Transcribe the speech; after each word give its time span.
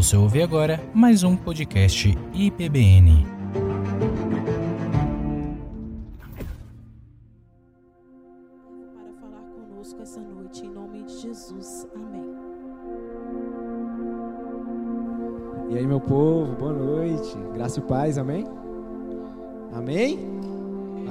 Você 0.00 0.16
ouve 0.16 0.40
agora 0.40 0.80
mais 0.94 1.22
um 1.24 1.36
podcast 1.36 2.16
IPBN. 2.32 3.26
para 8.94 9.12
falar 9.20 9.42
conosco 9.42 10.00
essa 10.00 10.20
noite, 10.22 10.64
em 10.64 10.70
nome 10.70 11.02
de 11.02 11.18
Jesus. 11.18 11.86
Amém. 11.94 12.34
E 15.68 15.76
aí, 15.76 15.86
meu 15.86 16.00
povo, 16.00 16.54
boa 16.54 16.72
noite. 16.72 17.36
Graça 17.52 17.80
e 17.80 17.82
paz, 17.82 18.16
amém? 18.16 18.46
Amém? 19.70 20.18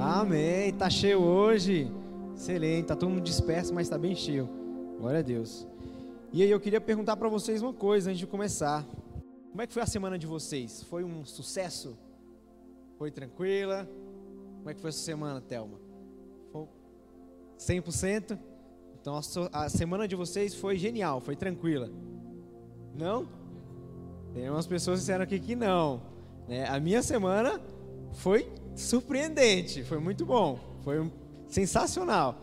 Amém. 0.00 0.72
Tá 0.72 0.90
cheio 0.90 1.20
hoje. 1.20 1.92
Excelente. 2.34 2.86
Tá 2.86 2.96
todo 2.96 3.10
mundo 3.10 3.22
disperso, 3.22 3.72
mas 3.72 3.88
tá 3.88 3.96
bem 3.96 4.16
cheio. 4.16 4.48
Glória 4.98 5.20
a 5.20 5.22
Deus. 5.22 5.64
E 6.32 6.42
aí, 6.42 6.50
eu 6.50 6.60
queria 6.60 6.80
perguntar 6.80 7.16
para 7.16 7.28
vocês 7.28 7.60
uma 7.60 7.72
coisa 7.72 8.10
antes 8.10 8.20
de 8.20 8.26
começar. 8.26 8.86
Como 9.50 9.60
é 9.60 9.66
que 9.66 9.72
foi 9.72 9.82
a 9.82 9.86
semana 9.86 10.16
de 10.16 10.26
vocês? 10.26 10.82
Foi 10.84 11.02
um 11.02 11.24
sucesso? 11.24 11.98
Foi 12.96 13.10
tranquila? 13.10 13.88
Como 14.58 14.70
é 14.70 14.74
que 14.74 14.80
foi 14.80 14.90
essa 14.90 15.00
semana, 15.00 15.40
Thelma? 15.40 15.80
Foi 16.52 16.68
100%? 17.58 18.38
Então 19.00 19.16
a 19.16 19.64
a 19.64 19.68
semana 19.68 20.06
de 20.06 20.14
vocês 20.14 20.54
foi 20.54 20.76
genial, 20.76 21.20
foi 21.20 21.34
tranquila. 21.34 21.90
Não? 22.94 23.26
Tem 24.32 24.48
umas 24.48 24.66
pessoas 24.66 24.98
que 24.98 25.00
disseram 25.00 25.24
aqui 25.24 25.40
que 25.40 25.56
não. 25.56 26.02
né? 26.46 26.68
A 26.68 26.78
minha 26.78 27.02
semana 27.02 27.60
foi 28.12 28.48
surpreendente, 28.76 29.82
foi 29.82 29.98
muito 29.98 30.24
bom, 30.24 30.60
foi 30.82 31.10
sensacional. 31.48 32.36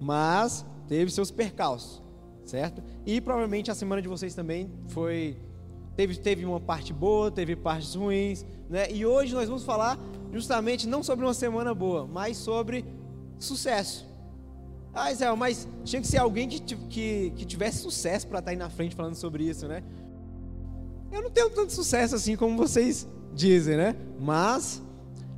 Mas 0.00 0.64
teve 0.88 1.10
seus 1.10 1.30
percalços, 1.30 2.02
certo? 2.46 2.82
E 3.04 3.20
provavelmente 3.20 3.70
a 3.70 3.74
semana 3.74 4.00
de 4.00 4.08
vocês 4.08 4.34
também 4.34 4.70
foi. 4.88 5.36
Teve, 5.96 6.16
teve 6.16 6.44
uma 6.44 6.60
parte 6.60 6.92
boa, 6.92 7.30
teve 7.30 7.56
partes 7.56 7.94
ruins, 7.94 8.44
né? 8.68 8.90
E 8.90 9.06
hoje 9.06 9.34
nós 9.34 9.48
vamos 9.48 9.64
falar 9.64 9.98
justamente 10.32 10.86
não 10.86 11.02
sobre 11.02 11.24
uma 11.24 11.34
semana 11.34 11.74
boa, 11.74 12.06
mas 12.06 12.36
sobre 12.36 12.84
sucesso. 13.38 14.06
Ah, 14.92 15.12
Israel, 15.12 15.36
mas 15.36 15.68
tinha 15.84 16.00
que 16.00 16.08
ser 16.08 16.18
alguém 16.18 16.48
que, 16.48 16.60
que, 16.60 17.32
que 17.36 17.44
tivesse 17.44 17.78
sucesso 17.78 18.26
para 18.26 18.38
estar 18.38 18.50
aí 18.50 18.56
na 18.56 18.70
frente 18.70 18.94
falando 18.94 19.14
sobre 19.14 19.44
isso, 19.44 19.66
né? 19.66 19.82
Eu 21.12 21.22
não 21.22 21.30
tenho 21.30 21.50
tanto 21.50 21.72
sucesso 21.72 22.14
assim 22.14 22.36
como 22.36 22.56
vocês 22.56 23.06
dizem, 23.34 23.76
né? 23.76 23.96
Mas 24.18 24.82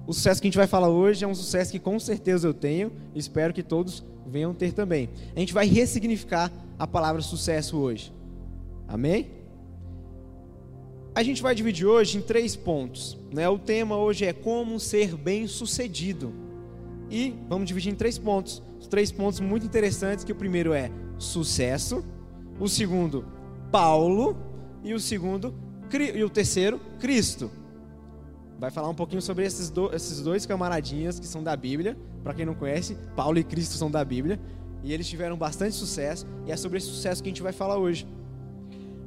o 0.07 0.13
sucesso 0.13 0.41
que 0.41 0.47
a 0.47 0.51
gente 0.51 0.57
vai 0.57 0.67
falar 0.67 0.89
hoje 0.89 1.25
é 1.25 1.29
um 1.29 1.35
sucesso 1.35 1.71
que 1.71 1.79
com 1.79 1.99
certeza 1.99 2.49
eu 2.49 2.55
tenho 2.55 2.93
espero 3.15 3.53
que 3.53 3.63
todos 3.63 4.05
venham 4.27 4.55
ter 4.55 4.73
também. 4.73 5.09
A 5.35 5.41
gente 5.41 5.53
vai 5.53 5.67
ressignificar 5.67 6.53
a 6.79 6.87
palavra 6.87 7.21
sucesso 7.23 7.77
hoje. 7.77 8.13
Amém? 8.87 9.31
A 11.15 11.23
gente 11.23 11.43
vai 11.43 11.55
dividir 11.55 11.87
hoje 11.87 12.19
em 12.19 12.23
três 12.23 12.55
pontos. 12.55 13.19
Né? 13.33 13.49
O 13.49 13.59
tema 13.59 13.97
hoje 13.97 14.25
é 14.25 14.33
como 14.33 14.79
ser 14.79 15.17
bem-sucedido. 15.17 16.33
E 17.11 17.35
vamos 17.49 17.67
dividir 17.67 17.93
em 17.93 17.97
três 17.97 18.19
pontos. 18.19 18.63
Os 18.79 18.87
três 18.87 19.11
pontos 19.11 19.41
muito 19.41 19.67
interessantes, 19.67 20.25
que 20.25 20.33
o 20.33 20.37
primeiro 20.37 20.73
é 20.73 20.91
sucesso, 21.19 22.05
o 22.61 22.69
segundo, 22.69 23.25
Paulo, 23.73 24.37
e 24.85 24.95
o 24.95 25.01
segundo, 25.01 25.53
e 26.15 26.23
o 26.23 26.31
terceiro, 26.31 26.81
Cristo. 27.01 27.51
Vai 28.59 28.71
falar 28.71 28.89
um 28.89 28.95
pouquinho 28.95 29.23
sobre 29.23 29.45
esses, 29.45 29.71
do- 29.71 29.93
esses 29.95 30.21
dois 30.21 30.47
camaradinhas 30.47 31.19
que 31.19 31.27
são 31.27 31.43
da 31.43 31.57
Bíblia. 31.57 31.97
Para 32.23 32.35
quem 32.35 32.45
não 32.47 32.55
conhece, 32.55 32.97
Paulo 33.17 33.39
e 33.39 33.45
Cristo 33.45 33.75
são 33.75 33.91
da 33.91 34.05
Bíblia. 34.05 34.39
E 34.83 34.93
eles 34.93 35.09
tiveram 35.09 35.37
bastante 35.37 35.75
sucesso. 35.75 36.27
E 36.47 36.53
é 36.53 36.57
sobre 36.57 36.79
esse 36.79 36.87
sucesso 36.87 37.23
que 37.23 37.29
a 37.29 37.33
gente 37.33 37.43
vai 37.43 37.53
falar 37.53 37.77
hoje. 37.77 38.07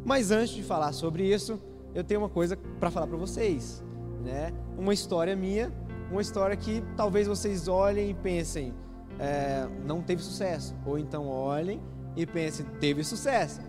Mas 0.03 0.31
antes 0.31 0.53
de 0.53 0.63
falar 0.63 0.91
sobre 0.93 1.23
isso, 1.23 1.59
eu 1.93 2.03
tenho 2.03 2.21
uma 2.21 2.29
coisa 2.29 2.57
para 2.79 2.89
falar 2.89 3.07
para 3.07 3.17
vocês, 3.17 3.83
né? 4.23 4.51
Uma 4.77 4.93
história 4.93 5.35
minha, 5.35 5.71
uma 6.09 6.21
história 6.21 6.55
que 6.55 6.83
talvez 6.95 7.27
vocês 7.27 7.67
olhem 7.67 8.09
e 8.09 8.13
pensem, 8.13 8.73
é, 9.19 9.67
não 9.85 10.01
teve 10.01 10.23
sucesso, 10.23 10.75
ou 10.85 10.97
então 10.97 11.27
olhem 11.27 11.81
e 12.15 12.25
pensem, 12.25 12.65
teve 12.79 13.03
sucesso. 13.03 13.61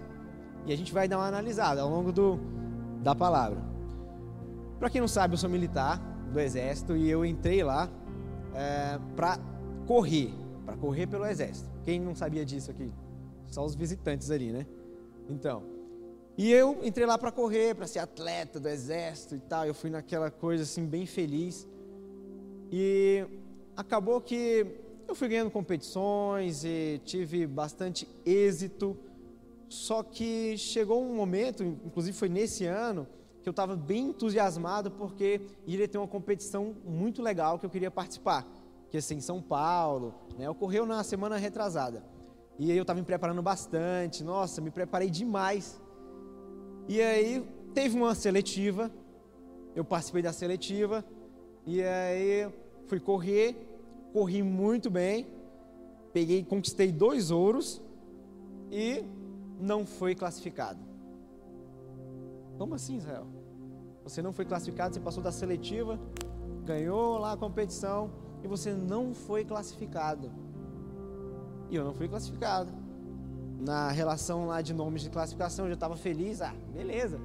E 0.65 0.73
a 0.73 0.77
gente 0.77 0.93
vai 0.93 1.09
dar 1.09 1.19
uma 1.19 1.27
analisada 1.27 1.83
ao 1.83 1.91
longo 1.91 2.13
do, 2.13 2.39
da 3.03 3.15
palavra. 3.15 3.59
Para 4.79 4.89
quem 4.89 5.01
não 5.01 5.09
sabe, 5.09 5.35
eu 5.35 5.39
sou 5.39 5.51
militar 5.51 5.99
do 6.33 6.41
exército 6.41 6.97
e 6.97 7.11
eu 7.11 7.25
entrei 7.25 7.63
lá 7.63 7.89
é, 8.55 8.99
para 9.15 9.39
correr, 9.87 10.33
para 10.65 10.77
correr 10.77 11.07
pelo 11.07 11.27
exército. 11.27 11.72
Quem 11.85 12.01
não 12.01 12.15
sabia 12.15 12.45
disso 12.45 12.71
aqui? 12.71 12.93
Só 13.47 13.65
os 13.65 13.75
visitantes 13.75 14.31
ali, 14.31 14.53
né? 14.53 14.67
Então, 15.29 15.63
e 16.37 16.51
eu 16.51 16.79
entrei 16.83 17.07
lá 17.07 17.19
para 17.19 17.31
correr, 17.31 17.75
para 17.75 17.87
ser 17.87 17.99
atleta 17.99 18.59
do 18.59 18.69
exército 18.69 19.35
e 19.35 19.39
tal. 19.41 19.67
Eu 19.67 19.75
fui 19.75 19.91
naquela 19.91 20.31
coisa 20.31 20.63
assim 20.63 20.87
bem 20.87 21.05
feliz. 21.05 21.69
E 22.71 23.25
acabou 23.77 24.21
que 24.21 24.67
eu 25.07 25.15
fui 25.15 25.29
ganhando 25.29 25.51
competições 25.51 26.65
e 26.65 27.01
tive 27.05 27.47
bastante 27.47 28.09
êxito. 28.25 28.97
Só 29.69 30.03
que 30.03 30.57
chegou 30.57 31.03
um 31.03 31.15
momento, 31.15 31.63
inclusive 31.63 32.17
foi 32.17 32.29
nesse 32.29 32.65
ano, 32.65 33.07
que 33.43 33.49
eu 33.49 33.51
estava 33.51 33.77
bem 33.77 34.09
entusiasmado 34.09 34.91
porque 34.91 35.41
iria 35.67 35.89
ter 35.89 35.99
uma 35.99 36.09
competição 36.09 36.75
muito 36.85 37.21
legal 37.23 37.59
que 37.59 37.67
eu 37.67 37.71
queria 37.71 37.91
participar, 37.91 38.47
que 38.93 39.01
ser 39.01 39.15
em 39.15 39.21
São 39.23 39.41
Paulo, 39.41 40.15
né? 40.37 40.51
Ocorreu 40.51 40.85
na 40.85 41.03
semana 41.03 41.39
retrasada. 41.39 42.05
E 42.59 42.71
aí 42.71 42.77
eu 42.77 42.83
estava 42.83 43.01
me 43.01 43.07
preparando 43.07 43.41
bastante, 43.41 44.23
nossa, 44.23 44.61
me 44.61 44.71
preparei 44.71 45.09
demais. 45.09 45.81
E 46.87 47.01
aí 47.01 47.43
teve 47.73 47.97
uma 47.97 48.15
seletiva, 48.15 48.91
eu 49.75 49.83
participei 49.83 50.21
da 50.21 50.31
seletiva, 50.31 51.03
e 51.67 51.83
aí 51.83 52.53
fui 52.87 53.01
correr, 53.01 53.67
corri 54.13 54.43
muito 54.43 54.91
bem, 54.91 55.27
peguei, 56.13 56.45
conquistei 56.45 56.93
dois 56.93 57.31
ouros 57.31 57.81
e 58.71 59.03
não 59.59 59.87
foi 59.87 60.15
classificado. 60.15 60.81
Como 62.59 62.75
assim, 62.75 62.99
Israel? 62.99 63.27
Você 64.05 64.21
não 64.21 64.35
foi 64.35 64.45
classificado, 64.45 64.93
você 64.93 65.01
passou 65.01 65.23
da 65.23 65.33
seletiva, 65.33 65.99
ganhou 66.67 67.17
lá 67.17 67.33
a 67.33 67.37
competição 67.39 68.21
e 68.43 68.49
você 68.49 68.73
não 68.73 69.15
foi 69.15 69.45
classificado. 69.45 70.31
E 71.71 71.77
eu 71.77 71.85
não 71.85 71.95
fui 71.95 72.09
classificado. 72.09 72.73
Na 73.61 73.91
relação 73.91 74.47
lá 74.47 74.61
de 74.61 74.75
nomes 74.75 75.03
de 75.03 75.11
classificação, 75.11 75.67
eu 75.67 75.71
já 75.71 75.75
estava 75.75 75.97
feliz. 75.97 76.43
Ah, 76.43 76.55
beleza, 76.75 77.21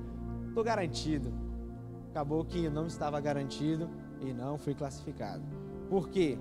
estou 0.48 0.64
garantido. 0.64 1.34
Acabou 2.12 2.46
que 2.46 2.70
não 2.70 2.88
estava 2.88 3.20
garantido 3.20 3.90
e 4.22 4.34
não 4.34 4.58
fui 4.58 4.74
classificado. 4.74 5.44
Por 5.90 6.10
quê? 6.10 6.38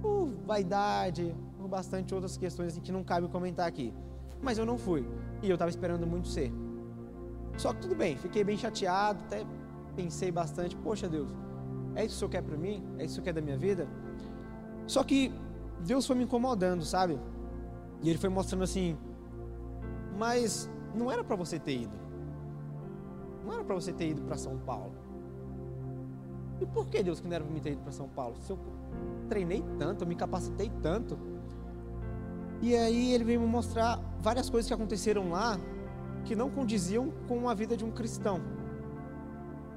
Por 0.00 0.28
vaidade, 0.46 1.34
por 1.56 1.68
bastante 1.68 2.14
outras 2.14 2.36
questões 2.36 2.78
que 2.78 2.92
não 2.92 3.02
cabe 3.02 3.28
comentar 3.28 3.66
aqui. 3.66 3.92
Mas 4.40 4.58
eu 4.58 4.66
não 4.66 4.78
fui. 4.78 5.06
E 5.42 5.48
eu 5.48 5.54
estava 5.54 5.70
esperando 5.70 6.06
muito 6.06 6.28
ser. 6.28 6.52
Só 7.56 7.72
que 7.72 7.80
tudo 7.80 7.94
bem, 7.94 8.16
fiquei 8.16 8.44
bem 8.44 8.56
chateado, 8.56 9.20
até 9.24 9.44
pensei 9.94 10.30
bastante, 10.30 10.76
poxa 10.76 11.08
Deus, 11.08 11.28
é 11.96 12.04
isso 12.04 12.08
que 12.08 12.16
o 12.16 12.18
Senhor 12.18 12.30
quer 12.30 12.42
para 12.42 12.56
mim? 12.56 12.84
É 12.98 13.04
isso 13.04 13.14
que 13.14 13.20
o 13.20 13.24
Senhor 13.24 13.24
quer 13.24 13.32
da 13.32 13.40
minha 13.40 13.56
vida? 13.56 13.88
Só 14.86 15.02
que 15.02 15.32
Deus 15.80 16.06
foi 16.06 16.14
me 16.14 16.24
incomodando, 16.24 16.84
sabe? 16.84 17.18
E 18.02 18.08
Ele 18.08 18.18
foi 18.18 18.28
mostrando 18.28 18.62
assim, 18.62 18.96
mas 20.16 20.70
não 20.94 21.10
era 21.10 21.24
para 21.24 21.34
você 21.34 21.58
ter 21.58 21.82
ido. 21.82 21.96
Não 23.44 23.52
era 23.54 23.64
para 23.64 23.74
você 23.74 23.92
ter 23.92 24.10
ido 24.10 24.22
para 24.22 24.36
São 24.36 24.58
Paulo. 24.58 24.92
E 26.60 26.66
por 26.66 26.86
que 26.86 27.02
Deus 27.02 27.20
que 27.20 27.26
não 27.26 27.34
era 27.34 27.44
para 27.44 27.52
mim 27.52 27.60
ter 27.60 27.72
ido 27.72 27.82
para 27.82 27.92
São 27.92 28.08
Paulo? 28.08 28.36
Se 28.40 28.50
eu 28.50 28.58
treinei 29.28 29.64
tanto, 29.78 30.04
eu 30.04 30.08
me 30.08 30.14
capacitei 30.14 30.70
tanto. 30.82 31.18
E 32.62 32.74
aí 32.74 33.12
ele 33.12 33.24
veio 33.24 33.40
me 33.40 33.46
mostrar 33.46 34.00
várias 34.20 34.48
coisas 34.48 34.66
que 34.66 34.74
aconteceram 34.74 35.30
lá 35.30 35.58
que 36.24 36.34
não 36.34 36.50
condiziam 36.50 37.12
com 37.28 37.48
a 37.48 37.54
vida 37.54 37.76
de 37.76 37.84
um 37.84 37.90
cristão. 37.90 38.40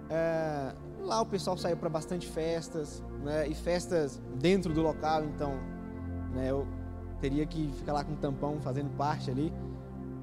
É, 0.10 0.74
lá 1.04 1.22
o 1.22 1.26
pessoal 1.26 1.58
saiu 1.58 1.78
para 1.78 1.90
bastante 1.90 2.28
festas, 2.28 3.04
né, 3.24 3.48
e 3.48 3.54
festas 3.54 4.22
dentro 4.40 4.74
do 4.74 4.82
local, 4.82 5.24
então 5.26 5.54
né, 6.34 6.50
eu 6.50 6.68
teria 7.20 7.46
que 7.46 7.72
ficar 7.74 7.94
lá 7.94 8.04
com 8.04 8.14
um 8.14 8.18
tampão 8.18 8.60
fazendo 8.60 8.90
parte 8.96 9.30
ali. 9.30 9.54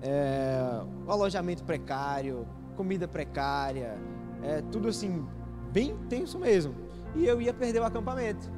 É, 0.03 0.81
alojamento 1.09 1.65
precário, 1.65 2.47
comida 2.77 3.09
precária, 3.09 3.99
é, 4.43 4.63
tudo 4.71 4.89
assim, 4.89 5.27
bem 5.73 5.97
tenso 6.09 6.39
mesmo. 6.39 6.75
E 7.15 7.27
eu 7.27 7.41
ia 7.41 7.53
perder 7.53 7.81
o 7.81 7.85
acampamento. 7.85 8.51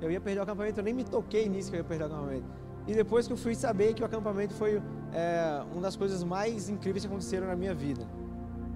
Eu 0.00 0.10
ia 0.10 0.20
perder 0.20 0.40
o 0.40 0.42
acampamento, 0.42 0.80
eu 0.80 0.84
nem 0.84 0.94
me 0.94 1.04
toquei 1.04 1.48
nisso 1.48 1.70
que 1.70 1.76
eu 1.76 1.80
ia 1.80 1.84
perder 1.84 2.04
o 2.04 2.06
acampamento. 2.06 2.46
E 2.86 2.94
depois 2.94 3.26
que 3.26 3.32
eu 3.32 3.36
fui 3.36 3.54
saber 3.54 3.94
que 3.94 4.02
o 4.02 4.06
acampamento 4.06 4.54
foi 4.54 4.80
é, 5.12 5.62
uma 5.72 5.82
das 5.82 5.96
coisas 5.96 6.22
mais 6.22 6.68
incríveis 6.68 7.04
que 7.04 7.08
aconteceram 7.08 7.46
na 7.46 7.56
minha 7.56 7.74
vida. 7.74 8.06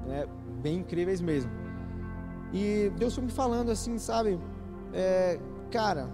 Né? 0.06 0.26
Bem 0.62 0.78
incríveis 0.78 1.20
mesmo. 1.20 1.50
E 2.52 2.90
Deus 2.96 3.14
foi 3.14 3.24
me 3.24 3.30
falando 3.30 3.70
assim, 3.70 3.98
sabe? 3.98 4.38
É, 4.92 5.38
cara, 5.70 6.08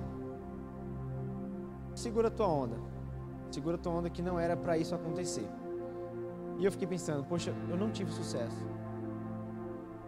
segura 1.94 2.30
tua 2.30 2.48
onda. 2.48 2.76
Segura 3.50 3.78
tua 3.78 3.92
onda 3.92 4.10
que 4.10 4.20
não 4.20 4.38
era 4.38 4.56
para 4.56 4.76
isso 4.76 4.94
acontecer. 4.94 5.48
E 6.58 6.64
eu 6.64 6.72
fiquei 6.72 6.88
pensando, 6.88 7.24
poxa, 7.24 7.54
eu 7.68 7.76
não 7.76 7.90
tive 7.90 8.10
sucesso. 8.10 8.64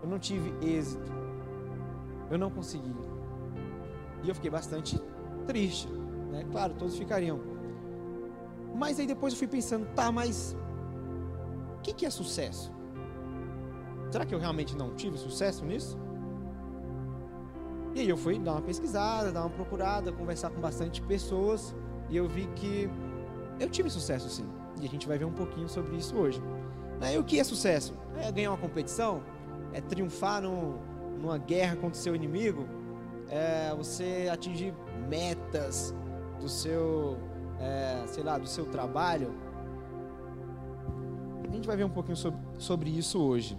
eu 0.02 0.08
não 0.08 0.18
tive 0.18 0.54
êxito, 0.64 1.10
eu 2.30 2.38
não 2.38 2.50
consegui. 2.50 2.94
E 4.22 4.28
eu 4.28 4.34
fiquei 4.34 4.50
bastante 4.50 5.00
triste, 5.46 5.88
né? 6.30 6.44
Claro, 6.50 6.74
todos 6.74 6.96
ficariam. 6.96 7.40
Mas 8.74 9.00
aí 9.00 9.06
depois 9.06 9.32
eu 9.32 9.38
fui 9.38 9.48
pensando, 9.48 9.86
tá, 9.94 10.12
mas 10.12 10.56
o 11.78 11.80
que, 11.82 11.92
que 11.92 12.06
é 12.06 12.10
sucesso? 12.10 12.72
Será 14.10 14.24
que 14.24 14.34
eu 14.34 14.38
realmente 14.38 14.76
não 14.76 14.94
tive 14.94 15.18
sucesso 15.18 15.64
nisso? 15.64 15.98
E 17.96 18.00
aí 18.00 18.10
eu 18.10 18.16
fui 18.18 18.38
dar 18.38 18.52
uma 18.52 18.60
pesquisada, 18.60 19.32
dar 19.32 19.40
uma 19.40 19.48
procurada, 19.48 20.12
conversar 20.12 20.50
com 20.50 20.60
bastante 20.60 21.00
pessoas 21.00 21.74
e 22.10 22.16
eu 22.18 22.28
vi 22.28 22.46
que 22.54 22.90
eu 23.58 23.70
tive 23.70 23.88
sucesso 23.88 24.28
sim. 24.28 24.44
E 24.78 24.84
a 24.84 24.88
gente 24.88 25.08
vai 25.08 25.16
ver 25.16 25.24
um 25.24 25.32
pouquinho 25.32 25.66
sobre 25.66 25.96
isso 25.96 26.14
hoje. 26.14 26.42
Né? 27.00 27.14
E 27.14 27.18
o 27.18 27.24
que 27.24 27.40
é 27.40 27.44
sucesso? 27.44 27.94
É 28.18 28.30
ganhar 28.30 28.50
uma 28.50 28.58
competição? 28.58 29.22
É 29.72 29.80
triunfar 29.80 30.42
no, 30.42 30.78
numa 31.18 31.38
guerra 31.38 31.74
contra 31.76 31.98
o 31.98 32.02
seu 32.02 32.14
inimigo? 32.14 32.66
É 33.30 33.74
você 33.74 34.28
atingir 34.30 34.74
metas 35.08 35.94
do 36.38 36.50
seu, 36.50 37.16
é, 37.58 38.04
sei 38.08 38.22
lá, 38.22 38.36
do 38.36 38.46
seu 38.46 38.66
trabalho? 38.66 39.34
A 41.48 41.50
gente 41.50 41.66
vai 41.66 41.78
ver 41.78 41.84
um 41.84 41.90
pouquinho 41.90 42.16
sobre, 42.18 42.40
sobre 42.58 42.90
isso 42.90 43.18
hoje. 43.18 43.58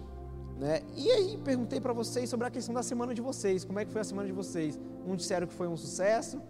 Né? 0.58 0.82
E 0.96 1.08
aí 1.10 1.38
perguntei 1.44 1.80
para 1.80 1.92
vocês 1.92 2.28
sobre 2.28 2.46
a 2.46 2.50
questão 2.50 2.74
da 2.74 2.82
semana 2.82 3.14
de 3.14 3.20
vocês. 3.20 3.64
Como 3.64 3.78
é 3.78 3.84
que 3.84 3.92
foi 3.92 4.00
a 4.00 4.04
semana 4.04 4.26
de 4.26 4.34
vocês? 4.34 4.78
Uns 5.06 5.18
disseram 5.18 5.46
que 5.46 5.54
foi 5.54 5.68
um 5.68 5.76
sucesso, 5.76 6.42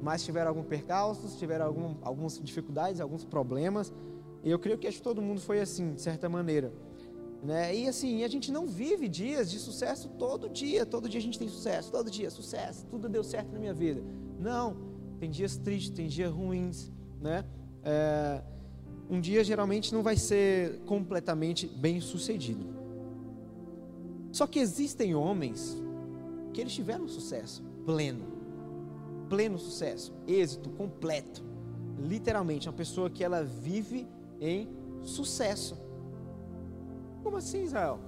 mas 0.00 0.24
tiveram 0.24 0.50
alguns 0.50 0.66
percalços, 0.66 1.36
tiveram 1.36 1.66
algum, 1.66 1.96
algumas 2.02 2.38
dificuldades, 2.38 3.00
alguns 3.00 3.24
problemas. 3.24 3.92
E 4.44 4.50
eu 4.50 4.58
creio 4.58 4.78
que 4.78 4.86
acho 4.86 4.98
que 4.98 5.02
todo 5.02 5.20
mundo 5.20 5.40
foi 5.40 5.60
assim, 5.60 5.94
de 5.94 6.00
certa 6.00 6.28
maneira. 6.28 6.72
Né? 7.42 7.74
E 7.74 7.88
assim, 7.88 8.22
a 8.22 8.28
gente 8.28 8.52
não 8.52 8.68
vive 8.68 9.08
dias 9.08 9.50
de 9.50 9.58
sucesso 9.58 10.08
todo 10.10 10.48
dia. 10.48 10.86
Todo 10.86 11.08
dia 11.08 11.18
a 11.18 11.22
gente 11.22 11.38
tem 11.38 11.48
sucesso, 11.48 11.90
todo 11.90 12.08
dia, 12.08 12.30
sucesso, 12.30 12.86
tudo 12.86 13.08
deu 13.08 13.24
certo 13.24 13.52
na 13.52 13.58
minha 13.58 13.74
vida. 13.74 14.00
Não, 14.38 14.76
tem 15.18 15.28
dias 15.28 15.56
tristes, 15.56 15.90
tem 15.90 16.06
dias 16.06 16.30
ruins. 16.30 16.92
Né? 17.20 17.44
É, 17.82 18.42
um 19.10 19.20
dia 19.20 19.42
geralmente 19.42 19.92
não 19.92 20.04
vai 20.04 20.16
ser 20.16 20.78
completamente 20.86 21.66
bem 21.66 22.00
sucedido. 22.00 22.75
Só 24.36 24.46
que 24.46 24.58
existem 24.58 25.14
homens 25.14 25.82
que 26.52 26.60
eles 26.60 26.74
tiveram 26.74 27.08
sucesso 27.08 27.64
pleno, 27.86 28.26
pleno 29.30 29.58
sucesso, 29.58 30.12
êxito 30.26 30.68
completo. 30.68 31.42
Literalmente, 31.98 32.68
uma 32.68 32.74
pessoa 32.74 33.08
que 33.08 33.24
ela 33.24 33.42
vive 33.42 34.06
em 34.38 34.68
sucesso. 35.02 35.78
Como 37.22 37.38
assim, 37.38 37.62
Israel? 37.62 37.98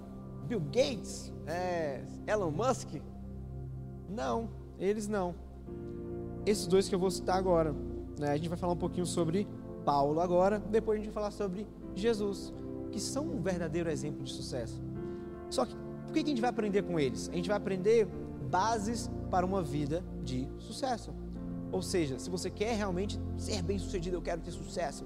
Bill 0.47 0.61
Gates? 0.61 1.33
É, 1.47 2.05
Elon 2.27 2.51
Musk? 2.51 3.01
Não, 4.11 4.51
eles 4.79 5.09
não. 5.09 5.35
Esses 6.45 6.67
dois 6.67 6.91
que 6.91 6.95
eu 6.95 6.99
vou 6.99 7.11
citar 7.11 7.39
agora. 7.39 7.75
Né? 8.21 8.33
A 8.33 8.37
gente 8.37 8.51
vai 8.51 8.59
falar 8.59 8.75
um 8.75 8.77
pouquinho 8.77 9.07
sobre 9.07 9.49
Paulo 9.83 10.21
agora, 10.21 10.59
depois 10.59 11.01
a 11.01 11.03
gente 11.03 11.11
vai 11.11 11.23
falar 11.23 11.31
sobre 11.31 11.67
Jesus, 11.95 12.53
que 12.93 13.01
são 13.01 13.25
um 13.25 13.41
verdadeiro 13.41 13.89
exemplo 13.89 14.23
de 14.25 14.31
sucesso. 14.31 14.79
Só 15.49 15.65
que 15.65 15.88
o 16.09 16.13
que 16.13 16.21
a 16.21 16.25
gente 16.27 16.41
vai 16.41 16.51
aprender 16.51 16.83
com 16.83 16.99
eles? 16.99 17.29
A 17.29 17.35
gente 17.35 17.49
vai 17.49 17.57
aprender 17.57 18.07
bases 18.51 19.11
para 19.31 19.45
uma 19.45 19.63
vida 19.63 20.03
de 20.25 20.49
sucesso. 20.59 21.13
Ou 21.71 21.83
seja, 21.83 22.19
se 22.19 22.31
você 22.31 22.51
quer 22.51 22.75
realmente 22.75 23.21
ser 23.37 23.63
bem 23.63 23.79
sucedido, 23.79 24.17
eu 24.17 24.23
quero 24.23 24.41
ter 24.41 24.51
sucesso, 24.51 25.05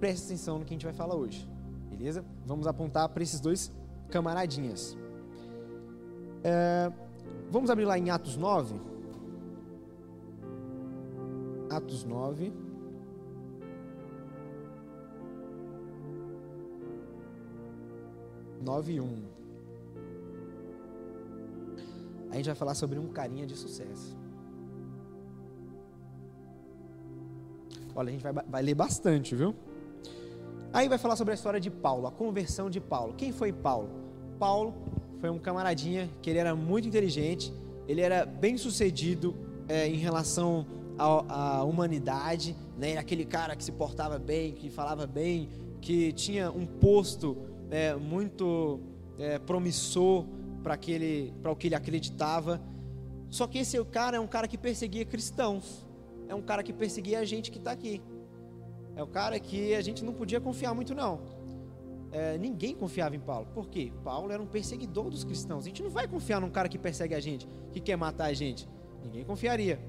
preste 0.00 0.24
atenção 0.24 0.58
no 0.58 0.64
que 0.64 0.72
a 0.72 0.76
gente 0.76 0.84
vai 0.84 0.94
falar 0.94 1.14
hoje, 1.14 1.48
beleza? 1.90 2.24
Vamos 2.46 2.66
apontar 2.66 3.08
para 3.10 3.22
esses 3.22 3.40
dois 3.40 3.70
camaradinhas. 4.08 4.96
É, 6.42 6.90
vamos 7.50 7.70
abrir 7.70 7.84
lá 7.84 7.98
em 7.98 8.10
Atos 8.10 8.36
9. 8.36 8.74
Atos 11.70 12.04
9. 12.04 12.52
Nove 18.62 18.92
e 18.92 19.00
um. 19.00 19.31
A 22.32 22.36
gente 22.36 22.46
vai 22.46 22.54
falar 22.54 22.74
sobre 22.74 22.98
um 22.98 23.08
carinha 23.08 23.46
de 23.46 23.54
sucesso. 23.54 24.16
Olha, 27.94 28.08
a 28.08 28.12
gente 28.12 28.22
vai, 28.22 28.32
vai 28.32 28.62
ler 28.62 28.74
bastante, 28.74 29.36
viu? 29.36 29.54
Aí 30.72 30.88
vai 30.88 30.96
falar 30.96 31.14
sobre 31.14 31.32
a 31.32 31.34
história 31.34 31.60
de 31.60 31.70
Paulo, 31.70 32.06
a 32.06 32.10
conversão 32.10 32.70
de 32.70 32.80
Paulo. 32.80 33.12
Quem 33.12 33.32
foi 33.32 33.52
Paulo? 33.52 33.90
Paulo 34.38 34.72
foi 35.20 35.28
um 35.28 35.38
camaradinha 35.38 36.08
que 36.22 36.30
ele 36.30 36.38
era 36.38 36.56
muito 36.56 36.88
inteligente, 36.88 37.52
ele 37.86 38.00
era 38.00 38.24
bem 38.24 38.56
sucedido 38.56 39.36
é, 39.68 39.86
em 39.86 39.96
relação 39.96 40.66
à, 40.98 41.62
humanidade, 41.64 42.56
né? 42.78 42.96
aquele 42.96 43.26
cara 43.26 43.54
que 43.54 43.62
se 43.62 43.72
portava 43.72 44.18
bem, 44.18 44.52
que 44.52 44.70
falava 44.70 45.06
bem, 45.06 45.50
que 45.82 46.12
tinha 46.12 46.50
um 46.50 46.64
posto 46.64 47.36
é, 47.70 47.94
muito 47.94 48.80
é, 49.18 49.38
promissor 49.38 50.24
para 50.62 50.74
o 51.52 51.56
que 51.56 51.66
ele 51.66 51.74
acreditava. 51.74 52.60
Só 53.30 53.46
que 53.46 53.58
esse 53.58 53.82
cara 53.86 54.16
é 54.16 54.20
um 54.20 54.26
cara 54.26 54.46
que 54.46 54.58
perseguia 54.58 55.04
cristãos, 55.04 55.86
é 56.28 56.34
um 56.34 56.42
cara 56.42 56.62
que 56.62 56.72
perseguia 56.72 57.18
a 57.18 57.24
gente 57.24 57.50
que 57.50 57.58
está 57.58 57.72
aqui. 57.72 58.00
É 58.94 59.02
o 59.02 59.06
cara 59.06 59.38
que 59.40 59.74
a 59.74 59.80
gente 59.80 60.04
não 60.04 60.12
podia 60.12 60.40
confiar 60.40 60.74
muito, 60.74 60.94
não. 60.94 61.20
É, 62.10 62.36
ninguém 62.36 62.74
confiava 62.74 63.16
em 63.16 63.20
Paulo. 63.20 63.46
Por 63.54 63.68
quê? 63.70 63.90
Paulo 64.04 64.30
era 64.30 64.42
um 64.42 64.46
perseguidor 64.46 65.08
dos 65.08 65.24
cristãos. 65.24 65.64
A 65.64 65.68
gente 65.68 65.82
não 65.82 65.90
vai 65.90 66.06
confiar 66.06 66.40
num 66.40 66.50
cara 66.50 66.68
que 66.68 66.78
persegue 66.78 67.14
a 67.14 67.20
gente, 67.20 67.48
que 67.72 67.80
quer 67.80 67.96
matar 67.96 68.26
a 68.26 68.32
gente. 68.34 68.68
Ninguém 69.02 69.24
confiaria. 69.24 69.80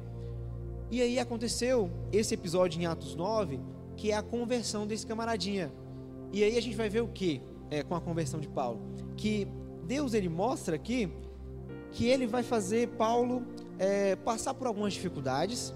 E 0.90 1.02
aí 1.02 1.20
aconteceu 1.20 1.92
esse 2.12 2.34
episódio 2.34 2.82
em 2.82 2.86
Atos 2.86 3.14
9, 3.14 3.60
que 3.98 4.12
é 4.12 4.16
a 4.16 4.24
conversão 4.24 4.88
desse 4.88 5.06
camaradinha. 5.06 5.72
E 6.32 6.44
aí 6.44 6.58
a 6.58 6.62
gente 6.62 6.78
vai 6.78 6.88
ver 6.88 7.02
o 7.02 7.10
que 7.10 7.42
é, 7.70 7.84
com 7.84 7.96
a 7.96 8.02
conversão 8.02 8.40
de 8.40 8.48
Paulo? 8.48 8.80
Que 9.18 9.48
Deus 9.86 10.14
ele 10.14 10.30
mostra 10.30 10.76
aqui 10.76 11.12
que 11.92 12.08
ele 12.08 12.26
vai 12.26 12.44
fazer 12.44 12.90
Paulo 12.90 13.44
é, 13.78 14.16
passar 14.16 14.54
por 14.54 14.68
algumas 14.68 14.94
dificuldades 14.94 15.74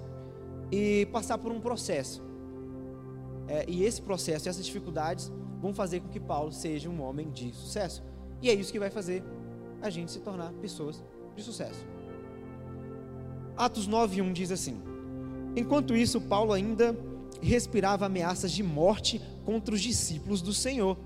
e 0.71 1.05
passar 1.11 1.37
por 1.37 1.51
um 1.51 1.59
processo. 1.59 2.23
É, 3.47 3.65
e 3.67 3.83
esse 3.83 4.01
processo, 4.01 4.49
essas 4.49 4.65
dificuldades, 4.65 5.31
vão 5.61 5.73
fazer 5.73 6.01
com 6.01 6.09
que 6.09 6.19
Paulo 6.19 6.51
seja 6.51 6.89
um 6.89 7.01
homem 7.01 7.29
de 7.29 7.53
sucesso. 7.53 8.03
E 8.41 8.49
é 8.49 8.53
isso 8.53 8.71
que 8.71 8.79
vai 8.79 8.89
fazer 8.89 9.23
a 9.81 9.89
gente 9.89 10.11
se 10.11 10.19
tornar 10.19 10.51
pessoas 10.53 11.03
de 11.35 11.43
sucesso. 11.43 11.85
Atos 13.55 13.87
9:1 13.87 14.33
diz 14.33 14.51
assim: 14.51 14.81
Enquanto 15.55 15.95
isso, 15.95 16.21
Paulo 16.21 16.53
ainda 16.53 16.95
respirava 17.41 18.05
ameaças 18.05 18.51
de 18.51 18.63
morte 18.63 19.21
contra 19.45 19.73
os 19.73 19.81
discípulos 19.81 20.41
do 20.41 20.53
Senhor. 20.53 20.97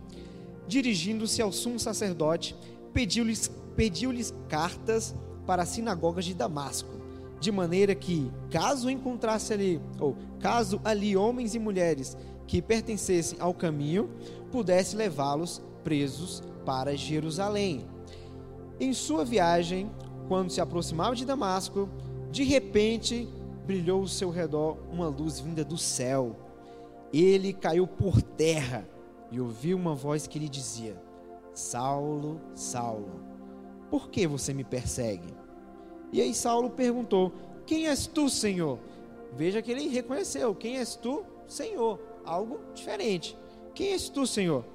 Dirigindo-se 0.67 1.41
ao 1.41 1.51
sumo 1.51 1.79
sacerdote, 1.79 2.55
pediu-lhes 2.93 3.51
pediu 3.75 4.11
cartas 4.47 5.15
para 5.45 5.63
as 5.63 5.69
sinagogas 5.69 6.25
de 6.25 6.33
Damasco, 6.33 6.89
de 7.39 7.51
maneira 7.51 7.95
que, 7.95 8.31
caso 8.49 8.89
encontrasse 8.89 9.53
ali, 9.53 9.81
ou 9.99 10.15
caso 10.39 10.79
ali 10.83 11.15
homens 11.17 11.55
e 11.55 11.59
mulheres 11.59 12.15
que 12.45 12.61
pertencessem 12.61 13.39
ao 13.39 13.53
caminho, 13.53 14.09
pudesse 14.51 14.95
levá-los 14.95 15.61
presos 15.83 16.43
para 16.65 16.95
Jerusalém. 16.95 17.85
Em 18.79 18.93
sua 18.93 19.25
viagem, 19.25 19.89
quando 20.27 20.51
se 20.51 20.61
aproximava 20.61 21.15
de 21.15 21.25
Damasco, 21.25 21.89
de 22.31 22.43
repente 22.43 23.27
brilhou 23.65 24.01
ao 24.01 24.07
seu 24.07 24.29
redor 24.29 24.77
uma 24.91 25.07
luz 25.07 25.39
vinda 25.39 25.63
do 25.63 25.77
céu. 25.77 26.35
Ele 27.13 27.53
caiu 27.53 27.87
por 27.87 28.21
terra 28.21 28.87
e 29.31 29.39
ouviu 29.39 29.77
uma 29.77 29.95
voz 29.95 30.27
que 30.27 30.39
lhe 30.39 30.49
dizia: 30.49 30.95
Saulo, 31.53 32.39
Saulo, 32.55 33.21
por 33.89 34.09
que 34.09 34.25
você 34.25 34.53
me 34.53 34.63
persegue? 34.63 35.33
E 36.11 36.21
aí 36.21 36.33
Saulo 36.33 36.69
perguntou: 36.69 37.33
Quem 37.65 37.87
és 37.87 38.07
tu, 38.07 38.29
Senhor? 38.29 38.79
Veja 39.33 39.61
que 39.61 39.71
ele 39.71 39.87
reconheceu: 39.87 40.55
Quem 40.55 40.77
és 40.77 40.95
tu, 40.95 41.23
Senhor? 41.47 41.99
Algo 42.25 42.59
diferente. 42.73 43.37
Quem 43.73 43.93
és 43.93 44.09
tu, 44.09 44.25
Senhor? 44.25 44.65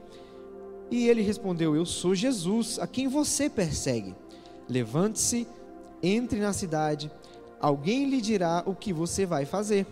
E 0.91 1.09
ele 1.09 1.23
respondeu: 1.23 1.75
Eu 1.75 1.85
sou 1.85 2.15
Jesus, 2.15 2.79
a 2.79 2.87
quem 2.87 3.09
você 3.09 3.49
persegue. 3.49 4.15
Levante-se, 4.69 5.47
entre 6.03 6.41
na 6.41 6.53
cidade, 6.53 7.11
alguém 7.61 8.07
lhe 8.07 8.21
dirá 8.21 8.63
o 8.67 8.75
que 8.75 8.93
você 8.93 9.25
vai 9.25 9.45
fazer. 9.45 9.87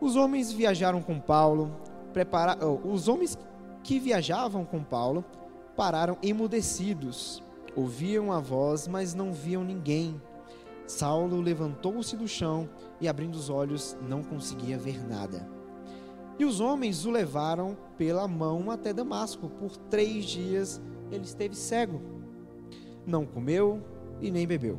Os 0.00 0.16
homens 0.16 0.52
viajaram 0.52 1.00
com 1.00 1.18
Paulo, 1.18 1.74
prepara... 2.12 2.58
Oh, 2.64 2.92
os 2.92 3.08
homens 3.08 3.38
que 3.82 3.98
viajavam 3.98 4.64
com 4.64 4.82
Paulo 4.82 5.24
pararam 5.76 6.16
emudecidos. 6.22 7.42
Ouviam 7.76 8.32
a 8.32 8.40
voz, 8.40 8.86
mas 8.86 9.14
não 9.14 9.32
viam 9.32 9.64
ninguém. 9.64 10.20
Saulo 10.86 11.40
levantou-se 11.40 12.16
do 12.16 12.28
chão 12.28 12.68
e, 13.00 13.08
abrindo 13.08 13.34
os 13.34 13.48
olhos, 13.48 13.96
não 14.08 14.22
conseguia 14.22 14.78
ver 14.78 15.02
nada. 15.06 15.48
E 16.38 16.44
os 16.44 16.60
homens 16.60 17.04
o 17.04 17.10
levaram 17.10 17.76
pela 17.96 18.26
mão 18.26 18.70
até 18.70 18.92
Damasco. 18.92 19.48
Por 19.48 19.76
três 19.76 20.24
dias 20.24 20.80
ele 21.10 21.24
esteve 21.24 21.54
cego. 21.54 22.00
não 23.06 23.26
comeu 23.26 23.82
e 24.20 24.30
nem 24.30 24.46
bebeu. 24.46 24.78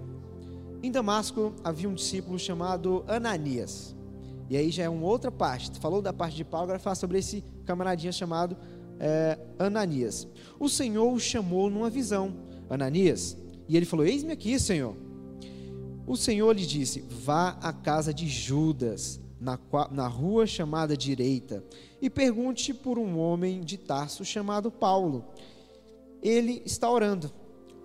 Em 0.81 0.91
Damasco 0.91 1.53
havia 1.63 1.87
um 1.89 1.93
discípulo 1.93 2.37
chamado 2.37 3.03
Ananias. 3.07 3.95
E 4.49 4.57
aí 4.57 4.69
já 4.69 4.83
é 4.83 4.89
uma 4.89 5.05
outra 5.05 5.31
parte. 5.31 5.79
Falou 5.79 6.01
da 6.01 6.13
parte 6.13 6.35
de 6.35 6.43
Paulo, 6.43 6.65
agora 6.65 6.79
fala 6.79 6.95
sobre 6.95 7.17
esse 7.17 7.43
camaradinha 7.65 8.11
chamado 8.11 8.55
é, 8.99 9.37
Ananias. 9.59 10.27
O 10.59 10.69
Senhor 10.69 11.11
o 11.11 11.19
chamou 11.19 11.69
numa 11.69 11.89
visão, 11.89 12.33
Ananias, 12.69 13.37
e 13.67 13.75
ele 13.75 13.85
falou: 13.85 14.05
Eis-me 14.05 14.31
aqui, 14.31 14.59
Senhor. 14.59 14.95
O 16.07 16.15
Senhor 16.15 16.55
lhe 16.55 16.65
disse: 16.65 17.03
Vá 17.09 17.57
à 17.61 17.73
casa 17.73 18.13
de 18.13 18.27
Judas, 18.27 19.19
na, 19.39 19.59
na 19.91 20.07
rua 20.07 20.45
chamada 20.45 20.95
Direita, 20.95 21.63
e 22.01 22.09
pergunte 22.09 22.73
por 22.73 22.97
um 22.97 23.17
homem 23.17 23.61
de 23.61 23.77
Tarso 23.77 24.23
chamado 24.23 24.71
Paulo. 24.71 25.25
Ele 26.21 26.61
está 26.65 26.89
orando. 26.89 27.31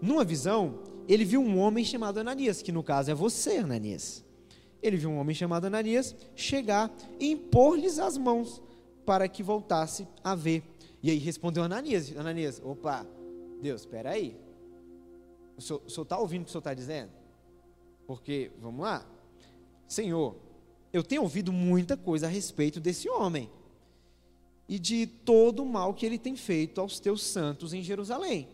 Numa 0.01 0.25
visão, 0.25 0.81
ele 1.07 1.25
viu 1.25 1.41
um 1.41 1.59
homem 1.59 1.85
chamado 1.85 2.19
Ananias, 2.21 2.63
que 2.63 2.73
no 2.73 2.83
caso 2.83 3.11
é 3.11 3.15
você, 3.15 3.59
Ananias. 3.59 4.25
Ele 4.83 4.97
viu 4.97 5.11
um 5.11 5.19
homem 5.19 5.35
chamado 5.35 5.67
Ananias 5.67 6.15
chegar 6.35 6.91
e 7.19 7.33
impor-lhes 7.33 7.99
as 7.99 8.17
mãos 8.17 8.63
para 9.05 9.29
que 9.29 9.43
voltasse 9.43 10.07
a 10.25 10.35
ver. 10.35 10.63
E 11.03 11.11
aí 11.11 11.19
respondeu 11.19 11.63
Ananias: 11.63 12.15
Ananias, 12.17 12.61
opa, 12.65 13.07
Deus, 13.61 13.83
espera 13.83 14.11
aí. 14.11 14.37
O 15.57 15.63
senhor 15.63 15.83
está 15.87 16.19
ouvindo 16.19 16.43
o 16.43 16.45
que 16.45 16.51
o 16.51 16.53
senhor 16.53 16.61
está 16.61 16.75
dizendo? 16.75 17.11
Porque, 18.07 18.51
vamos 18.61 18.81
lá, 18.81 19.07
Senhor, 19.87 20.37
eu 20.93 21.03
tenho 21.03 21.23
ouvido 21.23 21.53
muita 21.53 21.97
coisa 21.97 22.27
a 22.27 22.31
respeito 22.31 22.81
desse 22.81 23.09
homem 23.09 23.51
e 24.69 24.79
de 24.79 25.05
todo 25.05 25.65
o 25.65 25.67
mal 25.67 25.93
que 25.93 26.07
ele 26.07 26.19
tem 26.19 26.37
feito 26.37 26.81
aos 26.81 27.01
teus 27.01 27.25
santos 27.25 27.75
em 27.75 27.83
Jerusalém. 27.83 28.49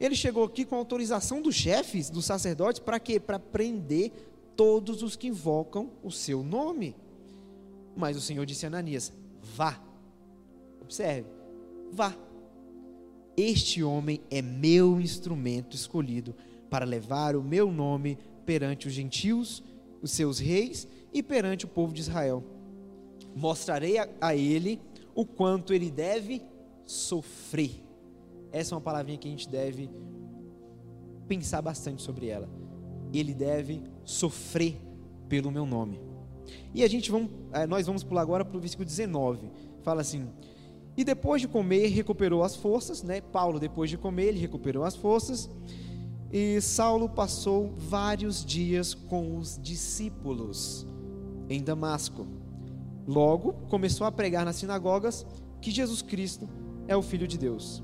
Ele 0.00 0.16
chegou 0.16 0.44
aqui 0.44 0.64
com 0.64 0.74
autorização 0.74 1.40
dos 1.40 1.54
chefes, 1.54 2.10
dos 2.10 2.24
sacerdotes, 2.24 2.80
para 2.80 2.98
quê? 2.98 3.18
Para 3.20 3.38
prender 3.38 4.12
todos 4.56 5.04
os 5.04 5.14
que 5.14 5.28
invocam 5.28 5.92
o 6.02 6.10
seu 6.10 6.42
nome. 6.42 6.96
Mas 7.96 8.16
o 8.16 8.20
Senhor 8.20 8.44
disse 8.44 8.66
a 8.66 8.68
Ananias: 8.68 9.12
vá. 9.40 9.87
Observe, 10.88 11.28
vá. 11.92 12.16
Este 13.36 13.82
homem 13.82 14.22
é 14.30 14.40
meu 14.40 14.98
instrumento 14.98 15.76
escolhido 15.76 16.34
para 16.70 16.86
levar 16.86 17.36
o 17.36 17.42
meu 17.42 17.70
nome 17.70 18.16
perante 18.46 18.88
os 18.88 18.94
gentios, 18.94 19.62
os 20.00 20.12
seus 20.12 20.38
reis 20.38 20.88
e 21.12 21.22
perante 21.22 21.66
o 21.66 21.68
povo 21.68 21.92
de 21.92 22.00
Israel. 22.00 22.42
Mostrarei 23.36 23.98
a, 23.98 24.08
a 24.18 24.34
ele 24.34 24.80
o 25.14 25.26
quanto 25.26 25.74
ele 25.74 25.90
deve 25.90 26.40
sofrer. 26.86 27.84
Essa 28.50 28.74
é 28.74 28.76
uma 28.76 28.80
palavrinha 28.80 29.18
que 29.18 29.28
a 29.28 29.30
gente 29.30 29.46
deve 29.46 29.90
pensar 31.28 31.60
bastante 31.60 32.00
sobre 32.00 32.28
ela. 32.28 32.48
Ele 33.12 33.34
deve 33.34 33.82
sofrer 34.06 34.74
pelo 35.28 35.50
meu 35.50 35.66
nome. 35.66 36.00
E 36.72 36.82
a 36.82 36.88
gente 36.88 37.10
vamos, 37.10 37.30
eh, 37.52 37.66
nós 37.66 37.86
vamos 37.86 38.02
pular 38.02 38.22
agora 38.22 38.42
para 38.42 38.56
o 38.56 38.60
versículo 38.60 38.86
19. 38.86 39.50
Fala 39.82 40.00
assim: 40.00 40.26
E 40.98 41.04
depois 41.04 41.40
de 41.40 41.46
comer, 41.46 41.86
recuperou 41.90 42.42
as 42.42 42.56
forças, 42.56 43.04
né? 43.04 43.20
Paulo, 43.20 43.60
depois 43.60 43.88
de 43.88 43.96
comer, 43.96 44.30
ele 44.30 44.40
recuperou 44.40 44.82
as 44.82 44.96
forças. 44.96 45.48
E 46.32 46.60
Saulo 46.60 47.08
passou 47.08 47.72
vários 47.76 48.44
dias 48.44 48.94
com 48.94 49.38
os 49.38 49.60
discípulos 49.62 50.84
em 51.48 51.62
Damasco. 51.62 52.26
Logo, 53.06 53.52
começou 53.68 54.08
a 54.08 54.10
pregar 54.10 54.44
nas 54.44 54.56
sinagogas 54.56 55.24
que 55.62 55.70
Jesus 55.70 56.02
Cristo 56.02 56.48
é 56.88 56.96
o 56.96 57.00
Filho 57.00 57.28
de 57.28 57.38
Deus. 57.38 57.80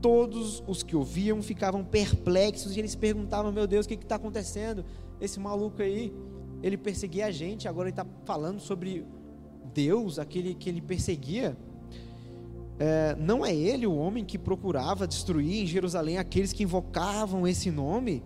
Todos 0.00 0.64
os 0.66 0.82
que 0.82 0.96
ouviam 0.96 1.42
ficavam 1.42 1.84
perplexos 1.84 2.74
e 2.74 2.78
eles 2.78 2.94
perguntavam: 2.94 3.52
Meu 3.52 3.66
Deus, 3.66 3.84
o 3.84 3.88
que 3.90 3.94
está 3.94 4.14
acontecendo? 4.14 4.86
Esse 5.20 5.38
maluco 5.38 5.82
aí, 5.82 6.14
ele 6.62 6.78
perseguia 6.78 7.26
a 7.26 7.30
gente, 7.30 7.68
agora 7.68 7.90
ele 7.90 7.92
está 7.92 8.06
falando 8.24 8.58
sobre 8.58 9.04
Deus, 9.74 10.18
aquele 10.18 10.54
que 10.54 10.70
ele 10.70 10.80
perseguia. 10.80 11.54
É, 12.78 13.16
não 13.18 13.44
é 13.44 13.54
ele 13.54 13.86
o 13.86 13.96
homem 13.96 14.24
que 14.24 14.38
procurava 14.38 15.06
destruir 15.06 15.62
em 15.62 15.66
Jerusalém 15.66 16.16
aqueles 16.16 16.52
que 16.52 16.62
invocavam 16.62 17.46
esse 17.46 17.70
nome? 17.70 18.22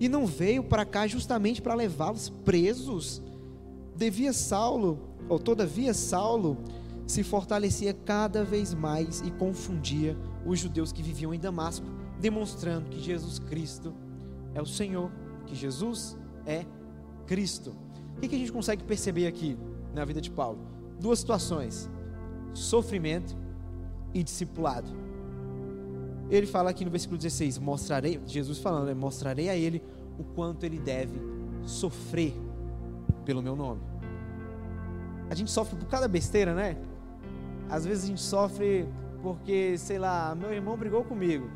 E 0.00 0.08
não 0.08 0.26
veio 0.26 0.64
para 0.64 0.84
cá 0.84 1.06
justamente 1.06 1.62
para 1.62 1.74
levá-los 1.74 2.28
presos? 2.28 3.22
Devia 3.94 4.32
Saulo, 4.32 4.98
ou 5.28 5.38
todavia 5.38 5.94
Saulo, 5.94 6.58
se 7.06 7.22
fortalecia 7.22 7.94
cada 7.94 8.44
vez 8.44 8.74
mais 8.74 9.20
e 9.20 9.30
confundia 9.30 10.16
os 10.44 10.58
judeus 10.58 10.92
que 10.92 11.02
viviam 11.02 11.32
em 11.32 11.38
Damasco, 11.38 11.86
demonstrando 12.20 12.90
que 12.90 13.00
Jesus 13.00 13.38
Cristo 13.38 13.94
é 14.54 14.60
o 14.60 14.66
Senhor, 14.66 15.12
que 15.46 15.54
Jesus 15.54 16.18
é 16.44 16.64
Cristo. 17.26 17.76
O 18.16 18.20
que 18.20 18.34
a 18.34 18.38
gente 18.38 18.52
consegue 18.52 18.82
perceber 18.82 19.26
aqui 19.26 19.56
na 19.92 20.04
vida 20.04 20.20
de 20.20 20.30
Paulo? 20.30 20.58
Duas 20.98 21.20
situações: 21.20 21.88
sofrimento 22.52 23.36
e 24.14 24.22
discipulado. 24.22 24.88
Ele 26.30 26.46
fala 26.46 26.70
aqui 26.70 26.84
no 26.84 26.90
versículo 26.90 27.18
16: 27.18 27.58
mostrarei, 27.58 28.20
Jesus 28.26 28.58
falando, 28.58 28.86
né, 28.86 28.94
mostrarei 28.94 29.48
a 29.50 29.56
ele 29.56 29.82
o 30.18 30.24
quanto 30.24 30.64
ele 30.64 30.78
deve 30.78 31.20
sofrer 31.64 32.34
pelo 33.24 33.42
meu 33.42 33.56
nome. 33.56 33.82
A 35.28 35.34
gente 35.34 35.50
sofre 35.50 35.76
por 35.76 35.86
cada 35.86 36.06
besteira, 36.06 36.54
né? 36.54 36.76
Às 37.68 37.84
vezes 37.84 38.04
a 38.04 38.06
gente 38.06 38.20
sofre 38.20 38.88
porque, 39.22 39.76
sei 39.78 39.98
lá, 39.98 40.34
meu 40.34 40.52
irmão 40.52 40.76
brigou 40.76 41.02
comigo. 41.02 41.48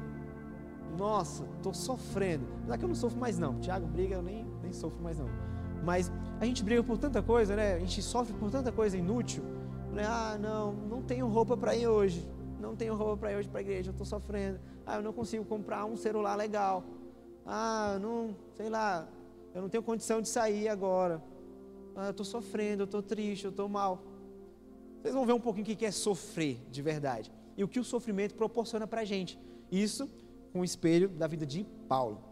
Nossa, 0.99 1.45
estou 1.57 1.75
sofrendo. 1.75 2.45
Não 2.67 2.75
é 2.75 2.79
que 2.79 2.85
eu 2.85 2.89
não 2.89 2.95
sofro 2.95 3.21
mais 3.21 3.39
não. 3.39 3.61
Tiago 3.61 3.87
briga, 3.87 4.17
eu 4.17 4.23
nem, 4.23 4.47
nem 4.63 4.73
sofro 4.73 5.01
mais 5.03 5.19
não. 5.19 5.29
Mas 5.85 6.11
a 6.41 6.45
gente 6.45 6.65
briga 6.65 6.83
por 6.83 6.99
tanta 6.99 7.23
coisa, 7.23 7.55
né? 7.55 7.75
A 7.75 7.79
gente 7.79 8.03
sofre 8.03 8.35
por 8.35 8.51
tanta 8.51 8.73
coisa 8.73 8.97
inútil. 8.97 9.45
Né? 9.93 10.05
Ah, 10.05 10.37
não, 10.41 10.73
não 10.73 11.03
tenho 11.03 11.29
roupa 11.29 11.57
para 11.57 11.77
ir 11.77 11.87
hoje. 11.87 12.27
Não 12.59 12.75
tenho 12.75 12.95
roupa 12.95 13.17
para 13.17 13.33
ir 13.33 13.37
hoje 13.37 13.49
para 13.49 13.61
a 13.61 13.63
igreja, 13.63 13.91
eu 13.91 13.93
estou 13.93 14.07
sofrendo. 14.07 14.59
Ah, 14.85 14.97
eu 14.97 15.03
não 15.03 15.13
consigo 15.13 15.45
comprar 15.45 15.85
um 15.85 15.97
celular 15.97 16.37
legal. 16.37 16.85
Ah, 17.47 17.99
não, 18.01 18.37
sei 18.55 18.69
lá, 18.69 19.09
eu 19.55 19.63
não 19.63 19.69
tenho 19.69 19.83
condição 19.83 20.21
de 20.21 20.29
sair 20.29 20.69
agora. 20.69 21.23
Ah, 21.97 22.07
eu 22.07 22.11
estou 22.11 22.27
sofrendo, 22.27 22.83
eu 22.83 22.85
estou 22.85 23.03
triste, 23.03 23.45
eu 23.45 23.51
estou 23.51 23.69
mal. 23.69 24.03
Vocês 25.01 25.15
vão 25.15 25.25
ver 25.25 25.33
um 25.33 25.41
pouquinho 25.41 25.65
o 25.65 25.77
que 25.77 25.87
é 25.87 25.91
sofrer 25.91 26.61
de 26.71 26.83
verdade 26.83 27.33
e 27.57 27.63
o 27.63 27.69
que 27.69 27.79
o 27.79 27.85
sofrimento 27.85 28.35
proporciona 28.35 28.87
para 28.87 29.03
a 29.03 29.05
gente. 29.05 29.39
Isso 29.71 30.09
com 30.53 30.61
o 30.61 30.65
espelho 30.65 31.09
da 31.09 31.27
vida 31.27 31.47
de 31.47 31.65
Paulo. 31.89 32.23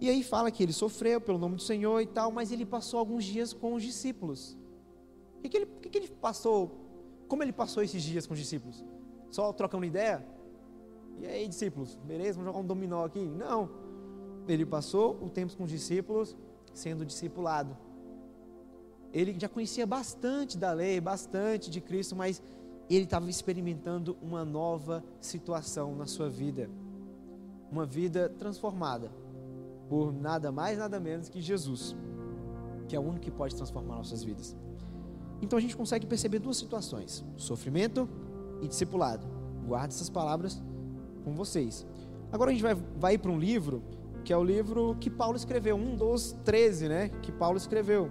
E 0.00 0.08
aí 0.08 0.22
fala 0.22 0.50
que 0.50 0.62
ele 0.62 0.72
sofreu 0.72 1.20
pelo 1.20 1.38
nome 1.38 1.56
do 1.56 1.62
Senhor 1.62 2.00
e 2.00 2.06
tal, 2.06 2.30
mas 2.30 2.52
ele 2.52 2.64
passou 2.64 3.00
alguns 3.00 3.24
dias 3.24 3.52
com 3.52 3.74
os 3.74 3.82
discípulos. 3.82 4.56
O 5.36 5.42
que, 5.42 5.48
que, 5.48 5.56
ele, 5.56 5.66
que, 5.82 5.88
que 5.88 5.98
ele 5.98 6.08
passou? 6.08 6.70
Como 7.26 7.42
ele 7.42 7.52
passou 7.52 7.82
esses 7.82 8.02
dias 8.02 8.26
com 8.26 8.34
os 8.34 8.38
discípulos? 8.38 8.84
Só 9.30 9.52
trocando 9.52 9.84
ideia? 9.84 10.24
E 11.20 11.26
aí, 11.26 11.48
discípulos, 11.48 11.96
beleza? 12.04 12.38
Vamos 12.38 12.46
jogar 12.46 12.58
um 12.58 12.66
dominó 12.66 13.04
aqui? 13.04 13.20
Não. 13.20 13.68
Ele 14.46 14.64
passou 14.64 15.18
o 15.22 15.28
tempo 15.28 15.56
com 15.56 15.64
os 15.64 15.70
discípulos 15.70 16.36
sendo 16.72 17.04
discipulado. 17.04 17.76
Ele 19.12 19.38
já 19.38 19.48
conhecia 19.48 19.86
bastante 19.86 20.56
da 20.56 20.72
lei, 20.72 21.00
bastante 21.00 21.70
de 21.70 21.80
Cristo, 21.80 22.14
mas 22.14 22.42
ele 22.88 23.04
estava 23.04 23.28
experimentando 23.28 24.16
uma 24.22 24.44
nova 24.44 25.04
situação 25.20 25.94
na 25.94 26.06
sua 26.06 26.28
vida. 26.28 26.70
Uma 27.70 27.84
vida 27.84 28.28
transformada 28.38 29.10
por 29.88 30.12
nada 30.12 30.52
mais, 30.52 30.78
nada 30.78 31.00
menos 31.00 31.28
que 31.28 31.40
Jesus, 31.40 31.96
que 32.86 32.94
é 32.94 33.00
o 33.00 33.02
único 33.02 33.20
que 33.20 33.30
pode 33.30 33.54
transformar 33.54 33.96
nossas 33.96 34.22
vidas. 34.22 34.56
Então 35.40 35.58
a 35.58 35.62
gente 35.62 35.76
consegue 35.76 36.06
perceber 36.06 36.38
duas 36.38 36.56
situações: 36.56 37.24
sofrimento 37.36 38.08
e 38.60 38.68
discipulado. 38.68 39.26
Guarde 39.66 39.94
essas 39.94 40.10
palavras 40.10 40.62
com 41.24 41.34
vocês. 41.34 41.86
Agora 42.32 42.50
a 42.50 42.52
gente 42.52 42.62
vai, 42.62 42.74
vai 42.74 43.18
para 43.18 43.30
um 43.30 43.38
livro 43.38 43.82
que 44.24 44.32
é 44.32 44.36
o 44.36 44.44
livro 44.44 44.94
que 45.00 45.08
Paulo 45.08 45.36
escreveu, 45.36 45.74
um 45.76 45.96
dos 45.96 46.32
13, 46.44 46.88
né? 46.88 47.08
Que 47.22 47.32
Paulo 47.32 47.56
escreveu, 47.56 48.10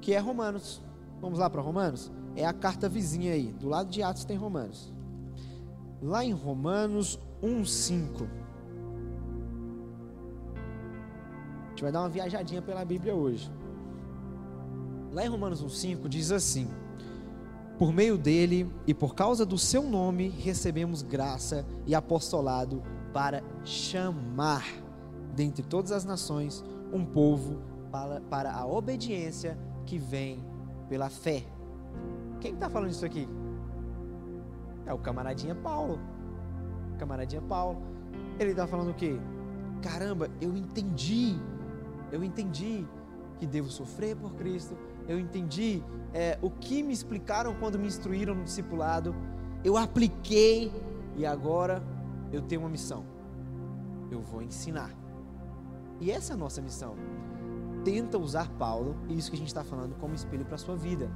que 0.00 0.14
é 0.14 0.18
Romanos. 0.18 0.80
Vamos 1.20 1.38
lá 1.38 1.50
para 1.50 1.60
Romanos? 1.60 2.12
É 2.36 2.46
a 2.46 2.52
carta 2.52 2.88
vizinha 2.88 3.32
aí. 3.32 3.52
Do 3.52 3.68
lado 3.68 3.90
de 3.90 4.00
Atos 4.00 4.24
tem 4.24 4.36
Romanos. 4.36 4.92
Lá 6.00 6.24
em 6.24 6.32
Romanos 6.32 7.18
1,5. 7.42 8.28
A 11.66 11.68
gente 11.70 11.82
vai 11.82 11.90
dar 11.90 12.00
uma 12.02 12.08
viajadinha 12.08 12.62
pela 12.62 12.84
Bíblia 12.84 13.14
hoje. 13.14 13.50
Lá 15.12 15.24
em 15.24 15.28
Romanos 15.28 15.64
1,5 15.64 16.08
diz 16.08 16.30
assim: 16.30 16.68
por 17.78 17.92
meio 17.92 18.18
dele 18.18 18.70
e 18.86 18.92
por 18.92 19.14
causa 19.14 19.46
do 19.46 19.56
seu 19.56 19.82
nome 19.82 20.28
recebemos 20.28 21.02
graça 21.02 21.64
e 21.86 21.94
apostolado 21.94 22.82
para 23.12 23.42
chamar 23.64 24.64
dentre 25.34 25.62
todas 25.62 25.92
as 25.92 26.04
nações 26.04 26.64
um 26.92 27.04
povo 27.04 27.62
para, 27.90 28.20
para 28.22 28.52
a 28.52 28.66
obediência 28.66 29.58
que 29.86 29.98
vem 29.98 30.44
pela 30.88 31.08
fé. 31.08 31.44
Quem 32.40 32.54
está 32.54 32.68
falando 32.68 32.90
isso 32.90 33.06
aqui? 33.06 33.28
É 34.84 34.92
o 34.92 34.98
camaradinha 34.98 35.54
Paulo. 35.54 35.98
Camaradinha 36.98 37.42
Paulo. 37.42 37.80
Ele 38.38 38.50
está 38.50 38.66
falando 38.66 38.90
o 38.90 38.94
quê? 38.94 39.18
caramba, 39.78 40.28
eu 40.40 40.56
entendi, 40.56 41.36
eu 42.12 42.22
entendi 42.22 42.86
que 43.38 43.46
devo 43.46 43.70
sofrer 43.70 44.16
por 44.16 44.34
Cristo, 44.34 44.76
eu 45.06 45.18
entendi 45.18 45.82
é, 46.12 46.38
o 46.40 46.50
que 46.50 46.82
me 46.82 46.92
explicaram 46.92 47.54
quando 47.54 47.78
me 47.78 47.86
instruíram 47.86 48.34
no 48.34 48.44
discipulado, 48.44 49.14
eu 49.64 49.76
apliquei 49.76 50.72
e 51.16 51.26
agora 51.26 51.82
eu 52.32 52.42
tenho 52.42 52.62
uma 52.62 52.70
missão. 52.70 53.04
Eu 54.10 54.20
vou 54.20 54.42
ensinar. 54.42 54.90
E 56.00 56.10
essa 56.10 56.32
é 56.32 56.34
a 56.34 56.36
nossa 56.36 56.62
missão. 56.62 56.94
Tenta 57.84 58.18
usar 58.18 58.48
Paulo, 58.52 58.96
e 59.08 59.18
isso 59.18 59.30
que 59.30 59.36
a 59.36 59.38
gente 59.38 59.48
está 59.48 59.64
falando, 59.64 59.94
como 59.96 60.14
espelho 60.14 60.44
para 60.44 60.54
a 60.54 60.58
sua 60.58 60.76
vida. 60.76 61.10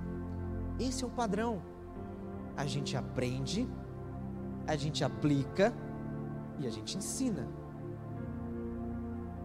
Esse 0.79 1.05
é 1.05 1.07
o 1.07 1.11
padrão. 1.11 1.63
A 2.57 2.67
gente 2.67 2.97
aprende, 2.97 3.69
a 4.67 4.77
gente 4.77 5.05
aplica 5.05 5.73
e 6.59 6.67
a 6.67 6.71
gente 6.71 6.97
ensina. 6.97 7.49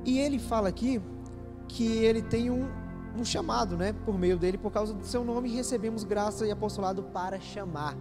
E 0.06 0.20
ele 0.20 0.40
fala 0.40 0.70
aqui 0.70 1.02
que 1.68 1.86
ele 1.98 2.22
tem 2.22 2.50
um, 2.50 2.70
um 3.20 3.26
chamado, 3.26 3.78
né? 3.78 3.94
Por 4.06 4.18
meio 4.18 4.38
dele, 4.38 4.58
por 4.58 4.72
causa 4.72 4.94
do 4.94 5.06
seu 5.06 5.24
nome, 5.24 5.50
recebemos 5.50 6.04
graça 6.04 6.46
e 6.46 6.52
apostolado 6.52 7.04
para 7.04 7.40
chamar. 7.40 7.96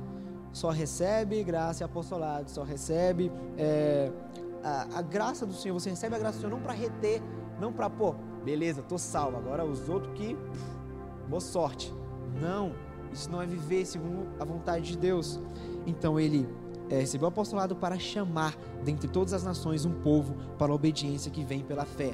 Só 0.52 0.70
recebe 0.70 1.42
graça 1.44 1.82
e 1.82 1.84
apostolado, 1.84 2.50
só 2.50 2.62
recebe 2.62 3.30
é, 3.58 4.10
a, 4.62 4.98
a, 4.98 5.02
graça 5.02 5.44
do 5.44 5.52
Senhor. 5.52 5.78
Você 5.78 5.90
recebe 5.90 6.14
a 6.16 6.18
graça 6.18 6.38
do 6.38 6.40
Senhor 6.40 6.52
não 6.52 6.62
para 6.62 6.72
reter, 6.72 7.22
não 7.60 7.72
para, 7.72 7.90
pô, 7.90 8.14
beleza, 8.44 8.82
tô 8.82 8.96
salvo. 8.96 9.36
Agora 9.36 9.64
os 9.64 9.88
outros 9.88 10.14
que, 10.14 10.36
boa 11.28 11.40
sorte. 11.40 11.92
Não, 12.40 12.72
isso 13.12 13.30
não 13.30 13.40
é 13.40 13.46
viver 13.46 13.84
segundo 13.84 14.28
a 14.40 14.44
vontade 14.44 14.92
de 14.92 14.98
Deus. 14.98 15.40
Então 15.86 16.18
ele 16.18 16.48
é, 16.88 17.00
recebeu 17.00 17.26
o 17.26 17.28
apostolado 17.28 17.74
para 17.74 17.98
chamar 17.98 18.56
dentre 18.84 19.08
todas 19.08 19.32
as 19.32 19.44
nações 19.44 19.84
um 19.84 19.92
povo 19.92 20.34
para 20.58 20.72
a 20.72 20.74
obediência 20.74 21.30
que 21.30 21.44
vem 21.44 21.62
pela 21.62 21.84
fé. 21.84 22.12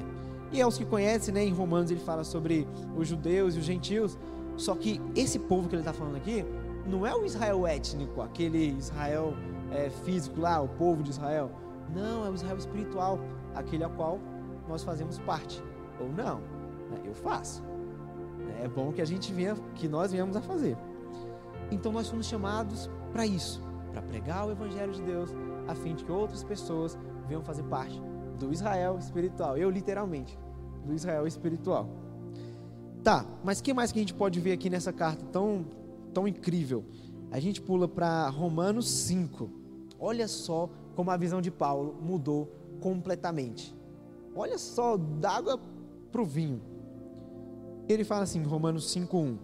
E 0.53 0.61
aos 0.61 0.77
que 0.77 0.85
conhecem, 0.85 1.33
né, 1.33 1.43
em 1.43 1.51
Romanos 1.51 1.89
ele 1.89 1.99
fala 1.99 2.23
sobre 2.23 2.67
os 2.95 3.07
judeus 3.07 3.55
e 3.55 3.59
os 3.59 3.65
gentios. 3.65 4.17
Só 4.55 4.75
que 4.75 5.01
esse 5.15 5.39
povo 5.39 5.67
que 5.67 5.73
ele 5.73 5.81
está 5.81 5.91
falando 5.91 6.15
aqui 6.15 6.45
não 6.85 7.07
é 7.07 7.15
o 7.15 7.25
Israel 7.25 7.65
étnico, 7.65 8.21
aquele 8.21 8.77
Israel 8.77 9.33
é, 9.71 9.89
físico 9.89 10.39
lá, 10.39 10.61
o 10.61 10.67
povo 10.67 11.01
de 11.01 11.09
Israel. 11.09 11.49
Não, 11.93 12.23
é 12.23 12.29
o 12.29 12.35
Israel 12.35 12.57
espiritual, 12.57 13.19
aquele 13.55 13.83
a 13.83 13.89
qual 13.89 14.19
nós 14.67 14.83
fazemos 14.83 15.17
parte. 15.17 15.63
Ou 15.99 16.09
não, 16.09 16.37
né, 16.91 17.01
eu 17.03 17.15
faço. 17.15 17.63
É 18.61 18.67
bom 18.67 18.91
que 18.91 19.01
a 19.01 19.05
gente 19.05 19.33
venha, 19.33 19.55
que 19.73 19.87
nós 19.87 20.11
venhamos 20.11 20.35
a 20.35 20.41
fazer. 20.41 20.77
Então 21.71 21.91
nós 21.91 22.05
somos 22.05 22.27
chamados 22.27 22.89
para 23.11 23.25
isso, 23.25 23.59
para 23.91 24.03
pregar 24.03 24.47
o 24.47 24.51
evangelho 24.51 24.93
de 24.93 25.01
Deus, 25.01 25.33
a 25.67 25.73
fim 25.73 25.95
de 25.95 26.03
que 26.03 26.11
outras 26.11 26.43
pessoas 26.43 26.97
venham 27.27 27.41
fazer 27.41 27.63
parte 27.63 27.99
do 28.37 28.51
Israel 28.51 28.97
espiritual. 28.99 29.57
Eu 29.57 29.69
literalmente, 29.69 30.37
do 30.85 30.93
Israel 30.93 31.25
espiritual. 31.27 31.89
Tá, 33.03 33.25
mas 33.43 33.59
que 33.61 33.73
mais 33.73 33.91
que 33.91 33.99
a 33.99 34.01
gente 34.01 34.13
pode 34.13 34.39
ver 34.39 34.53
aqui 34.53 34.69
nessa 34.69 34.93
carta 34.93 35.25
tão 35.25 35.65
tão 36.13 36.27
incrível? 36.27 36.85
A 37.31 37.39
gente 37.39 37.61
pula 37.61 37.87
para 37.87 38.29
Romanos 38.29 38.89
5. 38.89 39.49
Olha 39.99 40.27
só 40.27 40.69
como 40.95 41.09
a 41.09 41.17
visão 41.17 41.41
de 41.41 41.49
Paulo 41.49 41.97
mudou 42.01 42.51
completamente. 42.79 43.75
Olha 44.35 44.57
só, 44.57 44.97
d'água 44.97 45.59
para 46.11 46.21
o 46.21 46.25
vinho. 46.25 46.61
Ele 47.89 48.03
fala 48.03 48.23
assim, 48.23 48.41
Romanos 48.43 48.93
5:1. 48.93 49.37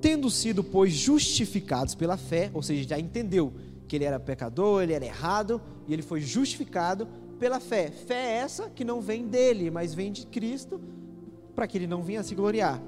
Tendo 0.00 0.30
sido, 0.30 0.62
pois, 0.62 0.92
justificados 0.92 1.94
pela 1.94 2.16
fé, 2.16 2.50
ou 2.54 2.62
seja, 2.62 2.88
já 2.88 2.98
entendeu 2.98 3.52
que 3.88 3.96
ele 3.96 4.04
era 4.04 4.20
pecador, 4.20 4.82
ele 4.82 4.92
era 4.92 5.04
errado, 5.04 5.60
e 5.86 5.92
ele 5.92 6.02
foi 6.02 6.20
justificado 6.20 7.08
pela 7.44 7.60
fé. 7.60 7.90
Fé 7.90 8.14
é 8.14 8.36
essa 8.36 8.70
que 8.70 8.86
não 8.86 9.02
vem 9.02 9.28
dele, 9.28 9.70
mas 9.70 9.92
vem 9.92 10.10
de 10.10 10.24
Cristo, 10.24 10.80
para 11.54 11.66
que 11.66 11.76
ele 11.76 11.86
não 11.86 12.02
venha 12.02 12.22
se 12.22 12.34
gloriar, 12.34 12.82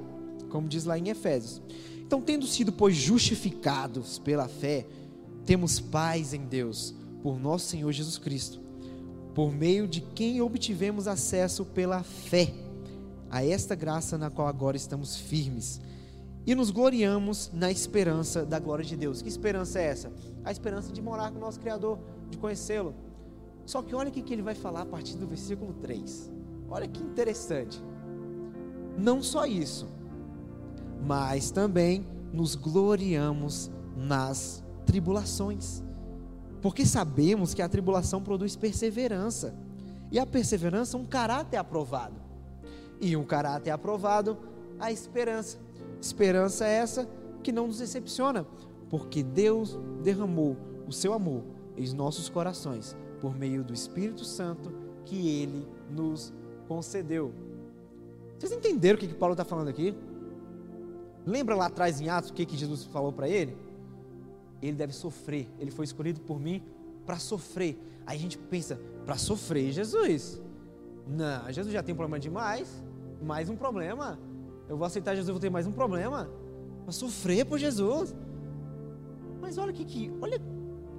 como 0.48 0.66
diz 0.66 0.86
lá 0.86 0.98
em 0.98 1.10
Efésios. 1.10 1.60
Então, 1.98 2.22
tendo 2.22 2.46
sido, 2.46 2.72
pois, 2.72 2.96
justificados 2.96 4.18
pela 4.18 4.48
fé, 4.48 4.86
temos 5.44 5.78
paz 5.78 6.32
em 6.32 6.46
Deus, 6.46 6.94
por 7.22 7.38
nosso 7.38 7.66
Senhor 7.66 7.92
Jesus 7.92 8.16
Cristo, 8.16 8.58
por 9.34 9.52
meio 9.52 9.86
de 9.86 10.00
quem 10.00 10.40
obtivemos 10.40 11.06
acesso 11.06 11.62
pela 11.62 12.02
fé 12.02 12.50
a 13.28 13.44
esta 13.44 13.74
graça 13.74 14.16
na 14.16 14.30
qual 14.30 14.48
agora 14.48 14.74
estamos 14.74 15.18
firmes 15.18 15.82
e 16.46 16.54
nos 16.54 16.70
gloriamos 16.70 17.50
na 17.52 17.70
esperança 17.70 18.42
da 18.42 18.58
glória 18.58 18.86
de 18.86 18.96
Deus. 18.96 19.20
Que 19.20 19.28
esperança 19.28 19.80
é 19.80 19.84
essa? 19.84 20.10
A 20.42 20.50
esperança 20.50 20.90
de 20.90 21.02
morar 21.02 21.30
com 21.30 21.36
o 21.36 21.40
nosso 21.42 21.60
Criador, 21.60 21.98
de 22.30 22.38
conhecê-lo. 22.38 22.94
Só 23.66 23.82
que 23.82 23.94
olha 23.96 24.08
o 24.08 24.12
que 24.12 24.32
ele 24.32 24.42
vai 24.42 24.54
falar 24.54 24.82
a 24.82 24.86
partir 24.86 25.16
do 25.16 25.26
versículo 25.26 25.74
3. 25.74 26.30
Olha 26.70 26.86
que 26.86 27.02
interessante. 27.02 27.82
Não 28.96 29.20
só 29.20 29.44
isso, 29.44 29.88
mas 31.04 31.50
também 31.50 32.06
nos 32.32 32.54
gloriamos 32.54 33.68
nas 33.96 34.64
tribulações. 34.86 35.82
Porque 36.62 36.86
sabemos 36.86 37.54
que 37.54 37.60
a 37.60 37.68
tribulação 37.68 38.22
produz 38.22 38.54
perseverança. 38.54 39.52
E 40.12 40.18
a 40.20 40.24
perseverança, 40.24 40.96
um 40.96 41.04
caráter 41.04 41.56
aprovado. 41.56 42.14
E 43.00 43.16
um 43.16 43.24
caráter 43.24 43.70
aprovado, 43.72 44.38
a 44.78 44.92
esperança. 44.92 45.58
Esperança 46.00 46.64
é 46.66 46.72
essa 46.72 47.08
que 47.42 47.50
não 47.50 47.66
nos 47.66 47.78
decepciona, 47.78 48.46
porque 48.88 49.22
Deus 49.22 49.76
derramou 50.02 50.56
o 50.86 50.92
seu 50.92 51.12
amor 51.12 51.42
em 51.76 51.92
nossos 51.92 52.28
corações 52.28 52.96
por 53.20 53.34
meio 53.34 53.64
do 53.64 53.72
Espírito 53.72 54.24
Santo 54.24 54.72
que 55.04 55.28
ele 55.28 55.66
nos 55.90 56.32
concedeu. 56.68 57.32
Vocês 58.38 58.52
entenderam 58.52 58.96
o 58.96 59.00
que, 59.00 59.08
que 59.08 59.14
Paulo 59.14 59.32
está 59.32 59.44
falando 59.44 59.68
aqui? 59.68 59.96
Lembra 61.24 61.54
lá 61.54 61.66
atrás 61.66 62.00
em 62.00 62.08
Atos 62.08 62.30
o 62.30 62.34
que, 62.34 62.44
que 62.44 62.56
Jesus 62.56 62.84
falou 62.84 63.12
para 63.12 63.28
ele? 63.28 63.56
Ele 64.60 64.76
deve 64.76 64.92
sofrer. 64.92 65.48
Ele 65.58 65.70
foi 65.70 65.84
escolhido 65.84 66.20
por 66.20 66.38
mim 66.38 66.62
para 67.04 67.18
sofrer. 67.18 67.78
Aí 68.06 68.16
a 68.16 68.20
gente 68.20 68.38
pensa, 68.38 68.80
para 69.04 69.16
sofrer, 69.16 69.72
Jesus? 69.72 70.40
Não, 71.06 71.50
Jesus 71.52 71.72
já 71.72 71.82
tem 71.82 71.94
um 71.94 71.96
problema 71.96 72.18
demais. 72.18 72.84
Mais 73.22 73.48
um 73.48 73.56
problema. 73.56 74.18
Eu 74.68 74.76
vou 74.76 74.86
aceitar 74.86 75.14
Jesus, 75.14 75.30
vou 75.30 75.40
ter 75.40 75.50
mais 75.50 75.66
um 75.66 75.72
problema. 75.72 76.28
Para 76.84 76.92
sofrer 76.92 77.46
por 77.46 77.58
Jesus. 77.58 78.14
Mas 79.40 79.58
olha 79.58 79.72
que, 79.72 79.84
que 79.84 80.12
olha 80.20 80.40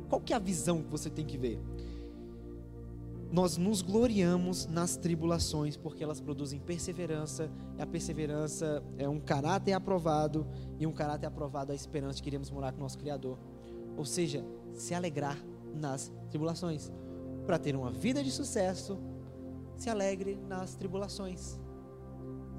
qual 0.10 0.21
que 0.21 0.34
é 0.34 0.36
a 0.36 0.39
visão 0.39 0.82
que 0.82 0.89
você 0.89 1.10
tem 1.10 1.25
que 1.25 1.38
ver 1.38 1.60
nós 3.32 3.58
nos 3.58 3.82
gloriamos 3.82 4.66
nas 4.68 4.96
tribulações, 4.96 5.76
porque 5.76 6.04
elas 6.04 6.22
produzem 6.22 6.60
perseverança, 6.60 7.52
a 7.78 7.86
perseverança 7.86 8.84
é 8.98 9.08
um 9.08 9.20
caráter 9.20 9.74
aprovado, 9.74 10.48
e 10.80 10.88
um 10.88 10.92
caráter 10.92 11.28
aprovado 11.28 11.72
é 11.72 11.74
a 11.74 11.76
esperança 11.76 12.16
de 12.18 12.24
que 12.24 12.30
iremos 12.30 12.50
morar 12.50 12.72
com 12.72 12.80
o 12.80 12.82
nosso 12.84 12.98
Criador. 12.98 13.38
Ou 13.98 14.06
seja, 14.06 14.46
se 14.74 14.94
alegrar 14.94 15.38
nas 15.74 16.12
tribulações. 16.30 16.92
Para 17.46 17.58
ter 17.58 17.76
uma 17.76 17.92
vida 17.92 18.24
de 18.24 18.32
sucesso, 18.32 18.98
se 19.76 19.90
alegre 19.90 20.40
nas 20.48 20.76
tribulações. 20.76 21.60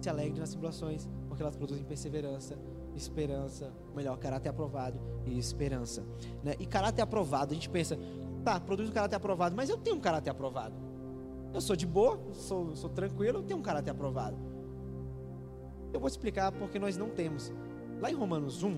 Se 0.01 0.09
alegre 0.09 0.39
nas 0.39 0.51
tribulações, 0.51 1.09
porque 1.29 1.43
elas 1.43 1.57
produzem 1.57 1.85
perseverança, 1.85 2.59
esperança, 2.95 3.73
melhor, 3.95 4.17
caráter 4.19 4.49
aprovado 4.49 5.01
e 5.25 5.39
esperança. 5.39 6.05
Né? 6.43 6.55
E 6.59 6.67
caráter 6.67 7.03
aprovado, 7.03 7.53
a 7.53 7.55
gente 7.55 7.69
pensa, 7.69 7.99
Tá, 8.49 8.59
produz 8.59 8.89
um 8.89 8.93
caráter 8.93 9.17
aprovado, 9.17 9.55
mas 9.55 9.69
eu 9.69 9.77
tenho 9.77 9.97
um 9.97 10.01
caráter 10.01 10.31
aprovado. 10.31 10.75
Eu 11.53 11.61
sou 11.61 11.77
de 11.77 11.87
boa, 11.87 12.19
sou, 12.33 12.75
sou 12.75 12.89
tranquilo, 12.89 13.41
eu 13.41 13.43
tenho 13.43 13.61
um 13.61 13.63
caráter 13.63 13.91
aprovado. 13.91 14.39
Eu 15.93 16.01
vou 16.01 16.09
explicar 16.09 16.51
porque 16.53 16.79
nós 16.79 16.97
não 16.97 17.11
temos. 17.11 17.53
Lá 18.01 18.11
em 18.11 18.15
Romanos 18.15 18.63
1, 18.63 18.75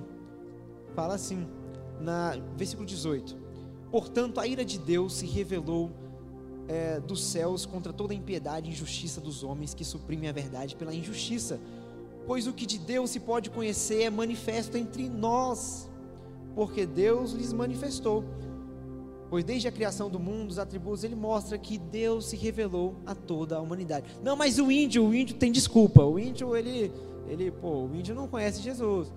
fala 0.92 1.14
assim, 1.14 1.46
na 2.00 2.32
versículo 2.56 2.84
18: 2.84 3.38
Portanto, 3.92 4.40
a 4.40 4.46
ira 4.48 4.64
de 4.64 4.76
Deus 4.76 5.14
se 5.14 5.26
revelou 5.26 5.92
é, 6.66 6.98
dos 6.98 7.22
céus 7.22 7.64
contra 7.64 7.92
toda 7.92 8.12
a 8.12 8.16
impiedade 8.16 8.68
e 8.68 8.72
injustiça 8.72 9.20
dos 9.20 9.44
homens 9.44 9.72
que 9.72 9.84
suprimem 9.84 10.28
a 10.28 10.32
verdade 10.32 10.74
pela 10.74 10.92
injustiça. 10.92 11.60
Pois 12.26 12.48
o 12.48 12.52
que 12.52 12.66
de 12.66 12.76
Deus 12.76 13.10
se 13.10 13.20
pode 13.20 13.50
conhecer 13.50 14.02
é 14.02 14.10
manifesto 14.10 14.76
entre 14.76 15.08
nós, 15.08 15.88
porque 16.56 16.84
Deus 16.84 17.30
lhes 17.30 17.52
manifestou. 17.52 18.24
Pois 19.30 19.44
desde 19.44 19.68
a 19.68 19.72
criação 19.72 20.10
do 20.10 20.18
mundo, 20.18 20.50
os 20.50 20.58
atributos, 20.58 21.04
ele 21.04 21.14
mostra 21.14 21.56
que 21.56 21.78
Deus 21.78 22.26
se 22.26 22.36
revelou 22.36 22.96
a 23.06 23.14
toda 23.14 23.56
a 23.56 23.60
humanidade. 23.60 24.06
Não, 24.24 24.34
mas 24.34 24.58
o 24.58 24.72
índio, 24.72 25.06
o 25.06 25.14
índio 25.14 25.36
tem 25.36 25.52
desculpa. 25.52 26.02
O 26.02 26.18
índio, 26.18 26.56
ele, 26.56 26.92
ele, 27.28 27.48
pô, 27.52 27.84
o 27.84 27.94
índio 27.94 28.12
não 28.12 28.26
conhece 28.26 28.60
Jesus. 28.60 29.12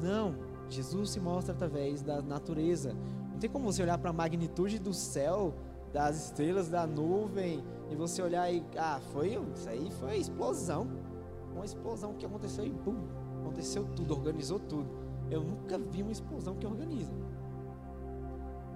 Não, 0.00 0.36
Jesus 0.70 1.10
se 1.10 1.18
mostra 1.18 1.52
através 1.52 2.02
da 2.02 2.22
natureza. 2.22 2.94
Não 3.32 3.38
tem 3.40 3.50
como 3.50 3.64
você 3.64 3.82
olhar 3.82 3.98
para 3.98 4.10
a 4.10 4.12
magnitude 4.12 4.78
do 4.78 4.94
céu, 4.94 5.52
das 5.92 6.26
estrelas, 6.26 6.68
da 6.68 6.86
nuvem, 6.86 7.60
e 7.90 7.96
você 7.96 8.22
olhar 8.22 8.52
e, 8.52 8.62
ah, 8.76 9.00
foi, 9.12 9.40
isso 9.56 9.68
aí 9.68 9.90
foi 9.98 10.18
explosão. 10.18 10.86
Uma 11.52 11.64
explosão 11.64 12.14
que 12.14 12.24
aconteceu 12.24 12.64
e 12.64 12.70
pum, 12.70 12.96
aconteceu 13.40 13.84
tudo, 13.96 14.14
organizou 14.14 14.60
tudo. 14.60 14.88
Eu 15.28 15.42
nunca 15.42 15.76
vi 15.78 16.02
uma 16.02 16.12
explosão 16.12 16.54
que 16.54 16.64
organiza. 16.64 17.10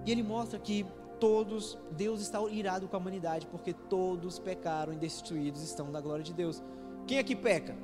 E 0.05 0.11
ele 0.11 0.23
mostra 0.23 0.59
que 0.59 0.87
todos, 1.21 1.79
Deus 1.93 2.21
está 2.21 2.41
irado 2.51 2.89
com 2.89 2.97
a 2.97 2.99
humanidade, 2.99 3.47
porque 3.47 3.73
todos 3.73 4.39
pecaram 4.39 4.93
e 4.93 4.97
destituídos 4.97 5.63
estão 5.63 5.93
da 5.93 6.01
glória 6.01 6.25
de 6.25 6.35
Deus. 6.35 6.63
Quem 7.07 7.19
aqui 7.19 7.37
peca? 7.37 7.77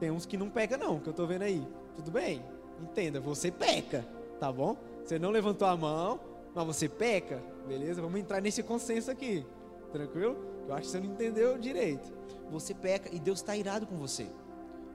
Tem 0.00 0.10
uns 0.10 0.26
que 0.26 0.36
não 0.36 0.50
peca 0.50 0.76
não, 0.76 0.98
que 0.98 1.08
eu 1.08 1.12
estou 1.12 1.26
vendo 1.26 1.42
aí. 1.42 1.66
Tudo 1.96 2.10
bem? 2.10 2.44
Entenda, 2.80 3.20
você 3.20 3.50
peca, 3.50 4.04
tá 4.38 4.52
bom? 4.52 4.76
Você 5.04 5.18
não 5.18 5.30
levantou 5.30 5.66
a 5.66 5.76
mão, 5.76 6.20
mas 6.54 6.66
você 6.66 6.88
peca, 6.88 7.42
beleza? 7.66 8.02
Vamos 8.02 8.18
entrar 8.20 8.40
nesse 8.40 8.62
consenso 8.62 9.10
aqui, 9.10 9.46
tranquilo? 9.92 10.36
Eu 10.66 10.74
acho 10.74 10.82
que 10.82 10.90
você 10.90 11.00
não 11.00 11.06
entendeu 11.06 11.58
direito. 11.58 12.12
Você 12.50 12.74
peca 12.74 13.08
e 13.14 13.18
Deus 13.18 13.38
está 13.38 13.56
irado 13.56 13.86
com 13.86 13.96
você. 13.96 14.26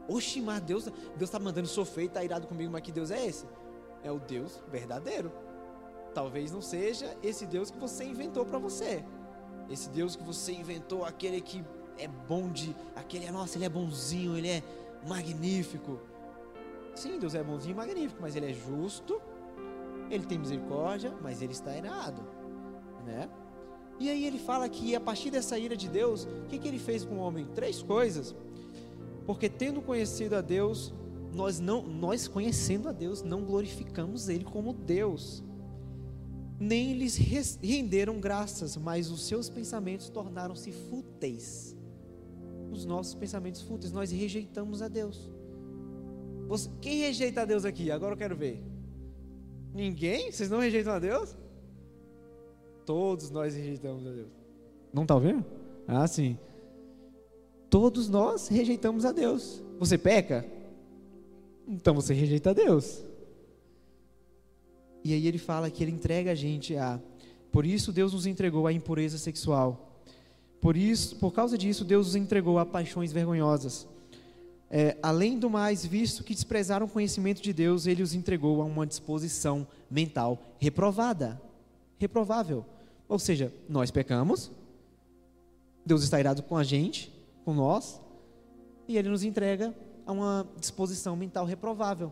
Oxi, 0.08 0.42
mas 0.42 0.62
Deus 0.62 0.86
Deus 0.86 1.22
está 1.22 1.40
mandando 1.40 1.68
sofrer 1.68 2.04
e 2.04 2.08
está 2.08 2.24
irado 2.24 2.48
comigo, 2.48 2.72
mas 2.72 2.82
que 2.82 2.92
Deus 2.92 3.10
é 3.10 3.26
esse? 3.26 3.46
É 4.04 4.12
o 4.12 4.20
Deus 4.20 4.62
verdadeiro. 4.70 5.32
Talvez 6.14 6.52
não 6.52 6.62
seja 6.62 7.18
esse 7.24 7.46
Deus 7.46 7.72
que 7.72 7.78
você 7.78 8.04
inventou 8.04 8.46
para 8.46 8.60
você. 8.60 9.04
Esse 9.70 9.90
Deus 9.90 10.16
que 10.16 10.24
você 10.24 10.52
inventou, 10.52 11.06
aquele 11.06 11.42
que 11.42 11.64
é 11.98 12.08
bom 12.08 12.50
de. 12.52 12.76
Aquele, 12.96 13.30
nossa, 13.32 13.58
ele 13.58 13.66
é 13.66 13.70
bonzinho, 13.70 14.38
ele 14.38 14.50
é 14.50 14.64
magnífico. 15.08 16.00
Sim, 16.96 17.18
Deus 17.18 17.34
é 17.34 17.44
bonzinho 17.44 17.74
e 17.74 17.76
magnífico, 17.76 18.22
mas 18.22 18.36
ele 18.36 18.52
é 18.52 18.54
justo, 18.54 19.20
ele 20.12 20.26
tem 20.26 20.38
misericórdia, 20.38 21.14
mas 21.22 21.42
ele 21.42 21.52
está 21.52 21.76
irado, 21.76 22.22
né? 23.04 23.28
E 24.00 24.10
aí 24.10 24.26
ele 24.26 24.38
fala 24.38 24.68
que 24.70 24.96
a 24.96 25.00
partir 25.00 25.32
dessa 25.32 25.58
ira 25.58 25.76
de 25.76 25.88
Deus, 25.88 26.26
o 26.26 26.48
que, 26.48 26.60
que 26.60 26.68
ele 26.68 26.80
fez 26.80 27.04
com 27.04 27.16
o 27.16 27.20
homem? 27.20 27.46
Três 27.56 27.82
coisas. 27.82 28.36
Porque 29.26 29.50
tendo 29.50 29.82
conhecido 29.82 30.36
a 30.36 30.42
Deus, 30.42 30.94
nós 31.34 31.60
não, 31.60 31.82
nós 31.82 32.28
conhecendo 32.28 32.90
a 32.90 32.92
Deus, 32.92 33.24
não 33.24 33.44
glorificamos 33.44 34.30
Ele 34.30 34.44
como 34.44 34.74
Deus, 34.74 35.44
nem 36.60 36.94
lhes 36.94 37.16
renderam 37.62 38.20
graças, 38.20 38.78
mas 38.78 39.10
os 39.10 39.26
seus 39.26 39.50
pensamentos 39.50 40.10
tornaram-se 40.10 40.72
fúteis. 40.72 41.76
Os 42.72 42.86
nossos 42.86 43.14
pensamentos 43.14 43.62
fúteis, 43.62 43.92
nós 43.92 44.12
rejeitamos 44.12 44.82
a 44.82 44.88
Deus. 44.88 45.30
Você, 46.48 46.70
quem 46.82 47.02
rejeita 47.02 47.42
a 47.42 47.46
Deus 47.46 47.66
aqui? 47.66 47.92
Agora 47.92 48.14
eu 48.14 48.18
quero 48.18 48.36
ver. 48.36 48.64
Ninguém? 49.74 50.32
Vocês 50.32 50.50
não 50.50 50.60
rejeitam 50.60 50.94
a 50.94 51.00
Deus? 51.00 51.36
Todos 52.86 53.30
nós 53.30 53.56
rejeitamos 53.56 54.06
a 54.06 54.12
Deus. 54.12 54.32
Não 54.94 55.04
está 55.04 55.16
ouvindo? 55.16 55.44
Ah, 55.88 56.08
sim. 56.08 56.38
Todos 57.70 58.08
nós 58.08 58.48
rejeitamos 58.48 59.06
a 59.06 59.12
Deus. 59.12 59.64
Você 59.80 59.98
peca? 59.98 60.46
Então 61.68 61.96
você 61.96 62.14
rejeita 62.14 62.52
a 62.52 62.54
Deus. 62.54 63.04
E 65.04 65.14
aí 65.14 65.28
ele 65.28 65.38
fala 65.38 65.70
que 65.70 65.84
ele 65.84 65.92
entrega 65.92 66.32
a 66.32 66.36
gente 66.36 66.76
a. 66.76 67.00
Por 67.52 67.66
isso 67.66 67.92
Deus 67.92 68.14
nos 68.14 68.26
entregou 68.26 68.68
à 68.68 68.74
impureza 68.74 69.18
sexual. 69.18 70.02
Por 70.62 70.78
isso, 70.78 71.18
por 71.18 71.34
causa 71.34 71.58
disso, 71.58 71.84
Deus 71.84 72.08
nos 72.08 72.16
entregou 72.16 72.58
a 72.58 72.66
paixões 72.66 73.12
vergonhosas. 73.12 73.86
É, 74.72 74.98
além 75.04 75.38
do 75.38 75.50
mais, 75.50 75.86
visto 75.86 76.24
que 76.24 76.34
desprezaram 76.34 76.86
o 76.86 76.90
conhecimento 76.90 77.42
de 77.42 77.54
Deus, 77.54 77.86
ele 77.86 78.02
os 78.02 78.16
entregou 78.16 78.62
a 78.62 78.66
uma 78.66 78.88
disposição 78.88 79.68
mental 79.92 80.42
reprovada, 80.58 81.40
reprovável. 82.00 82.66
Ou 83.08 83.20
seja, 83.20 83.54
nós 83.70 83.92
pecamos, 83.92 84.50
Deus 85.86 86.04
está 86.04 86.20
irado 86.20 86.42
com 86.42 86.58
a 86.58 86.64
gente, 86.64 87.14
com 87.44 87.54
nós, 87.54 88.02
e 88.88 88.98
ele 88.98 89.10
nos 89.10 89.24
entrega 89.24 89.76
a 90.06 90.12
uma 90.12 90.48
disposição 90.60 91.16
mental 91.16 91.46
reprovável. 91.46 92.12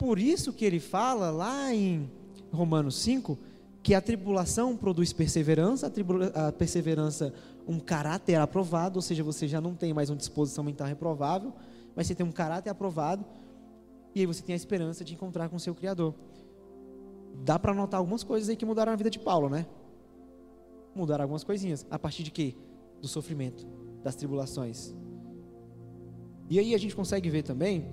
Por 0.00 0.18
isso 0.18 0.50
que 0.50 0.64
ele 0.64 0.80
fala 0.80 1.30
lá 1.30 1.74
em 1.74 2.10
Romanos 2.50 2.96
5 2.96 3.38
que 3.82 3.94
a 3.94 4.00
tribulação 4.00 4.74
produz 4.74 5.12
perseverança, 5.12 5.92
a, 6.34 6.48
a 6.48 6.52
perseverança 6.52 7.34
um 7.68 7.78
caráter 7.78 8.36
aprovado, 8.36 8.96
ou 8.96 9.02
seja, 9.02 9.22
você 9.22 9.46
já 9.46 9.60
não 9.60 9.74
tem 9.74 9.92
mais 9.92 10.08
uma 10.08 10.16
disposição 10.16 10.64
mental 10.64 10.86
reprovável, 10.86 11.52
mas 11.94 12.06
você 12.06 12.14
tem 12.14 12.24
um 12.24 12.32
caráter 12.32 12.70
aprovado, 12.70 13.26
e 14.14 14.20
aí 14.20 14.26
você 14.26 14.42
tem 14.42 14.54
a 14.54 14.56
esperança 14.56 15.04
de 15.04 15.12
encontrar 15.12 15.50
com 15.50 15.56
o 15.56 15.60
seu 15.60 15.74
Criador. 15.74 16.14
Dá 17.44 17.58
para 17.58 17.74
notar 17.74 18.00
algumas 18.00 18.24
coisas 18.24 18.48
aí 18.48 18.56
que 18.56 18.64
mudaram 18.64 18.92
a 18.92 18.96
vida 18.96 19.10
de 19.10 19.18
Paulo, 19.18 19.50
né? 19.50 19.66
Mudaram 20.94 21.24
algumas 21.24 21.44
coisinhas. 21.44 21.86
A 21.90 21.98
partir 21.98 22.22
de 22.22 22.30
quê? 22.30 22.56
Do 23.02 23.06
sofrimento, 23.06 23.66
das 24.02 24.16
tribulações. 24.16 24.94
E 26.48 26.58
aí 26.58 26.74
a 26.74 26.78
gente 26.78 26.96
consegue 26.96 27.28
ver 27.28 27.42
também 27.42 27.84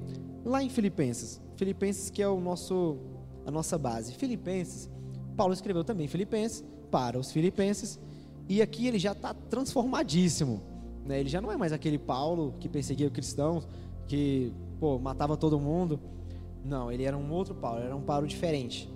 lá 0.45 0.63
em 0.63 0.69
Filipenses. 0.69 1.45
Filipenses 1.57 2.09
que 2.09 2.21
é 2.21 2.27
o 2.27 2.39
nosso 2.39 2.97
a 3.45 3.51
nossa 3.51 3.77
base. 3.77 4.13
Filipenses, 4.13 4.89
Paulo 5.35 5.53
escreveu 5.53 5.83
também 5.83 6.07
Filipenses 6.07 6.63
para 6.91 7.17
os 7.17 7.31
filipenses 7.31 7.99
e 8.47 8.61
aqui 8.61 8.87
ele 8.87 8.99
já 8.99 9.11
está 9.11 9.33
transformadíssimo. 9.33 10.61
Né? 11.05 11.19
Ele 11.19 11.29
já 11.29 11.41
não 11.41 11.51
é 11.51 11.57
mais 11.57 11.71
aquele 11.71 11.97
Paulo 11.97 12.53
que 12.59 12.67
perseguia 12.67 13.09
cristãos, 13.09 13.67
que 14.07 14.53
pô, 14.79 14.99
matava 14.99 15.37
todo 15.37 15.59
mundo. 15.59 15.99
Não, 16.63 16.91
ele 16.91 17.03
era 17.03 17.17
um 17.17 17.31
outro 17.31 17.55
Paulo, 17.55 17.79
era 17.81 17.95
um 17.95 18.01
Paulo 18.01 18.27
diferente. 18.27 18.89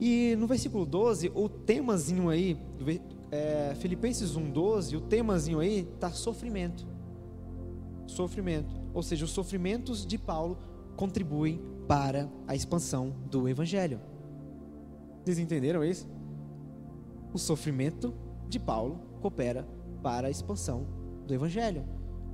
E 0.00 0.34
no 0.36 0.46
versículo 0.46 0.84
12, 0.84 1.30
o 1.34 1.48
temazinho 1.48 2.28
aí, 2.28 2.58
é, 3.30 3.74
Filipenses 3.76 4.36
1,12, 4.36 4.96
o 4.96 5.00
temazinho 5.00 5.60
aí 5.60 5.88
está 5.94 6.10
sofrimento 6.10 6.86
sofrimento. 8.06 8.74
Ou 8.94 9.02
seja, 9.02 9.24
os 9.24 9.30
sofrimentos 9.30 10.06
de 10.06 10.16
Paulo 10.18 10.58
contribuem 10.96 11.60
para 11.86 12.28
a 12.46 12.54
expansão 12.54 13.14
do 13.30 13.48
evangelho. 13.48 14.00
Vocês 15.24 15.38
entenderam 15.38 15.84
isso? 15.84 16.08
O 17.32 17.38
sofrimento 17.38 18.14
de 18.48 18.58
Paulo 18.58 19.00
coopera 19.20 19.66
para 20.02 20.28
a 20.28 20.30
expansão 20.30 20.86
do 21.26 21.34
evangelho. 21.34 21.84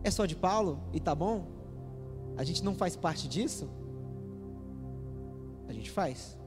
É 0.05 0.11
só 0.11 0.27
de 0.27 0.37
Paulo 0.37 0.81
e 0.92 1.01
tá 1.01 1.14
bom? 1.14 1.46
A 2.37 2.44
gente 2.44 2.64
não 2.64 2.75
faz 2.75 2.96
parte 2.96 3.29
disso? 3.29 3.68
A 5.68 5.72
gente 5.72 5.90
faz. 5.90 6.38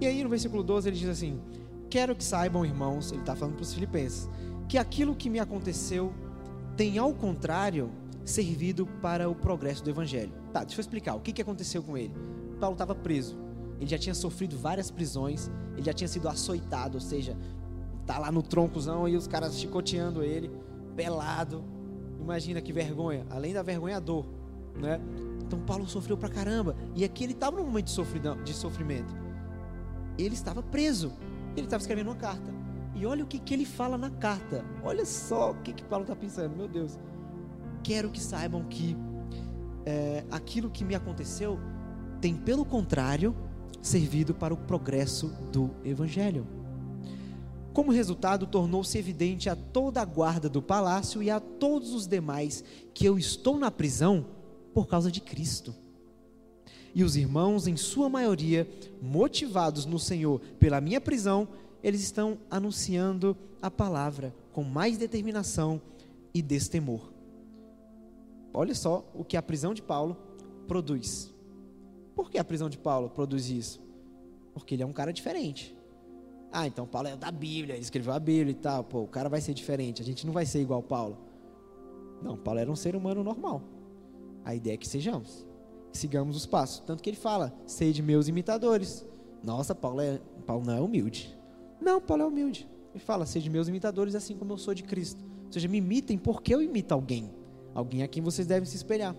E 0.00 0.06
aí 0.06 0.22
no 0.22 0.28
versículo 0.28 0.62
12 0.62 0.88
ele 0.88 0.96
diz 0.96 1.08
assim: 1.08 1.40
Quero 1.88 2.16
que 2.16 2.24
saibam, 2.24 2.64
irmãos, 2.64 3.12
ele 3.12 3.20
está 3.20 3.36
falando 3.36 3.54
para 3.54 3.62
os 3.62 3.74
filipenses, 3.74 4.28
que 4.68 4.78
aquilo 4.78 5.14
que 5.14 5.28
me 5.28 5.38
aconteceu 5.38 6.12
tem, 6.76 6.98
ao 6.98 7.12
contrário, 7.14 7.90
servido 8.24 8.86
para 9.00 9.28
o 9.28 9.34
progresso 9.34 9.84
do 9.84 9.90
evangelho. 9.90 10.41
Tá, 10.52 10.64
deixa 10.64 10.78
eu 10.78 10.82
explicar. 10.82 11.14
O 11.14 11.20
que, 11.20 11.32
que 11.32 11.42
aconteceu 11.42 11.82
com 11.82 11.96
ele? 11.96 12.14
Paulo 12.60 12.74
estava 12.74 12.94
preso. 12.94 13.36
Ele 13.80 13.88
já 13.88 13.98
tinha 13.98 14.14
sofrido 14.14 14.56
várias 14.56 14.90
prisões. 14.90 15.50
Ele 15.72 15.82
já 15.82 15.92
tinha 15.92 16.08
sido 16.08 16.28
açoitado, 16.28 16.96
ou 16.96 17.00
seja, 17.00 17.36
tá 18.06 18.18
lá 18.18 18.30
no 18.30 18.42
troncozão 18.42 19.08
e 19.08 19.16
os 19.16 19.26
caras 19.26 19.58
chicoteando 19.58 20.22
ele, 20.22 20.50
pelado. 20.94 21.64
Imagina 22.20 22.60
que 22.60 22.72
vergonha. 22.72 23.26
Além 23.30 23.52
da 23.52 23.62
vergonha, 23.62 23.96
a 23.96 24.00
dor, 24.00 24.26
né? 24.76 25.00
Então 25.42 25.58
Paulo 25.60 25.88
sofreu 25.88 26.16
pra 26.16 26.28
caramba. 26.28 26.76
E 26.94 27.04
aqui 27.04 27.24
ele 27.24 27.32
estava 27.32 27.56
num 27.56 27.64
momento 27.64 27.86
de, 27.86 27.90
sofridão, 27.92 28.42
de 28.42 28.52
sofrimento. 28.52 29.14
Ele 30.18 30.34
estava 30.34 30.62
preso. 30.62 31.12
Ele 31.56 31.66
estava 31.66 31.80
escrevendo 31.80 32.08
uma 32.08 32.16
carta. 32.16 32.52
E 32.94 33.06
olha 33.06 33.24
o 33.24 33.26
que, 33.26 33.38
que 33.38 33.52
ele 33.54 33.64
fala 33.64 33.98
na 33.98 34.10
carta. 34.10 34.64
Olha 34.84 35.04
só 35.04 35.50
o 35.50 35.54
que, 35.56 35.72
que 35.72 35.82
Paulo 35.82 36.04
está 36.04 36.14
pensando. 36.14 36.56
Meu 36.56 36.68
Deus. 36.68 36.98
Quero 37.82 38.10
que 38.10 38.20
saibam 38.20 38.62
que 38.64 38.96
é, 39.84 40.24
aquilo 40.30 40.70
que 40.70 40.84
me 40.84 40.94
aconteceu 40.94 41.58
tem, 42.20 42.34
pelo 42.34 42.64
contrário, 42.64 43.34
servido 43.80 44.34
para 44.34 44.54
o 44.54 44.56
progresso 44.56 45.28
do 45.52 45.70
Evangelho. 45.84 46.46
Como 47.72 47.90
resultado, 47.90 48.46
tornou-se 48.46 48.96
evidente 48.98 49.48
a 49.48 49.56
toda 49.56 50.00
a 50.00 50.04
guarda 50.04 50.48
do 50.48 50.60
palácio 50.60 51.22
e 51.22 51.30
a 51.30 51.40
todos 51.40 51.94
os 51.94 52.06
demais 52.06 52.62
que 52.92 53.06
eu 53.06 53.18
estou 53.18 53.58
na 53.58 53.70
prisão 53.70 54.26
por 54.74 54.86
causa 54.86 55.10
de 55.10 55.20
Cristo. 55.20 55.74
E 56.94 57.02
os 57.02 57.16
irmãos, 57.16 57.66
em 57.66 57.76
sua 57.76 58.08
maioria, 58.08 58.68
motivados 59.00 59.86
no 59.86 59.98
Senhor 59.98 60.40
pela 60.58 60.80
minha 60.80 61.00
prisão, 61.00 61.48
eles 61.82 62.02
estão 62.02 62.38
anunciando 62.50 63.36
a 63.60 63.70
palavra 63.70 64.34
com 64.52 64.62
mais 64.62 64.98
determinação 64.98 65.80
e 66.34 66.42
destemor. 66.42 67.11
Olha 68.54 68.74
só 68.74 69.04
o 69.14 69.24
que 69.24 69.36
a 69.36 69.42
prisão 69.42 69.72
de 69.72 69.82
Paulo 69.82 70.16
produz. 70.66 71.32
Por 72.14 72.30
que 72.30 72.38
a 72.38 72.44
prisão 72.44 72.68
de 72.68 72.78
Paulo 72.78 73.08
produz 73.08 73.48
isso? 73.48 73.80
Porque 74.52 74.74
ele 74.74 74.82
é 74.82 74.86
um 74.86 74.92
cara 74.92 75.12
diferente. 75.12 75.76
Ah, 76.52 76.66
então 76.66 76.86
Paulo 76.86 77.08
é 77.08 77.16
da 77.16 77.30
Bíblia, 77.30 77.74
ele 77.74 77.82
escreveu 77.82 78.12
a 78.12 78.20
Bíblia 78.20 78.52
e 78.52 78.54
tal. 78.54 78.84
Pô, 78.84 79.00
o 79.00 79.08
cara 79.08 79.28
vai 79.28 79.40
ser 79.40 79.54
diferente, 79.54 80.02
a 80.02 80.04
gente 80.04 80.26
não 80.26 80.34
vai 80.34 80.44
ser 80.44 80.60
igual 80.60 80.82
Paulo. 80.82 81.16
Não, 82.22 82.36
Paulo 82.36 82.60
era 82.60 82.70
um 82.70 82.76
ser 82.76 82.94
humano 82.94 83.24
normal. 83.24 83.62
A 84.44 84.54
ideia 84.54 84.74
é 84.74 84.76
que 84.76 84.86
sejamos, 84.86 85.46
sigamos 85.92 86.36
os 86.36 86.44
passos. 86.44 86.80
Tanto 86.80 87.02
que 87.02 87.08
ele 87.08 87.16
fala: 87.16 87.54
sede 87.66 88.02
meus 88.02 88.28
imitadores. 88.28 89.06
Nossa, 89.42 89.74
Paulo, 89.74 90.00
é, 90.00 90.20
Paulo 90.46 90.64
não 90.66 90.74
é 90.74 90.80
humilde. 90.80 91.36
Não, 91.80 92.00
Paulo 92.00 92.22
é 92.22 92.26
humilde. 92.26 92.68
Ele 92.94 93.02
fala: 93.02 93.24
sejam 93.24 93.50
meus 93.50 93.68
imitadores, 93.68 94.14
assim 94.14 94.36
como 94.36 94.52
eu 94.52 94.58
sou 94.58 94.74
de 94.74 94.82
Cristo. 94.82 95.24
Ou 95.46 95.52
seja, 95.52 95.68
me 95.68 95.78
imitem 95.78 96.18
porque 96.18 96.54
eu 96.54 96.60
imito 96.60 96.92
alguém. 96.92 97.30
Alguém 97.74 98.02
a 98.02 98.08
quem 98.08 98.22
vocês 98.22 98.46
devem 98.46 98.66
se 98.66 98.76
espelhar. 98.76 99.14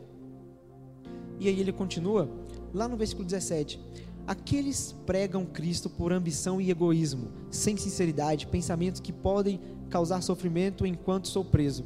E 1.40 1.48
aí 1.48 1.60
ele 1.60 1.72
continua, 1.72 2.30
lá 2.74 2.88
no 2.88 2.96
versículo 2.96 3.26
17: 3.26 3.80
Aqueles 4.26 4.94
pregam 5.06 5.46
Cristo 5.46 5.90
por 5.90 6.14
ambição 6.14 6.62
e 6.62 6.72
egoísmo, 6.72 7.30
sem 7.52 7.76
sinceridade, 7.76 8.48
pensamentos 8.48 9.02
que 9.02 9.12
podem 9.12 9.60
causar 9.90 10.22
sofrimento 10.22 10.86
enquanto 10.86 11.28
sou 11.28 11.44
preso. 11.44 11.84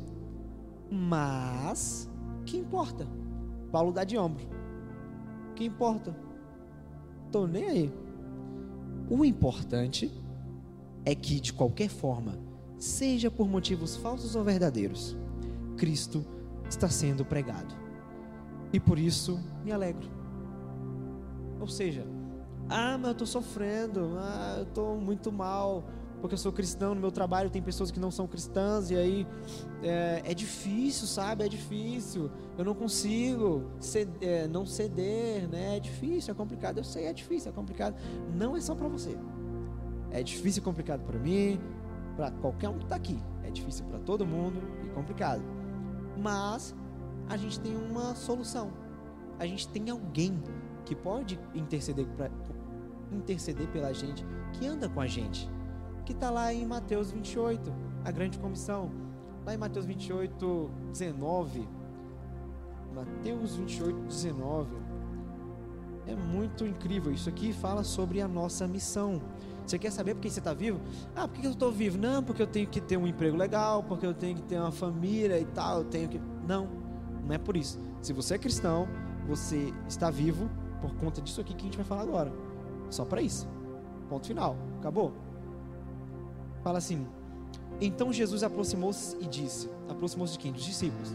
Mas, 0.89 2.09
que 2.45 2.57
importa? 2.57 3.07
Paulo 3.71 3.91
dá 3.91 4.03
de 4.03 4.17
ombro. 4.17 4.47
Que 5.55 5.65
importa? 5.65 6.15
Tô 7.31 7.47
nem 7.47 7.65
aí. 7.65 7.93
O 9.09 9.25
importante 9.25 10.11
é 11.03 11.15
que, 11.15 11.39
de 11.39 11.53
qualquer 11.53 11.89
forma, 11.89 12.37
seja 12.77 13.31
por 13.31 13.47
motivos 13.47 13.95
falsos 13.95 14.35
ou 14.35 14.43
verdadeiros, 14.43 15.17
Cristo 15.75 16.23
está 16.69 16.89
sendo 16.89 17.25
pregado. 17.25 17.75
E 18.71 18.79
por 18.79 18.99
isso 18.99 19.39
me 19.63 19.71
alegro. 19.71 20.09
Ou 21.59 21.67
seja, 21.67 22.05
ah, 22.69 22.97
mas 22.97 23.07
eu 23.07 23.11
estou 23.13 23.27
sofrendo, 23.27 24.15
ah, 24.17 24.55
eu 24.57 24.63
estou 24.63 24.97
muito 24.99 25.31
mal, 25.31 25.83
porque 26.19 26.33
eu 26.33 26.37
sou 26.37 26.51
cristão, 26.51 26.93
no 26.93 27.01
meu 27.01 27.11
trabalho 27.11 27.49
tem 27.49 27.61
pessoas 27.61 27.91
que 27.91 27.99
não 27.99 28.11
são 28.11 28.27
cristãs, 28.27 28.91
e 28.91 28.95
aí 28.95 29.27
é, 29.81 30.21
é 30.25 30.33
difícil, 30.33 31.07
sabe? 31.07 31.45
É 31.45 31.47
difícil, 31.47 32.29
eu 32.57 32.65
não 32.65 32.73
consigo 32.73 33.63
ceder, 33.79 34.17
é, 34.21 34.47
não 34.47 34.65
ceder, 34.65 35.47
né? 35.47 35.77
É 35.77 35.79
difícil, 35.79 36.33
é 36.33 36.35
complicado, 36.35 36.79
eu 36.79 36.83
sei, 36.83 37.05
é 37.05 37.13
difícil, 37.13 37.51
é 37.51 37.53
complicado. 37.53 37.95
Não 38.35 38.55
é 38.55 38.61
só 38.61 38.75
para 38.75 38.87
você. 38.87 39.17
É 40.11 40.21
difícil 40.23 40.61
e 40.61 40.63
complicado 40.63 41.03
para 41.03 41.19
mim, 41.19 41.59
para 42.15 42.31
qualquer 42.31 42.69
um 42.69 42.77
que 42.77 42.83
está 42.83 42.95
aqui. 42.95 43.17
É 43.43 43.49
difícil 43.49 43.85
para 43.85 43.99
todo 43.99 44.25
mundo 44.25 44.59
e 44.83 44.89
complicado. 44.89 45.56
Mas 46.17 46.75
a 47.29 47.37
gente 47.37 47.59
tem 47.59 47.75
uma 47.75 48.15
solução. 48.15 48.71
A 49.39 49.45
gente 49.45 49.67
tem 49.69 49.89
alguém 49.89 50.41
que 50.85 50.95
pode 50.95 51.39
interceder, 51.53 52.07
pra, 52.15 52.29
interceder 53.11 53.67
pela 53.67 53.93
gente, 53.93 54.25
que 54.53 54.65
anda 54.65 54.89
com 54.89 55.01
a 55.01 55.07
gente. 55.07 55.49
Que 56.05 56.13
está 56.13 56.29
lá 56.29 56.53
em 56.53 56.65
Mateus 56.65 57.11
28, 57.11 57.73
a 58.05 58.11
grande 58.11 58.39
comissão. 58.39 58.89
Lá 59.45 59.53
em 59.53 59.57
Mateus 59.57 59.85
28, 59.85 60.71
19. 60.91 61.67
Mateus 62.95 63.55
28, 63.55 63.99
19. 64.07 64.75
É 66.07 66.15
muito 66.15 66.65
incrível. 66.65 67.11
Isso 67.11 67.27
aqui 67.29 67.51
fala 67.51 67.83
sobre 67.83 68.21
a 68.21 68.27
nossa 68.27 68.65
missão. 68.65 69.21
Você 69.67 69.77
quer 69.77 69.91
saber 69.91 70.15
por 70.15 70.21
que 70.21 70.29
você 70.29 70.39
está 70.39 70.53
vivo? 70.53 70.79
Ah, 71.13 71.27
por 71.27 71.41
que 71.41 71.45
eu 71.45 71.51
estou 71.51 71.69
vivo? 71.69 71.97
Não, 71.97 72.23
porque 72.23 72.41
eu 72.41 72.47
tenho 72.47 72.67
que 72.67 72.79
ter 72.79 72.95
um 72.95 73.05
emprego 73.05 73.35
legal, 73.35 73.83
porque 73.83 74.05
eu 74.05 74.13
tenho 74.13 74.37
que 74.37 74.43
ter 74.43 74.57
uma 74.57 74.71
família 74.71 75.37
e 75.37 75.45
tal, 75.45 75.79
eu 75.79 75.83
tenho 75.83 76.07
que. 76.07 76.21
Não, 76.47 76.69
não 77.25 77.35
é 77.35 77.37
por 77.37 77.57
isso. 77.57 77.77
Se 78.01 78.13
você 78.13 78.35
é 78.35 78.37
cristão, 78.37 78.87
você 79.27 79.73
está 79.85 80.09
vivo 80.09 80.49
por 80.81 80.95
conta 80.95 81.21
disso 81.21 81.41
aqui 81.41 81.53
que 81.53 81.63
a 81.63 81.65
gente 81.65 81.75
vai 81.75 81.85
falar 81.85 82.03
agora. 82.03 82.31
Só 82.89 83.03
para 83.03 83.21
isso. 83.21 83.45
Ponto 84.07 84.25
final. 84.25 84.55
Acabou. 84.79 85.11
Fala 86.63 86.77
assim. 86.77 87.05
Então 87.81 88.13
Jesus 88.13 88.43
aproximou-se 88.43 89.17
e 89.19 89.27
disse: 89.27 89.69
Aproximou-se 89.89 90.31
de 90.31 90.39
quem? 90.39 90.53
Dos 90.53 90.63
discípulos. 90.63 91.13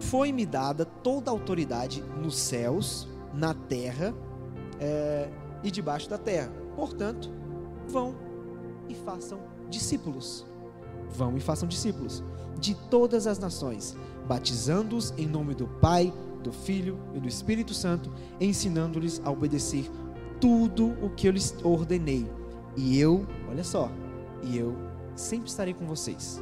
Foi-me 0.00 0.44
dada 0.44 0.84
toda 0.84 1.30
a 1.30 1.32
autoridade 1.32 2.02
nos 2.02 2.36
céus, 2.36 3.08
na 3.32 3.54
terra 3.54 4.14
é, 4.78 5.30
e 5.62 5.70
debaixo 5.70 6.10
da 6.10 6.18
terra. 6.18 6.65
Portanto, 6.76 7.30
vão 7.88 8.14
e 8.88 8.94
façam 8.94 9.40
discípulos. 9.68 10.46
Vão 11.10 11.36
e 11.36 11.40
façam 11.40 11.66
discípulos 11.66 12.22
de 12.58 12.74
todas 12.88 13.26
as 13.26 13.38
nações, 13.38 13.96
batizando-os 14.26 15.12
em 15.16 15.26
nome 15.26 15.54
do 15.54 15.66
Pai, 15.66 16.12
do 16.42 16.52
Filho 16.52 16.98
e 17.14 17.20
do 17.20 17.28
Espírito 17.28 17.74
Santo, 17.74 18.12
ensinando-lhes 18.40 19.20
a 19.24 19.30
obedecer 19.30 19.90
tudo 20.40 20.94
o 21.02 21.10
que 21.10 21.26
eu 21.26 21.32
lhes 21.32 21.54
ordenei. 21.64 22.30
E 22.76 22.98
eu, 22.98 23.26
olha 23.48 23.64
só, 23.64 23.90
e 24.42 24.56
eu 24.56 24.76
sempre 25.14 25.48
estarei 25.48 25.74
com 25.74 25.86
vocês 25.86 26.40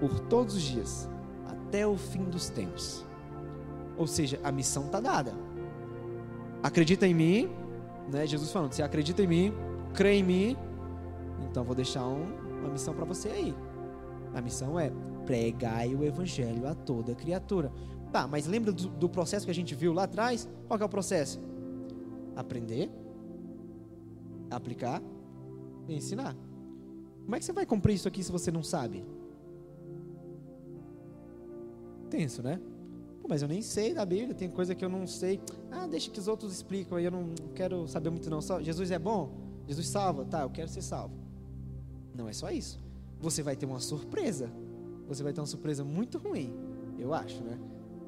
por 0.00 0.18
todos 0.20 0.54
os 0.54 0.62
dias, 0.62 1.08
até 1.46 1.86
o 1.86 1.96
fim 1.96 2.24
dos 2.24 2.48
tempos. 2.48 3.04
Ou 3.96 4.06
seja, 4.06 4.40
a 4.42 4.50
missão 4.50 4.86
está 4.86 4.98
dada. 4.98 5.34
Acredita 6.62 7.06
em 7.06 7.14
mim, 7.14 7.50
né? 8.10 8.26
Jesus 8.26 8.50
falando: 8.50 8.72
você 8.72 8.82
acredita 8.82 9.22
em 9.22 9.26
mim, 9.26 9.54
crê 9.94 10.14
em 10.14 10.22
mim, 10.22 10.56
então 11.48 11.64
vou 11.64 11.74
deixar 11.74 12.06
um, 12.06 12.32
uma 12.60 12.68
missão 12.70 12.94
para 12.94 13.04
você 13.04 13.28
aí. 13.28 13.54
A 14.34 14.40
missão 14.40 14.78
é 14.78 14.92
pregai 15.24 15.94
o 15.94 16.04
evangelho 16.04 16.66
a 16.66 16.74
toda 16.74 17.14
criatura. 17.14 17.72
Tá, 18.12 18.26
mas 18.26 18.46
lembra 18.46 18.72
do, 18.72 18.88
do 18.88 19.08
processo 19.08 19.44
que 19.44 19.50
a 19.50 19.54
gente 19.54 19.74
viu 19.74 19.92
lá 19.92 20.04
atrás? 20.04 20.48
Qual 20.66 20.78
é 20.78 20.84
o 20.84 20.88
processo? 20.88 21.40
Aprender, 22.34 22.90
aplicar 24.50 25.00
e 25.88 25.94
ensinar. 25.94 26.36
Como 27.24 27.36
é 27.36 27.38
que 27.38 27.44
você 27.44 27.52
vai 27.52 27.64
cumprir 27.64 27.94
isso 27.94 28.08
aqui 28.08 28.22
se 28.22 28.32
você 28.32 28.50
não 28.50 28.62
sabe? 28.62 29.04
Tenso, 32.08 32.42
né? 32.42 32.60
Mas 33.30 33.42
eu 33.42 33.48
nem 33.48 33.62
sei 33.62 33.94
da 33.94 34.04
Bíblia, 34.04 34.34
tem 34.34 34.50
coisa 34.50 34.74
que 34.74 34.84
eu 34.84 34.88
não 34.88 35.06
sei. 35.06 35.40
Ah, 35.70 35.86
deixa 35.86 36.10
que 36.10 36.18
os 36.18 36.26
outros 36.26 36.52
explicam 36.52 36.98
aí, 36.98 37.04
eu 37.04 37.12
não 37.12 37.30
quero 37.54 37.86
saber 37.86 38.10
muito 38.10 38.28
não. 38.28 38.42
Só, 38.42 38.60
Jesus 38.60 38.90
é 38.90 38.98
bom? 38.98 39.30
Jesus 39.68 39.86
salva? 39.86 40.24
Tá, 40.24 40.42
eu 40.42 40.50
quero 40.50 40.68
ser 40.68 40.82
salvo. 40.82 41.14
Não 42.12 42.28
é 42.28 42.32
só 42.32 42.50
isso. 42.50 42.80
Você 43.20 43.40
vai 43.40 43.54
ter 43.54 43.66
uma 43.66 43.78
surpresa. 43.78 44.50
Você 45.06 45.22
vai 45.22 45.32
ter 45.32 45.40
uma 45.40 45.46
surpresa 45.46 45.84
muito 45.84 46.18
ruim, 46.18 46.52
eu 46.98 47.14
acho, 47.14 47.42
né? 47.42 47.58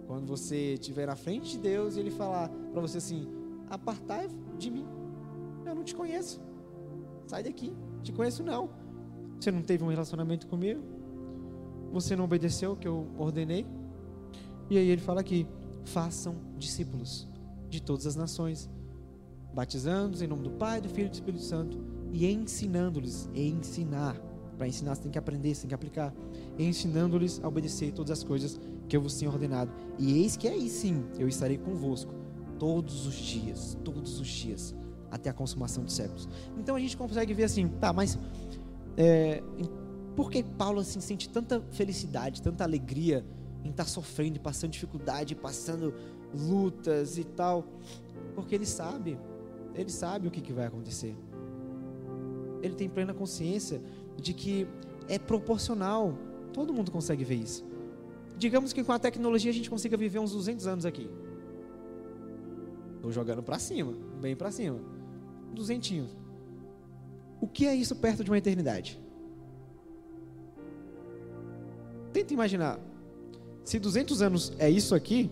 Quando 0.07 0.27
você 0.27 0.75
estiver 0.75 1.07
na 1.07 1.17
frente 1.17 1.53
de 1.53 1.59
Deus 1.59 1.97
e 1.97 2.01
Ele 2.01 2.11
falar 2.11 2.49
para 2.73 2.81
você 2.81 2.99
assim: 2.99 3.27
apartai 3.69 4.29
de 4.57 4.71
mim, 4.71 4.87
eu 5.67 5.75
não 5.75 5.83
te 5.83 5.97
conheço, 5.97 6.41
sai 7.27 7.43
daqui, 7.43 7.73
te 8.05 8.13
conheço 8.13 8.45
não. 8.45 8.71
Você 9.41 9.51
não 9.51 9.63
teve 9.63 9.83
um 9.83 9.89
relacionamento 9.89 10.47
comigo, 10.47 10.81
você 11.93 12.15
não 12.15 12.25
obedeceu 12.25 12.73
o 12.73 12.77
que 12.77 12.87
eu 12.87 13.07
ordenei. 13.19 13.67
E 14.73 14.79
aí 14.79 14.89
ele 14.89 15.03
fala 15.03 15.21
aqui: 15.21 15.47
façam 15.85 16.35
discípulos 16.57 17.29
de 17.69 17.83
todas 17.83 18.07
as 18.07 18.17
nações, 18.17 18.71
batizando-os 19.53 20.23
em 20.23 20.27
nome 20.27 20.45
do 20.45 20.51
Pai, 20.53 20.81
do 20.81 20.89
Filho 20.89 21.07
e 21.07 21.11
do 21.11 21.15
Espírito 21.15 21.43
Santo 21.43 21.79
e 22.11 22.27
ensinando-lhes, 22.27 23.29
ensinar. 23.35 24.17
Para 24.57 24.67
ensinar 24.67 24.95
você 24.95 25.03
tem 25.03 25.13
que 25.13 25.19
aprender, 25.19 25.55
você 25.55 25.63
tem 25.63 25.69
que 25.69 25.75
aplicar, 25.75 26.15
ensinando-lhes 26.59 27.39
a 27.45 27.49
obedecer 27.49 27.93
todas 27.93 28.13
as 28.13 28.25
coisas 28.25 28.59
que 28.89 28.97
eu 28.97 29.03
vos 29.03 29.15
tenho 29.19 29.31
ordenado. 29.31 29.71
E 29.99 30.23
eis 30.23 30.39
que 30.39 30.49
aí 30.49 30.71
sim 30.71 31.05
eu 31.19 31.29
estarei 31.29 31.59
convosco 31.59 32.15
todos 32.59 33.07
os 33.07 33.15
dias, 33.15 33.77
todos 33.85 34.21
os 34.21 34.29
dias, 34.29 34.75
até 35.11 35.29
a 35.29 35.35
consumação 35.35 35.85
dos 35.85 35.93
séculos. 35.93 36.27
Então 36.57 36.77
a 36.77 36.81
gente 36.81 36.97
consegue 36.97 37.35
ver 37.35 37.45
assim, 37.45 37.69
tá, 37.69 37.93
mas 37.93 38.19
é, 38.97 39.43
por 40.17 40.31
que 40.31 40.43
Paulo 40.43 40.81
assim 40.81 41.01
sente 41.01 41.29
tanta 41.29 41.61
felicidade, 41.73 42.41
tanta 42.41 42.65
alegria 42.65 43.23
em 43.65 43.71
estar 43.71 43.85
tá 43.85 43.89
sofrendo, 43.89 44.41
passando 44.41 44.73
dificuldade, 44.73 45.35
passando 45.35 45.95
lutas 46.35 47.19
e 47.19 47.25
tal? 47.25 47.65
Porque 48.35 48.55
ele 48.55 48.67
sabe, 48.67 49.19
ele 49.75 49.91
sabe 49.91 50.29
o 50.29 50.31
que, 50.31 50.41
que 50.41 50.53
vai 50.53 50.67
acontecer. 50.67 51.17
Ele 52.63 52.75
tem 52.75 52.89
plena 52.89 53.13
consciência 53.13 53.83
de 54.17 54.33
que 54.33 54.67
é 55.09 55.19
proporcional. 55.19 56.17
Todo 56.53 56.73
mundo 56.73 56.91
consegue 56.91 57.25
ver 57.25 57.37
isso. 57.37 57.65
Digamos 58.37 58.73
que 58.73 58.83
com 58.83 58.93
a 58.93 58.99
tecnologia 58.99 59.51
a 59.51 59.55
gente 59.55 59.71
consiga 59.71 59.97
viver 59.97 60.19
uns 60.19 60.33
200 60.33 60.67
anos 60.67 60.87
aqui. 60.87 61.11
Estou 62.97 63.11
jogando 63.11 63.43
para 63.43 63.59
cima, 63.59 63.93
bem 64.21 64.37
para 64.37 64.51
cima. 64.51 64.79
Duzentinhos. 65.53 66.17
O 67.41 67.49
que 67.49 67.67
é 67.67 67.75
isso 67.75 67.97
perto 67.97 68.23
de 68.23 68.31
uma 68.31 68.39
eternidade? 68.39 69.01
Tenta 72.13 72.33
imaginar. 72.33 72.79
Se 73.65 73.79
200 73.79 74.23
anos 74.23 74.53
é 74.59 74.69
isso 74.69 74.95
aqui, 74.95 75.31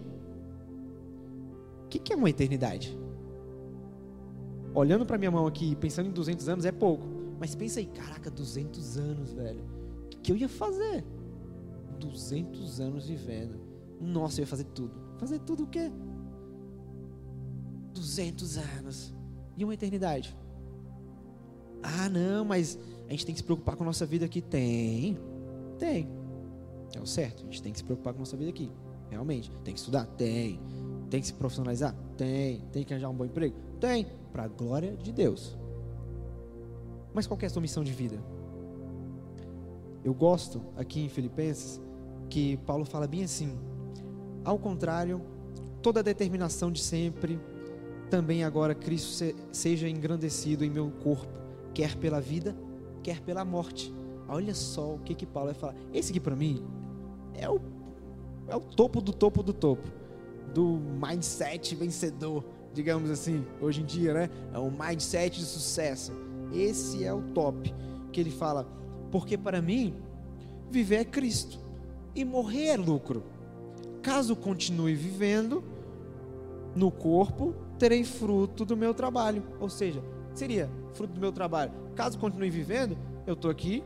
o 1.85 1.89
que, 1.89 1.99
que 1.99 2.13
é 2.13 2.17
uma 2.17 2.31
eternidade? 2.31 2.97
Olhando 4.75 5.05
para 5.05 5.19
minha 5.19 5.31
mão 5.31 5.47
aqui, 5.47 5.75
pensando 5.75 6.09
em 6.09 6.13
200 6.13 6.49
anos, 6.49 6.65
é 6.65 6.71
pouco. 6.71 7.05
Mas 7.41 7.55
pensa 7.55 7.81
aí, 7.81 7.87
caraca, 7.87 8.31
200 8.31 8.99
anos, 8.99 9.33
velho. 9.33 9.65
O 10.05 10.09
que, 10.09 10.19
que 10.19 10.33
eu 10.33 10.37
ia 10.37 10.49
fazer? 10.49 11.05
200 11.99 12.81
anos 12.81 13.09
vivendo. 13.09 13.59
Nossa, 14.01 14.41
eu 14.41 14.43
ia 14.43 14.47
fazer 14.47 14.65
tudo. 14.65 14.95
Fazer 15.19 15.41
tudo 15.41 15.65
o 15.65 15.67
quê? 15.67 15.91
200 17.93 18.59
anos. 18.59 19.15
E 19.57 19.65
uma 19.65 19.75
eternidade. 19.75 20.37
Ah, 21.83 22.09
não, 22.09 22.45
mas 22.45 22.79
a 23.09 23.11
gente 23.11 23.27
tem 23.27 23.35
que 23.35 23.41
se 23.41 23.45
preocupar 23.45 23.75
com 23.75 23.83
a 23.83 23.87
nossa 23.87 24.07
vida 24.07 24.25
aqui. 24.25 24.41
Tem. 24.41 25.19
Tem. 25.79 26.20
É 26.95 27.01
o 27.01 27.07
certo. 27.07 27.43
A 27.43 27.47
gente 27.47 27.63
tem 27.63 27.73
que 27.73 27.79
se 27.79 27.85
preocupar 27.85 28.13
com 28.13 28.19
a 28.19 28.23
nossa 28.23 28.37
vida 28.37 28.51
aqui. 28.51 28.71
Realmente. 29.11 29.51
Tem 29.65 29.75
que 29.75 29.81
estudar? 29.81 30.07
Tem. 30.07 30.61
Tem 31.09 31.21
que 31.21 31.27
se 31.27 31.35
profissionalizar? 31.35 31.95
Tem. 32.17 32.61
Tem 32.73 32.85
que 32.85 32.93
arranjar 32.93 33.09
um 33.11 33.15
bom 33.15 33.25
emprego? 33.25 33.57
Tem. 33.81 34.07
Para 34.33 34.45
a 34.45 34.49
glória 34.49 34.97
de 34.97 35.13
Deus. 35.13 35.57
Mas 37.13 37.27
qual 37.27 37.39
é 37.43 37.47
a 37.47 37.51
sua 37.51 37.63
missão 37.63 37.83
de 37.83 37.93
vida? 37.93 38.23
Eu 40.05 40.15
gosto 40.15 40.63
aqui 40.77 41.01
em 41.01 41.09
Filipenses 41.09 41.81
que 42.29 42.57
Paulo 42.59 42.85
fala 42.85 43.07
bem 43.07 43.25
assim: 43.25 43.59
ao 44.45 44.59
contrário, 44.59 45.21
toda 45.83 46.01
a 46.01 46.03
determinação 46.03 46.71
de 46.71 46.81
sempre, 46.81 47.39
também 48.09 48.45
agora 48.45 48.75
Cristo 48.75 49.11
se- 49.11 49.37
seja 49.53 49.89
engrandecido 49.89 50.65
em 50.65 50.71
meu 50.71 50.91
corpo, 50.91 51.33
quer 51.75 51.97
pela 51.97 52.21
vida, 52.21 52.57
quer 53.03 53.21
pela 53.21 53.45
morte. 53.45 53.93
Olha 54.31 54.55
só 54.55 54.95
o 54.95 54.99
que 55.01 55.13
que 55.13 55.27
Paulo 55.27 55.51
vai 55.51 55.61
falar. 55.61 55.75
Esse 55.93 56.13
aqui 56.13 56.21
para 56.21 56.37
mim 56.37 56.65
é 57.35 57.51
o, 57.51 57.61
é 58.47 58.55
o 58.55 58.61
topo 58.61 59.01
do 59.01 59.13
topo 59.13 59.43
do 59.43 59.53
topo 59.53 59.89
do 60.55 60.79
mindset 61.05 61.75
vencedor, 61.75 62.45
digamos 62.73 63.11
assim, 63.11 63.45
hoje 63.61 63.83
em 63.83 63.85
dia, 63.85 64.15
né? 64.15 64.31
É 64.53 64.59
o 64.59 64.71
mindset 64.71 65.39
de 65.39 65.45
sucesso. 65.45 66.13
Esse 66.53 67.05
é 67.05 67.13
o 67.13 67.23
top 67.33 67.75
que 68.13 68.21
ele 68.21 68.31
fala, 68.31 68.67
porque 69.11 69.37
para 69.37 69.61
mim 69.61 69.95
viver 70.71 70.97
é 70.97 71.05
Cristo 71.05 71.59
e 72.15 72.25
morrer 72.25 72.67
é 72.67 72.77
lucro. 72.77 73.25
Caso 74.01 74.35
continue 74.37 74.95
vivendo 74.95 75.63
no 76.75 76.91
corpo, 76.91 77.55
terei 77.79 78.05
fruto 78.05 78.65
do 78.65 78.77
meu 78.77 78.95
trabalho. 78.95 79.43
Ou 79.61 79.69
seja, 79.69 80.03
seria 80.35 80.71
fruto 80.93 81.15
do 81.15 81.21
meu 81.21 81.33
trabalho. 81.33 81.73
Caso 81.95 82.19
continue 82.19 82.51
vivendo, 82.51 82.97
eu 83.27 83.35
estou 83.35 83.51
aqui 83.51 83.83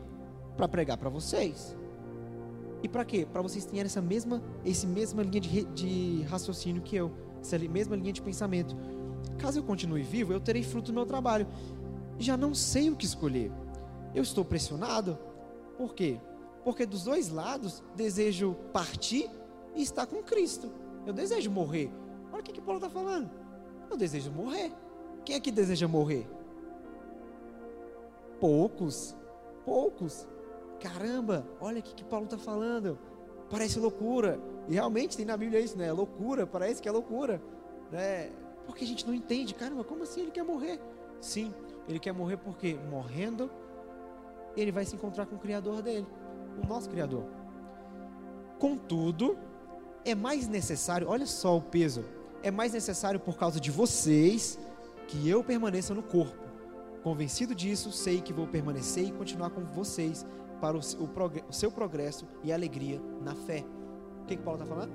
para 0.55 0.67
pregar 0.67 0.97
para 0.97 1.09
vocês. 1.09 1.75
E 2.83 2.87
para 2.87 3.03
quê? 3.03 3.25
Para 3.25 3.41
vocês 3.41 3.65
tenham 3.65 3.85
essa 3.85 4.01
mesma, 4.01 4.43
esse 4.63 4.85
mesma 4.85 5.23
linha 5.23 5.39
de, 5.39 5.63
de 5.65 6.21
raciocínio 6.29 6.81
que 6.81 6.95
eu, 6.95 7.11
essa 7.41 7.57
mesma 7.57 7.95
linha 7.95 8.13
de 8.13 8.21
pensamento. 8.21 8.75
Caso 9.37 9.59
eu 9.59 9.63
continue 9.63 10.03
vivo, 10.03 10.33
eu 10.33 10.39
terei 10.39 10.63
fruto 10.63 10.91
do 10.91 10.95
meu 10.95 11.05
trabalho. 11.05 11.47
Já 12.19 12.37
não 12.37 12.53
sei 12.53 12.89
o 12.89 12.95
que 12.95 13.05
escolher. 13.05 13.51
Eu 14.13 14.23
estou 14.23 14.45
pressionado. 14.45 15.17
Por 15.77 15.93
quê? 15.93 16.19
Porque 16.63 16.85
dos 16.85 17.03
dois 17.03 17.29
lados 17.29 17.83
desejo 17.95 18.55
partir 18.71 19.29
e 19.75 19.81
estar 19.81 20.05
com 20.05 20.23
Cristo. 20.23 20.71
Eu 21.05 21.13
desejo 21.13 21.51
morrer. 21.51 21.91
Olha 22.31 22.41
o 22.41 22.43
que, 22.43 22.53
que 22.53 22.61
Paulo 22.61 22.77
está 22.77 22.89
falando. 22.89 23.29
Eu 23.89 23.97
desejo 23.97 24.31
morrer. 24.31 24.71
Quem 25.23 25.35
aqui 25.35 25.51
deseja 25.51 25.87
morrer? 25.87 26.27
Poucos. 28.39 29.15
Poucos. 29.65 30.27
Caramba, 30.79 31.45
olha 31.59 31.79
o 31.79 31.83
que, 31.83 31.95
que 31.95 32.03
Paulo 32.03 32.25
está 32.25 32.37
falando. 32.37 32.97
Parece 33.49 33.79
loucura. 33.79 34.39
E 34.67 34.73
realmente 34.73 35.15
tem 35.15 35.25
na 35.25 35.37
Bíblia 35.37 35.59
isso, 35.59 35.77
né? 35.77 35.91
Loucura, 35.91 36.45
parece 36.45 36.81
que 36.81 36.87
é 36.87 36.91
loucura. 36.91 37.41
Né? 37.91 38.31
Porque 38.65 38.83
a 38.83 38.87
gente 38.87 39.05
não 39.05 39.13
entende. 39.13 39.53
Caramba, 39.53 39.83
como 39.83 40.03
assim 40.03 40.21
ele 40.21 40.31
quer 40.31 40.43
morrer? 40.43 40.79
Sim, 41.21 41.53
ele 41.87 41.99
quer 41.99 42.11
morrer 42.11 42.37
porque 42.37 42.77
morrendo, 42.89 43.49
ele 44.55 44.71
vai 44.71 44.85
se 44.85 44.95
encontrar 44.95 45.25
com 45.25 45.35
o 45.35 45.39
Criador 45.39 45.81
dele, 45.81 46.07
o 46.63 46.67
nosso 46.67 46.89
Criador. 46.89 47.23
Contudo, 48.59 49.37
é 50.03 50.15
mais 50.15 50.47
necessário, 50.47 51.07
olha 51.07 51.25
só 51.25 51.57
o 51.57 51.61
peso, 51.61 52.05
é 52.41 52.51
mais 52.51 52.73
necessário 52.73 53.19
por 53.19 53.37
causa 53.37 53.59
de 53.59 53.71
vocês 53.71 54.59
que 55.07 55.27
eu 55.27 55.43
permaneça 55.43 55.93
no 55.93 56.03
corpo. 56.03 56.45
Convencido 57.03 57.53
disso, 57.53 57.91
sei 57.91 58.21
que 58.21 58.33
vou 58.33 58.47
permanecer 58.47 59.05
e 59.05 59.11
continuar 59.11 59.51
com 59.51 59.63
vocês 59.63 60.25
para 60.59 60.77
o, 60.77 60.81
seu 60.81 61.71
progresso 61.71 62.25
e 62.43 62.51
alegria 62.51 63.01
na 63.21 63.35
fé. 63.35 63.65
O 64.23 64.25
que, 64.25 64.35
que 64.35 64.43
Paulo 64.43 64.61
está 64.61 64.73
falando? 64.73 64.91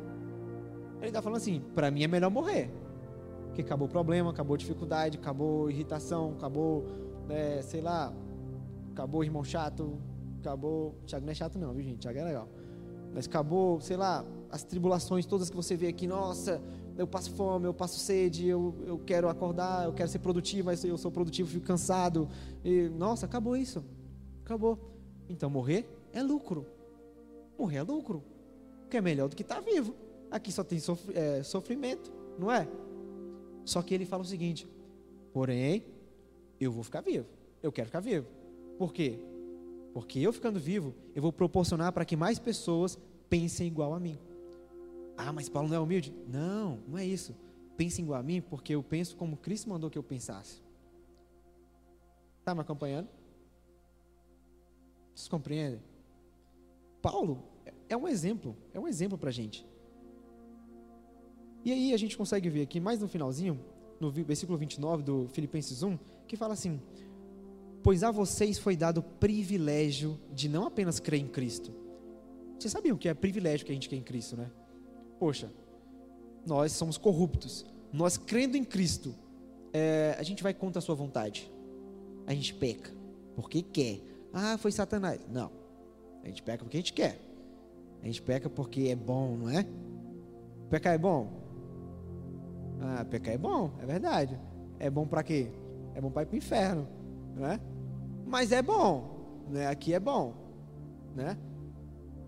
Ele 0.98 1.08
está 1.08 1.22
falando 1.22 1.38
assim: 1.38 1.60
para 1.74 1.90
mim 1.90 2.02
é 2.02 2.08
melhor 2.08 2.30
morrer. 2.30 2.70
Porque 3.46 3.62
acabou 3.62 3.88
o 3.88 3.90
problema, 3.90 4.30
acabou 4.30 4.54
a 4.54 4.58
dificuldade, 4.58 5.18
acabou 5.18 5.66
a 5.66 5.70
irritação, 5.70 6.34
acabou, 6.36 6.86
né, 7.26 7.62
sei 7.62 7.80
lá, 7.80 8.12
acabou 8.92 9.20
o 9.20 9.24
irmão 9.24 9.42
chato, 9.42 9.98
acabou. 10.40 10.94
Tiago 11.06 11.24
não 11.24 11.32
é 11.32 11.34
chato, 11.34 11.58
não, 11.58 11.72
viu, 11.72 11.82
gente? 11.82 11.98
Tiago 11.98 12.18
é 12.18 12.24
legal. 12.24 12.48
Mas 13.12 13.26
acabou, 13.26 13.80
sei 13.80 13.96
lá, 13.96 14.24
as 14.50 14.62
tribulações 14.62 15.26
todas 15.26 15.50
que 15.50 15.56
você 15.56 15.76
vê 15.76 15.88
aqui. 15.88 16.06
Nossa, 16.06 16.60
eu 16.96 17.06
passo 17.06 17.32
fome, 17.32 17.66
eu 17.66 17.74
passo 17.74 17.98
sede, 17.98 18.46
eu, 18.46 18.74
eu 18.86 18.98
quero 18.98 19.28
acordar, 19.28 19.86
eu 19.86 19.92
quero 19.92 20.08
ser 20.08 20.18
produtivo, 20.18 20.66
mas 20.66 20.84
eu 20.84 20.96
sou 20.96 21.10
produtivo, 21.10 21.48
fico 21.48 21.66
cansado. 21.66 22.28
E, 22.64 22.88
nossa, 22.90 23.26
acabou 23.26 23.56
isso. 23.56 23.84
Acabou. 24.44 24.78
Então 25.30 25.48
morrer 25.48 25.88
é 26.12 26.22
lucro. 26.22 26.66
Morrer 27.56 27.78
é 27.78 27.82
lucro. 27.82 28.22
Que 28.90 28.96
é 28.96 29.00
melhor 29.00 29.28
do 29.28 29.36
que 29.36 29.42
estar 29.42 29.60
vivo. 29.60 29.94
Aqui 30.30 30.50
só 30.50 30.64
tem 30.64 30.78
sofri- 30.80 31.16
é, 31.16 31.42
sofrimento, 31.44 32.12
não 32.38 32.50
é? 32.50 32.66
Só 33.64 33.80
que 33.80 33.94
ele 33.94 34.04
fala 34.04 34.22
o 34.22 34.26
seguinte: 34.26 34.66
porém, 35.32 35.84
eu 36.58 36.72
vou 36.72 36.82
ficar 36.82 37.00
vivo. 37.00 37.26
Eu 37.62 37.70
quero 37.70 37.86
ficar 37.86 38.00
vivo. 38.00 38.26
Por 38.76 38.92
quê? 38.92 39.18
Porque 39.94 40.18
eu 40.18 40.32
ficando 40.32 40.58
vivo, 40.58 40.94
eu 41.14 41.22
vou 41.22 41.32
proporcionar 41.32 41.92
para 41.92 42.04
que 42.04 42.16
mais 42.16 42.38
pessoas 42.38 42.98
pensem 43.28 43.66
igual 43.66 43.94
a 43.94 44.00
mim. 44.00 44.18
Ah, 45.16 45.32
mas 45.32 45.48
Paulo 45.48 45.68
não 45.68 45.76
é 45.76 45.80
humilde? 45.80 46.12
Não, 46.26 46.78
não 46.88 46.96
é 46.98 47.04
isso. 47.04 47.34
Pensem 47.76 48.04
igual 48.04 48.18
a 48.18 48.22
mim 48.22 48.40
porque 48.40 48.74
eu 48.74 48.82
penso 48.82 49.16
como 49.16 49.36
Cristo 49.36 49.68
mandou 49.68 49.90
que 49.90 49.98
eu 49.98 50.02
pensasse. 50.02 50.62
Está 52.38 52.54
me 52.54 52.60
acompanhando? 52.62 53.08
Vocês 55.20 55.28
compreendem? 55.28 55.80
Paulo 57.02 57.42
é 57.90 57.96
um 57.96 58.08
exemplo, 58.08 58.56
é 58.72 58.80
um 58.80 58.88
exemplo 58.88 59.18
para 59.18 59.28
a 59.28 59.32
gente. 59.32 59.66
E 61.62 61.70
aí 61.70 61.92
a 61.92 61.96
gente 61.98 62.16
consegue 62.16 62.48
ver 62.48 62.62
aqui, 62.62 62.80
mais 62.80 63.00
no 63.00 63.06
finalzinho, 63.06 63.60
no 64.00 64.10
versículo 64.10 64.56
29 64.56 65.02
do 65.02 65.28
Filipenses 65.28 65.82
1, 65.82 65.98
que 66.26 66.38
fala 66.38 66.54
assim: 66.54 66.80
Pois 67.82 68.02
a 68.02 68.10
vocês 68.10 68.58
foi 68.58 68.76
dado 68.76 68.98
o 68.98 69.02
privilégio 69.02 70.18
de 70.32 70.48
não 70.48 70.64
apenas 70.64 70.98
crer 70.98 71.20
em 71.20 71.28
Cristo. 71.28 71.70
Vocês 72.58 72.72
sabiam 72.72 72.96
que 72.96 73.06
é 73.06 73.12
privilégio 73.12 73.66
que 73.66 73.72
a 73.72 73.74
gente 73.74 73.90
quer 73.90 73.96
em 73.96 74.02
Cristo, 74.02 74.38
né? 74.38 74.50
Poxa, 75.18 75.52
nós 76.46 76.72
somos 76.72 76.96
corruptos. 76.96 77.66
Nós 77.92 78.16
crendo 78.16 78.56
em 78.56 78.64
Cristo, 78.64 79.14
é, 79.70 80.16
a 80.18 80.22
gente 80.22 80.42
vai 80.42 80.54
contra 80.54 80.78
a 80.78 80.82
sua 80.82 80.94
vontade. 80.94 81.52
A 82.26 82.32
gente 82.32 82.54
peca 82.54 82.90
porque 83.34 83.60
quer. 83.60 84.09
Ah, 84.32 84.56
foi 84.58 84.72
Satanás. 84.72 85.20
Não. 85.30 85.50
A 86.22 86.26
gente 86.26 86.42
peca 86.42 86.64
porque 86.64 86.76
a 86.76 86.80
gente 86.80 86.92
quer. 86.92 87.20
A 88.02 88.06
gente 88.06 88.22
peca 88.22 88.48
porque 88.48 88.88
é 88.88 88.96
bom, 88.96 89.36
não 89.36 89.50
é? 89.50 89.66
Pecar 90.70 90.94
é 90.94 90.98
bom? 90.98 91.28
Ah, 92.80 93.04
pecar 93.04 93.34
é 93.34 93.38
bom, 93.38 93.72
é 93.80 93.86
verdade. 93.86 94.38
É 94.78 94.88
bom 94.88 95.06
para 95.06 95.22
quê? 95.22 95.48
É 95.94 96.00
bom 96.00 96.10
para 96.10 96.22
ir 96.22 96.26
para 96.26 96.34
o 96.34 96.38
inferno, 96.38 96.88
né? 97.34 97.60
Mas 98.26 98.52
é 98.52 98.62
bom, 98.62 99.44
né? 99.50 99.66
Aqui 99.66 99.92
é 99.92 100.00
bom, 100.00 100.34
né? 101.14 101.36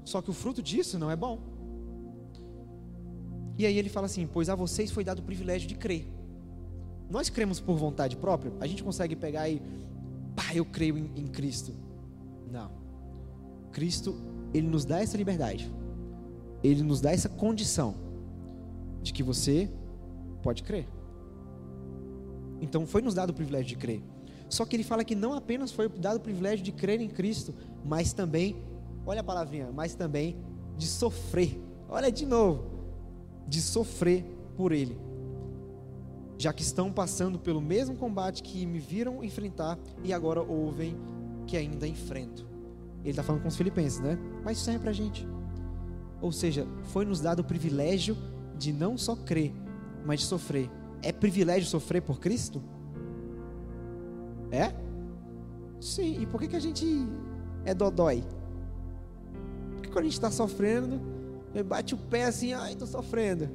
Só 0.05 0.21
que 0.21 0.31
o 0.31 0.35
fruto 0.35 0.63
disso 0.63 0.99
não 0.99 1.11
é 1.11 1.17
bom. 1.17 1.39
E 3.57 3.65
aí 3.65 3.79
ele 3.79 3.89
fala 3.89 4.07
assim: 4.07 4.27
Pois 4.27 4.49
a 4.49 4.55
vocês 4.55 4.91
foi 4.91 5.05
dado 5.05 5.21
o 5.21 5.23
privilégio 5.23 5.69
de 5.69 5.75
crer. 5.75 6.07
Nós 7.09 7.29
cremos 7.31 7.61
por 7.61 7.77
vontade 7.77 8.17
própria? 8.17 8.53
A 8.61 8.67
gente 8.67 8.83
consegue 8.83 9.15
pegar 9.15 9.49
e, 9.49 9.63
pá, 10.35 10.55
eu 10.55 10.65
creio 10.65 10.99
em, 10.99 11.11
em 11.17 11.27
Cristo. 11.27 11.73
Não. 12.53 12.71
Cristo, 13.73 14.15
ele 14.53 14.69
nos 14.69 14.85
dá 14.85 15.01
essa 15.01 15.17
liberdade. 15.17 15.73
Ele 16.63 16.83
nos 16.83 17.01
dá 17.01 17.11
essa 17.11 17.31
condição 17.31 17.95
de 19.03 19.13
que 19.13 19.23
você 19.23 19.71
pode 20.43 20.63
crer. 20.63 20.87
Então 22.61 22.87
foi 22.87 23.01
nos 23.01 23.15
dado 23.15 23.31
o 23.31 23.35
privilégio 23.35 23.69
de 23.69 23.77
crer. 23.77 24.03
Só 24.51 24.67
que 24.67 24.77
ele 24.77 24.85
fala 24.85 25.03
que 25.03 25.15
não 25.15 25.33
apenas 25.33 25.73
foi 25.73 25.89
dado 25.89 26.19
o 26.19 26.21
privilégio 26.21 26.63
de 26.63 26.73
crer 26.73 27.01
em 27.01 27.09
Cristo, 27.09 27.55
mas 27.83 28.13
também, 28.13 28.63
olha 29.07 29.21
a 29.23 29.25
palavrinha, 29.25 29.73
mas 29.73 29.95
também 29.95 30.37
de 30.77 30.87
sofrer. 30.87 31.59
Olha 31.89 32.13
de 32.13 32.27
novo, 32.27 32.65
de 33.49 33.63
sofrer 33.63 34.25
por 34.55 34.73
ele. 34.73 35.01
Já 36.37 36.53
que 36.53 36.63
estão 36.63 36.93
passando 36.93 37.39
pelo 37.39 37.63
mesmo 37.63 37.97
combate 37.97 38.43
que 38.43 38.67
me 38.67 38.79
viram 38.79 39.25
enfrentar 39.25 39.79
e 40.05 40.13
agora 40.13 40.43
ouvem 40.43 40.97
que 41.53 41.57
ainda 41.59 41.87
enfrento. 41.87 42.47
Ele 43.03 43.11
está 43.11 43.23
falando 43.23 43.43
com 43.43 43.49
os 43.49 43.57
filipenses, 43.57 44.01
né? 44.01 44.19
Mas 44.43 44.57
isso 44.57 44.65
serve 44.65 44.81
para 44.81 44.91
a 44.91 44.95
gente. 44.95 45.29
Ou 46.19 46.33
seja, 46.33 46.67
foi 46.85 47.05
nos 47.05 47.21
dado 47.21 47.41
o 47.41 47.45
privilégio 47.45 48.17
de 48.57 48.73
não 48.73 48.97
só 48.97 49.15
crer, 49.15 49.53
mas 50.07 50.21
de 50.21 50.27
sofrer. 50.27 50.71
É 51.03 51.13
privilégio 51.13 51.69
sofrer 51.69 52.01
por 52.01 52.19
Cristo? 52.19 52.63
É? 54.51 54.73
Sim. 55.79 56.23
E 56.23 56.27
por 56.27 56.41
que, 56.41 56.49
que 56.49 56.57
a 56.57 56.61
gente 56.61 56.87
é 57.67 57.75
dodói? 57.75 58.25
Porque 59.73 59.91
quando 59.91 59.99
a 59.99 60.05
gente 60.05 60.15
está 60.15 60.31
sofrendo, 60.31 61.03
bate 61.67 61.95
o 61.95 61.99
pé 61.99 62.25
assim, 62.25 62.55
ai, 62.55 62.73
estou 62.73 62.89
sofrendo. 62.89 63.51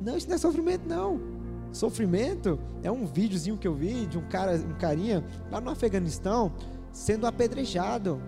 Não, 0.00 0.16
isso 0.16 0.26
não 0.26 0.34
é 0.34 0.38
sofrimento, 0.38 0.88
não. 0.88 1.35
Sofrimento 1.76 2.58
é 2.82 2.90
um 2.90 3.04
videozinho 3.04 3.58
que 3.58 3.68
eu 3.68 3.74
vi 3.74 4.06
de 4.06 4.16
um 4.16 4.26
cara, 4.28 4.56
um 4.56 4.78
carinha 4.78 5.22
lá 5.50 5.60
no 5.60 5.68
Afeganistão 5.68 6.50
sendo 6.90 7.26
apedrejado. 7.26 8.18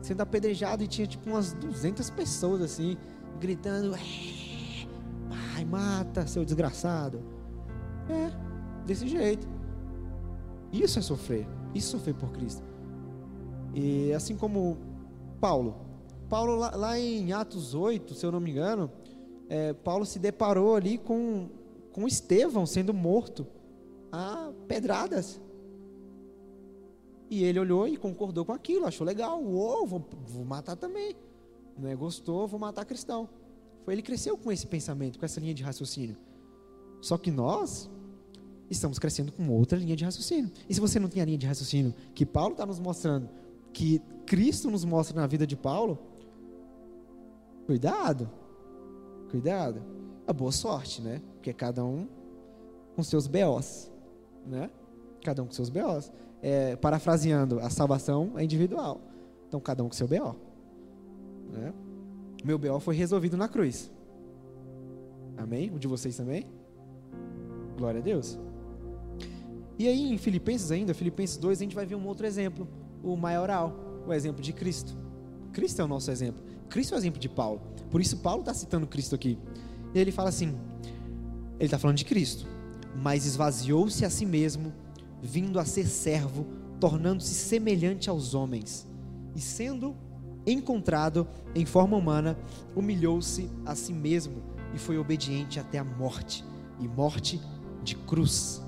Sendo 0.00 0.20
apedrejado 0.20 0.84
e 0.84 0.86
tinha 0.86 1.04
tipo 1.04 1.28
umas 1.28 1.52
200 1.52 2.08
pessoas 2.10 2.62
assim, 2.62 2.96
gritando: 3.40 3.92
Ai, 5.56 5.64
mata, 5.64 6.24
seu 6.28 6.44
desgraçado. 6.44 7.20
É, 8.08 8.30
desse 8.86 9.08
jeito. 9.08 9.48
Isso 10.72 11.00
é 11.00 11.02
sofrer. 11.02 11.48
Isso 11.74 11.96
é 11.96 11.98
sofrer 11.98 12.14
por 12.14 12.30
Cristo. 12.30 12.62
E 13.74 14.12
assim 14.12 14.36
como 14.36 14.78
Paulo. 15.40 15.74
Paulo, 16.28 16.54
lá, 16.54 16.70
lá 16.76 16.96
em 16.96 17.32
Atos 17.32 17.74
8, 17.74 18.14
se 18.14 18.24
eu 18.24 18.30
não 18.30 18.38
me 18.38 18.52
engano, 18.52 18.88
é, 19.48 19.72
Paulo 19.72 20.06
se 20.06 20.20
deparou 20.20 20.76
ali 20.76 20.96
com, 20.96 21.48
com 21.92 22.06
Estevão 22.06 22.66
sendo 22.66 22.94
morto 22.94 23.46
a 24.12 24.52
pedradas. 24.66 25.40
E 27.28 27.44
ele 27.44 27.60
olhou 27.60 27.86
e 27.86 27.96
concordou 27.96 28.44
com 28.44 28.52
aquilo, 28.52 28.86
achou 28.86 29.06
legal. 29.06 29.42
Uou, 29.42 29.86
vou, 29.86 30.04
vou 30.26 30.44
matar 30.44 30.76
também. 30.76 31.14
Não 31.78 31.88
é 31.88 31.94
gostou, 31.94 32.46
vou 32.46 32.58
matar 32.58 32.84
cristão. 32.84 33.28
Foi 33.84 33.94
ele 33.94 34.02
cresceu 34.02 34.36
com 34.36 34.50
esse 34.50 34.66
pensamento, 34.66 35.18
com 35.18 35.24
essa 35.24 35.40
linha 35.40 35.54
de 35.54 35.62
raciocínio. 35.62 36.16
Só 37.00 37.16
que 37.16 37.30
nós 37.30 37.88
estamos 38.68 38.98
crescendo 38.98 39.32
com 39.32 39.48
outra 39.48 39.78
linha 39.78 39.96
de 39.96 40.04
raciocínio. 40.04 40.50
E 40.68 40.74
se 40.74 40.80
você 40.80 40.98
não 40.98 41.08
tem 41.08 41.22
a 41.22 41.24
linha 41.24 41.38
de 41.38 41.46
raciocínio 41.46 41.94
que 42.14 42.26
Paulo 42.26 42.52
está 42.52 42.66
nos 42.66 42.78
mostrando, 42.78 43.28
que 43.72 44.00
Cristo 44.26 44.70
nos 44.70 44.84
mostra 44.84 45.18
na 45.18 45.26
vida 45.26 45.46
de 45.46 45.56
Paulo, 45.56 45.98
cuidado, 47.66 48.30
cuidado. 49.30 49.99
A 50.30 50.32
boa 50.32 50.52
sorte, 50.52 51.02
né? 51.02 51.20
Porque 51.34 51.52
cada 51.52 51.84
um 51.84 52.06
com 52.94 53.02
seus 53.02 53.26
BOs, 53.26 53.90
né? 54.46 54.70
Cada 55.24 55.42
um 55.42 55.46
com 55.46 55.52
seus 55.52 55.68
BOs. 55.68 56.12
É, 56.40 56.76
parafraseando, 56.76 57.58
a 57.58 57.68
salvação 57.68 58.34
é 58.36 58.44
individual. 58.44 59.00
Então, 59.48 59.58
cada 59.58 59.82
um 59.82 59.88
com 59.88 59.92
seu 59.92 60.06
BO. 60.06 60.36
Né? 61.50 61.74
Meu 62.44 62.56
BO 62.60 62.78
foi 62.78 62.94
resolvido 62.94 63.36
na 63.36 63.48
cruz. 63.48 63.90
Amém? 65.36 65.68
O 65.74 65.80
de 65.80 65.88
vocês 65.88 66.16
também? 66.16 66.46
Glória 67.76 67.98
a 67.98 68.02
Deus. 68.04 68.38
E 69.80 69.88
aí, 69.88 70.12
em 70.12 70.16
Filipenses 70.16 70.70
ainda, 70.70 70.94
Filipenses 70.94 71.38
2, 71.38 71.58
a 71.58 71.62
gente 71.64 71.74
vai 71.74 71.86
ver 71.86 71.96
um 71.96 72.06
outro 72.06 72.24
exemplo. 72.24 72.68
O 73.02 73.16
maioral, 73.16 73.74
o 74.06 74.12
exemplo 74.12 74.40
de 74.40 74.52
Cristo. 74.52 74.96
Cristo 75.52 75.82
é 75.82 75.84
o 75.84 75.88
nosso 75.88 76.08
exemplo. 76.08 76.40
Cristo 76.68 76.94
é 76.94 76.96
o 76.96 77.00
exemplo 77.00 77.18
de 77.18 77.28
Paulo. 77.28 77.60
Por 77.90 78.00
isso, 78.00 78.18
Paulo 78.18 78.42
está 78.42 78.54
citando 78.54 78.86
Cristo 78.86 79.16
aqui. 79.16 79.36
E 79.94 79.98
ele 79.98 80.12
fala 80.12 80.28
assim: 80.28 80.56
ele 81.60 81.66
está 81.66 81.78
falando 81.78 81.98
de 81.98 82.04
Cristo, 82.04 82.46
mas 82.96 83.26
esvaziou-se 83.26 84.04
a 84.04 84.10
si 84.10 84.24
mesmo, 84.24 84.72
vindo 85.22 85.60
a 85.60 85.64
ser 85.64 85.86
servo, 85.86 86.46
tornando-se 86.80 87.34
semelhante 87.34 88.08
aos 88.08 88.34
homens, 88.34 88.88
e 89.36 89.40
sendo 89.40 89.94
encontrado 90.46 91.28
em 91.54 91.66
forma 91.66 91.96
humana, 91.98 92.38
humilhou-se 92.74 93.50
a 93.66 93.74
si 93.74 93.92
mesmo 93.92 94.42
e 94.74 94.78
foi 94.78 94.96
obediente 94.96 95.60
até 95.60 95.78
a 95.78 95.84
morte 95.84 96.42
e 96.80 96.88
morte 96.88 97.38
de 97.82 97.94
cruz. 97.94 98.62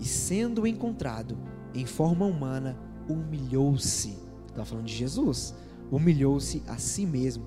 E 0.00 0.04
sendo 0.04 0.66
encontrado 0.66 1.38
em 1.72 1.86
forma 1.86 2.26
humana, 2.26 2.76
humilhou-se. 3.08 4.18
Está 4.48 4.64
falando 4.64 4.86
de 4.86 4.94
Jesus. 4.94 5.54
Humilhou-se 5.90 6.62
a 6.66 6.78
si 6.78 7.06
mesmo 7.06 7.44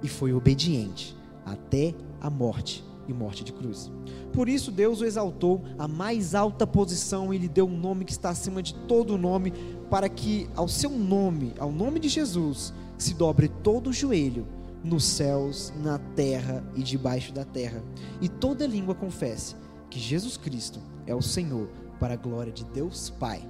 e 0.00 0.08
foi 0.08 0.32
obediente 0.32 1.17
até 1.52 1.94
a 2.20 2.28
morte 2.30 2.84
e 3.08 3.12
morte 3.12 3.42
de 3.42 3.52
cruz. 3.52 3.90
Por 4.32 4.48
isso 4.48 4.70
Deus 4.70 5.00
o 5.00 5.04
exaltou 5.04 5.62
à 5.78 5.88
mais 5.88 6.34
alta 6.34 6.66
posição 6.66 7.32
e 7.32 7.38
lhe 7.38 7.48
deu 7.48 7.66
um 7.66 7.78
nome 7.78 8.04
que 8.04 8.12
está 8.12 8.30
acima 8.30 8.62
de 8.62 8.74
todo 8.74 9.18
nome, 9.18 9.52
para 9.90 10.08
que 10.08 10.48
ao 10.54 10.68
seu 10.68 10.90
nome, 10.90 11.54
ao 11.58 11.72
nome 11.72 11.98
de 11.98 12.08
Jesus, 12.08 12.74
se 12.98 13.14
dobre 13.14 13.48
todo 13.48 13.88
o 13.88 13.92
joelho 13.92 14.46
nos 14.84 15.04
céus, 15.04 15.72
na 15.82 15.98
terra 15.98 16.62
e 16.76 16.82
debaixo 16.82 17.32
da 17.32 17.44
terra, 17.44 17.82
e 18.20 18.28
toda 18.28 18.66
língua 18.66 18.94
confesse 18.94 19.56
que 19.90 19.98
Jesus 19.98 20.36
Cristo 20.36 20.80
é 21.06 21.14
o 21.14 21.22
Senhor, 21.22 21.68
para 21.98 22.14
a 22.14 22.16
glória 22.16 22.52
de 22.52 22.64
Deus 22.64 23.10
Pai. 23.10 23.42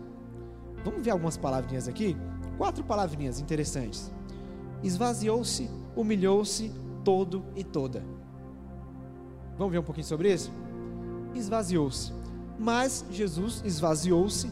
Vamos 0.85 1.03
ver 1.03 1.11
algumas 1.11 1.37
palavrinhas 1.37 1.87
aqui? 1.87 2.17
Quatro 2.57 2.83
palavrinhas 2.83 3.41
interessantes. 3.41 4.11
Esvaziou-se, 4.83 5.69
humilhou-se 5.95 6.73
todo 7.05 7.45
e 7.55 7.65
toda. 7.65 8.05
Vamos 9.57 9.73
ver 9.73 9.79
um 9.79 9.83
pouquinho 9.83 10.07
sobre 10.07 10.33
isso? 10.33 10.53
Esvaziou-se. 11.35 12.13
Mas 12.59 13.05
Jesus 13.11 13.63
esvaziou-se 13.65 14.51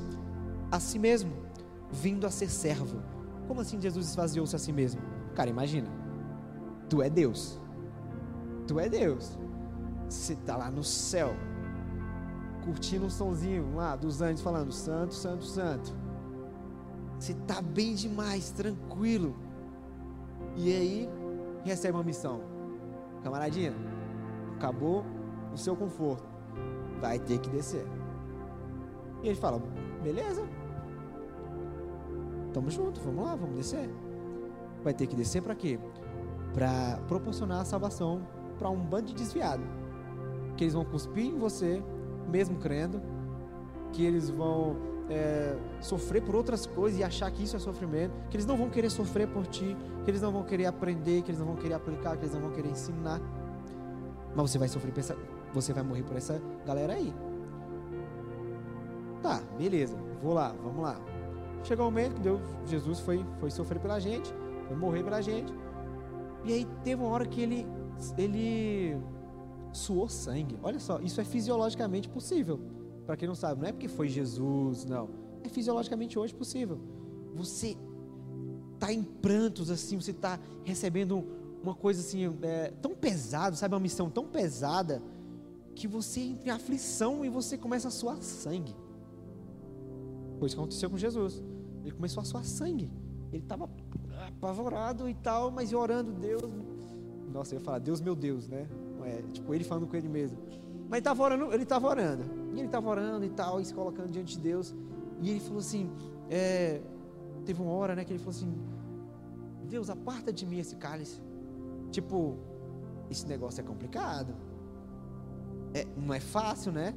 a 0.71 0.81
si 0.81 0.99
mesmo, 0.99 1.33
vindo 1.91 2.27
a 2.27 2.31
ser 2.31 2.49
servo. 2.49 3.03
Como 3.47 3.61
assim 3.61 3.81
Jesus 3.81 4.09
esvaziou-se 4.09 4.55
a 4.55 4.59
si 4.59 4.73
mesmo? 4.73 5.01
Cara, 5.35 5.51
imagina. 5.51 5.89
Tu 6.89 7.03
é 7.03 7.11
Deus. 7.11 7.61
Tu 8.67 8.79
é 8.81 8.89
Deus. 8.89 9.39
Você 10.09 10.35
está 10.35 10.57
lá 10.57 10.71
no 10.71 10.85
céu, 10.85 11.35
curtindo 12.65 13.07
um 13.07 13.11
sonzinho 13.11 13.75
lá 13.75 13.97
dos 13.97 14.23
anjos 14.23 14.41
falando: 14.41 14.73
Santo, 14.73 15.15
Santo, 15.15 15.45
Santo. 15.45 15.95
Você 17.19 17.33
está 17.33 17.61
bem 17.61 17.95
demais, 17.95 18.51
tranquilo. 18.51 19.35
E 20.57 20.73
aí, 20.73 21.09
recebe 21.67 21.97
uma 21.97 22.05
missão. 22.05 22.41
Camaradinha, 23.23 23.75
acabou 24.57 25.05
o 25.53 25.57
seu 25.57 25.77
conforto. 25.77 26.29
Vai 27.01 27.19
ter 27.19 27.39
que 27.39 27.51
descer. 27.51 27.87
E 29.23 29.29
ele 29.29 29.37
fala: 29.37 29.61
beleza. 30.03 30.47
Tamo 32.53 32.71
junto, 32.71 33.01
vamos 33.01 33.25
lá, 33.25 33.35
vamos 33.35 33.57
descer. 33.57 33.91
Vai 34.83 34.95
ter 34.95 35.07
que 35.07 35.17
descer 35.17 35.43
para 35.43 35.55
quê? 35.55 35.79
Para 36.55 36.99
proporcionar 37.07 37.61
a 37.61 37.64
salvação 37.64 38.23
para 38.59 38.71
um 38.71 38.79
bando 38.79 39.09
de 39.09 39.14
desviado. 39.14 39.62
Que 40.57 40.64
eles 40.64 40.73
vão 40.73 40.85
cuspir 40.85 41.27
em 41.27 41.39
você, 41.39 41.83
mesmo 42.31 42.59
crendo. 42.59 43.03
Que 43.93 44.05
eles 44.05 44.31
vão 44.31 44.77
é, 45.09 45.57
sofrer 45.81 46.23
por 46.23 46.35
outras 46.35 46.67
coisas 46.67 46.99
e 46.99 47.05
achar 47.05 47.31
que 47.31 47.43
isso 47.43 47.57
é 47.57 47.59
sofrimento. 47.59 48.13
Que 48.31 48.37
eles 48.37 48.47
não 48.47 48.57
vão 48.57 48.69
querer 48.71 48.91
sofrer 48.91 49.29
por 49.29 49.47
ti. 49.47 49.77
Que 50.05 50.11
eles 50.11 50.21
não 50.21 50.33
vão 50.33 50.43
querer 50.43 50.67
aprender. 50.67 51.23
Que 51.23 51.31
eles 51.31 51.39
não 51.39 51.47
vão 51.47 51.57
querer 51.57 51.75
aplicar. 51.75 52.17
Que 52.17 52.25
eles 52.25 52.35
não 52.35 52.41
vão 52.41 52.51
querer 52.51 52.71
ensinar. 52.71 53.21
Mas 54.35 54.51
você 54.51 54.59
vai 54.59 54.69
sofrer 54.69 54.93
por 54.93 55.01
essa, 55.01 55.17
você 55.53 55.73
vai 55.73 55.83
morrer 55.83 56.03
por 56.03 56.15
essa 56.15 56.41
galera 56.67 56.93
aí. 56.93 57.13
Tá, 59.23 59.43
beleza. 59.57 59.97
Vou 60.23 60.35
lá, 60.35 60.55
vamos 60.63 60.83
lá. 60.83 61.01
Chegou 61.65 61.89
o 61.89 61.91
momento 61.91 62.15
que 62.15 62.21
Deus, 62.21 62.41
Jesus 62.67 63.01
foi, 63.01 63.25
foi 63.41 63.51
sofrer 63.51 63.81
pela 63.81 63.99
gente, 63.99 64.33
foi 64.69 64.77
morrer 64.77 65.03
pela 65.03 65.23
gente. 65.23 65.53
E 66.45 66.53
aí 66.53 66.67
teve 66.85 67.03
uma 67.03 67.11
hora 67.11 67.27
que 67.27 67.41
ele, 67.41 67.67
ele 68.17 68.97
suou 69.73 70.09
sangue. 70.09 70.59
Olha 70.63 70.79
só, 70.79 71.01
isso 71.01 71.21
é 71.21 71.25
fisiologicamente 71.25 72.09
possível. 72.09 72.61
Para 73.07 73.17
quem 73.17 73.29
não 73.29 73.35
sabe, 73.35 73.63
não 73.63 73.69
é 73.69 73.73
porque 73.73 73.89
foi 73.89 74.09
Jesus, 74.09 74.85
não. 74.85 75.09
É 75.43 75.49
fisiologicamente 75.49 76.19
hoje 76.19 76.35
possível. 76.35 76.81
Você 77.35 77.77
está 78.75 78.93
em 78.93 79.03
prantos 79.03 79.71
assim, 79.71 79.97
você 80.01 80.11
está 80.11 80.39
recebendo 80.65 81.25
uma 81.63 81.75
coisa 81.75 82.01
assim, 82.01 82.37
é, 82.43 82.73
tão 82.83 82.95
pesado, 82.95 83.57
sabe? 83.57 83.75
Uma 83.75 83.81
missão 83.81 84.11
tão 84.11 84.27
pesada, 84.27 85.03
que 85.77 85.87
você 85.87 86.21
entra 86.21 86.49
em 86.49 86.51
aflição 86.51 87.25
e 87.25 87.29
você 87.29 87.57
começa 87.57 87.89
a 87.89 87.91
suar 87.91 88.17
sangue. 88.23 88.75
Foi 90.39 90.47
isso 90.47 90.57
que 90.57 90.61
aconteceu 90.61 90.91
com 90.91 90.97
Jesus. 90.97 91.43
Ele 91.83 91.93
começou 91.93 92.23
a 92.23 92.25
suar 92.25 92.45
sangue. 92.45 92.91
Ele 93.31 93.43
estava 93.43 93.69
apavorado 94.27 95.09
e 95.09 95.15
tal, 95.15 95.51
mas 95.51 95.73
orando, 95.73 96.13
Deus. 96.13 96.43
Nossa, 97.33 97.55
eu 97.55 97.59
ia 97.59 97.65
falar, 97.65 97.79
Deus 97.79 98.01
meu 98.01 98.17
Deus, 98.17 98.49
né? 98.49 98.67
É, 99.05 99.23
tipo, 99.33 99.55
ele 99.55 99.63
falando 99.63 99.87
com 99.87 99.95
ele 99.95 100.09
mesmo. 100.09 100.39
Mas 100.89 100.93
ele 100.93 100.99
estava 100.99 101.22
orando, 101.22 101.53
ele 101.53 101.62
estava 101.62 101.89
orando. 101.89 102.24
E 102.55 102.59
ele 102.59 102.66
estava 102.66 102.89
orando 102.89 103.24
e 103.24 103.30
tal, 103.30 103.61
e 103.61 103.64
se 103.64 103.74
colocando 103.74 104.11
diante 104.11 104.37
de 104.37 104.41
Deus. 104.41 104.74
E 105.20 105.30
ele 105.30 105.41
falou 105.41 105.59
assim: 105.59 105.91
é, 106.30 106.80
teve 107.45 107.61
uma 107.61 107.72
hora, 107.72 107.95
né, 107.95 108.05
que 108.05 108.12
ele 108.12 108.18
falou 108.18 108.34
assim: 108.34 108.53
Deus, 109.68 109.91
aparta 109.91 110.32
de 110.32 110.47
mim 110.47 110.59
esse 110.59 110.76
cálice. 110.76 111.20
Tipo, 111.91 112.37
esse 113.11 113.26
negócio 113.26 113.61
é 113.61 113.64
complicado. 113.64 114.34
É, 115.74 115.87
não 115.97 116.14
é 116.14 116.20
fácil, 116.20 116.72
né? 116.72 116.95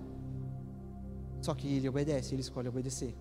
Só 1.41 1.53
que 1.53 1.67
ele 1.67 1.87
obedece, 1.89 2.35
ele 2.35 2.41
escolhe 2.41 2.67
obedecer. 2.67 3.15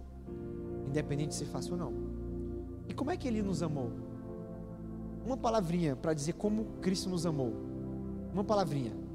Independente 0.86 1.30
de 1.30 1.34
ser 1.34 1.46
fácil 1.46 1.72
ou 1.72 1.78
não. 1.78 1.92
E 2.88 2.94
como 2.94 3.10
é 3.10 3.16
que 3.16 3.28
ele 3.28 3.42
nos 3.42 3.62
amou? 3.62 3.92
Uma 5.24 5.36
palavrinha 5.36 5.94
para 5.94 6.14
dizer 6.14 6.34
como 6.34 6.64
Cristo 6.80 7.08
nos 7.08 7.26
amou. 7.26 7.52
Uma 8.32 8.44
palavrinha. 8.44 9.07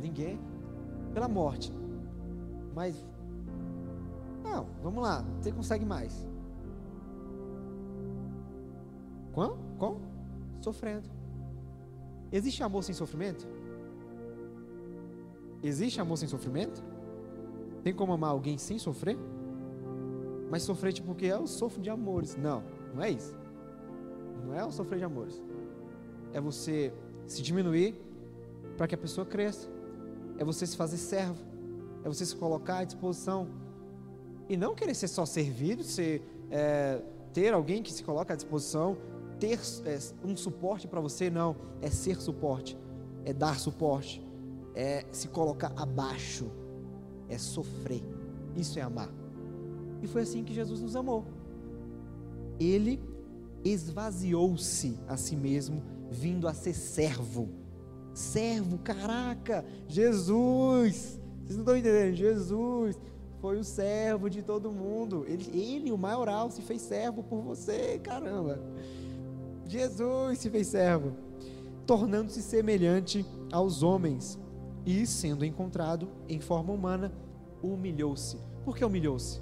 Ninguém. 0.00 0.38
Pela 1.12 1.28
morte. 1.28 1.72
Mas. 2.74 3.04
Não, 4.42 4.66
vamos 4.82 5.02
lá. 5.02 5.24
Você 5.40 5.52
consegue 5.52 5.84
mais. 5.84 6.28
Como? 9.32 9.56
Como? 9.78 10.00
Sofrendo. 10.60 11.08
Existe 12.32 12.62
amor 12.62 12.84
sem 12.84 12.94
sofrimento? 12.94 13.46
Existe 15.62 16.00
amor 16.00 16.16
sem 16.16 16.28
sofrimento? 16.28 16.82
Tem 17.82 17.94
como 17.94 18.12
amar 18.12 18.30
alguém 18.30 18.56
sem 18.56 18.78
sofrer? 18.78 19.18
Mas 20.50 20.62
sofrer 20.62 20.92
tipo 20.92 21.08
porque 21.08 21.26
eu 21.26 21.46
sofro 21.46 21.80
de 21.80 21.90
amores. 21.90 22.36
Não, 22.36 22.62
não 22.94 23.02
é 23.02 23.10
isso. 23.10 23.36
Não 24.44 24.54
é 24.54 24.64
o 24.64 24.70
sofrer 24.70 24.98
de 24.98 25.04
amores. 25.04 25.40
É 26.32 26.40
você 26.40 26.92
se 27.26 27.42
diminuir 27.42 27.94
para 28.76 28.86
que 28.86 28.94
a 28.94 28.98
pessoa 28.98 29.26
cresça. 29.26 29.68
É 30.40 30.44
você 30.44 30.66
se 30.66 30.76
fazer 30.76 30.96
servo. 30.96 31.38
É 32.02 32.08
você 32.08 32.26
se 32.26 32.34
colocar 32.34 32.78
à 32.78 32.84
disposição. 32.84 33.46
E 34.48 34.56
não 34.56 34.74
querer 34.74 34.94
ser 34.94 35.06
só 35.06 35.24
servido, 35.24 35.84
ser, 35.84 36.20
é, 36.50 37.00
ter 37.32 37.54
alguém 37.54 37.80
que 37.80 37.92
se 37.92 38.02
coloca 38.02 38.32
à 38.32 38.36
disposição 38.36 38.96
ter 39.40 39.58
é, 39.86 39.98
um 40.22 40.36
suporte 40.36 40.86
para 40.86 41.00
você, 41.00 41.30
não, 41.30 41.56
é 41.80 41.90
ser 41.90 42.20
suporte. 42.20 42.76
é 43.24 43.34
dar 43.34 43.58
suporte, 43.58 44.22
é 44.74 45.04
se 45.12 45.28
colocar 45.28 45.72
abaixo, 45.76 46.50
é 47.28 47.36
sofrer. 47.36 48.02
Isso 48.56 48.78
é 48.78 48.82
amar. 48.82 49.12
E 50.02 50.06
foi 50.06 50.22
assim 50.22 50.42
que 50.42 50.54
Jesus 50.54 50.80
nos 50.80 50.96
amou. 50.96 51.26
Ele 52.58 52.98
esvaziou-se 53.62 54.98
a 55.06 55.16
si 55.16 55.36
mesmo, 55.36 55.82
vindo 56.10 56.48
a 56.48 56.54
ser 56.54 56.72
servo. 56.74 57.48
Servo, 58.12 58.78
caraca, 58.78 59.64
Jesus. 59.88 61.18
Vocês 61.42 61.56
não 61.56 61.60
estão 61.60 61.76
entendendo? 61.76 62.14
Jesus 62.14 62.98
foi 63.40 63.58
o 63.58 63.64
servo 63.64 64.28
de 64.28 64.42
todo 64.42 64.70
mundo. 64.70 65.24
Ele, 65.26 65.50
ele, 65.58 65.92
o 65.92 65.98
maioral, 65.98 66.50
se 66.50 66.62
fez 66.62 66.82
servo 66.82 67.22
por 67.22 67.40
você, 67.40 67.98
caramba. 68.02 68.60
Jesus 69.66 70.38
se 70.38 70.50
fez 70.50 70.66
servo, 70.66 71.12
tornando-se 71.86 72.42
semelhante 72.42 73.24
aos 73.52 73.82
homens 73.82 74.38
e, 74.84 75.06
sendo 75.06 75.44
encontrado 75.44 76.08
em 76.28 76.40
forma 76.40 76.72
humana, 76.72 77.12
humilhou-se. 77.62 78.38
Por 78.64 78.76
que 78.76 78.84
humilhou-se? 78.84 79.40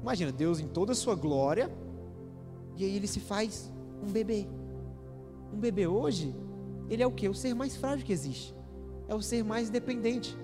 Imagina, 0.00 0.32
Deus 0.32 0.60
em 0.60 0.66
toda 0.66 0.92
a 0.92 0.94
sua 0.94 1.14
glória, 1.14 1.70
e 2.76 2.84
aí 2.84 2.96
ele 2.96 3.06
se 3.06 3.20
faz 3.20 3.72
um 4.02 4.10
bebê. 4.10 4.46
Um 5.52 5.58
bebê 5.58 5.86
hoje, 5.86 6.34
ele 6.92 7.02
é 7.02 7.06
o 7.06 7.10
que? 7.10 7.26
O 7.26 7.32
ser 7.32 7.54
mais 7.54 7.74
frágil 7.74 8.04
que 8.04 8.12
existe. 8.12 8.54
É 9.08 9.14
o 9.14 9.22
ser 9.22 9.42
mais 9.42 9.70
dependente. 9.70 10.36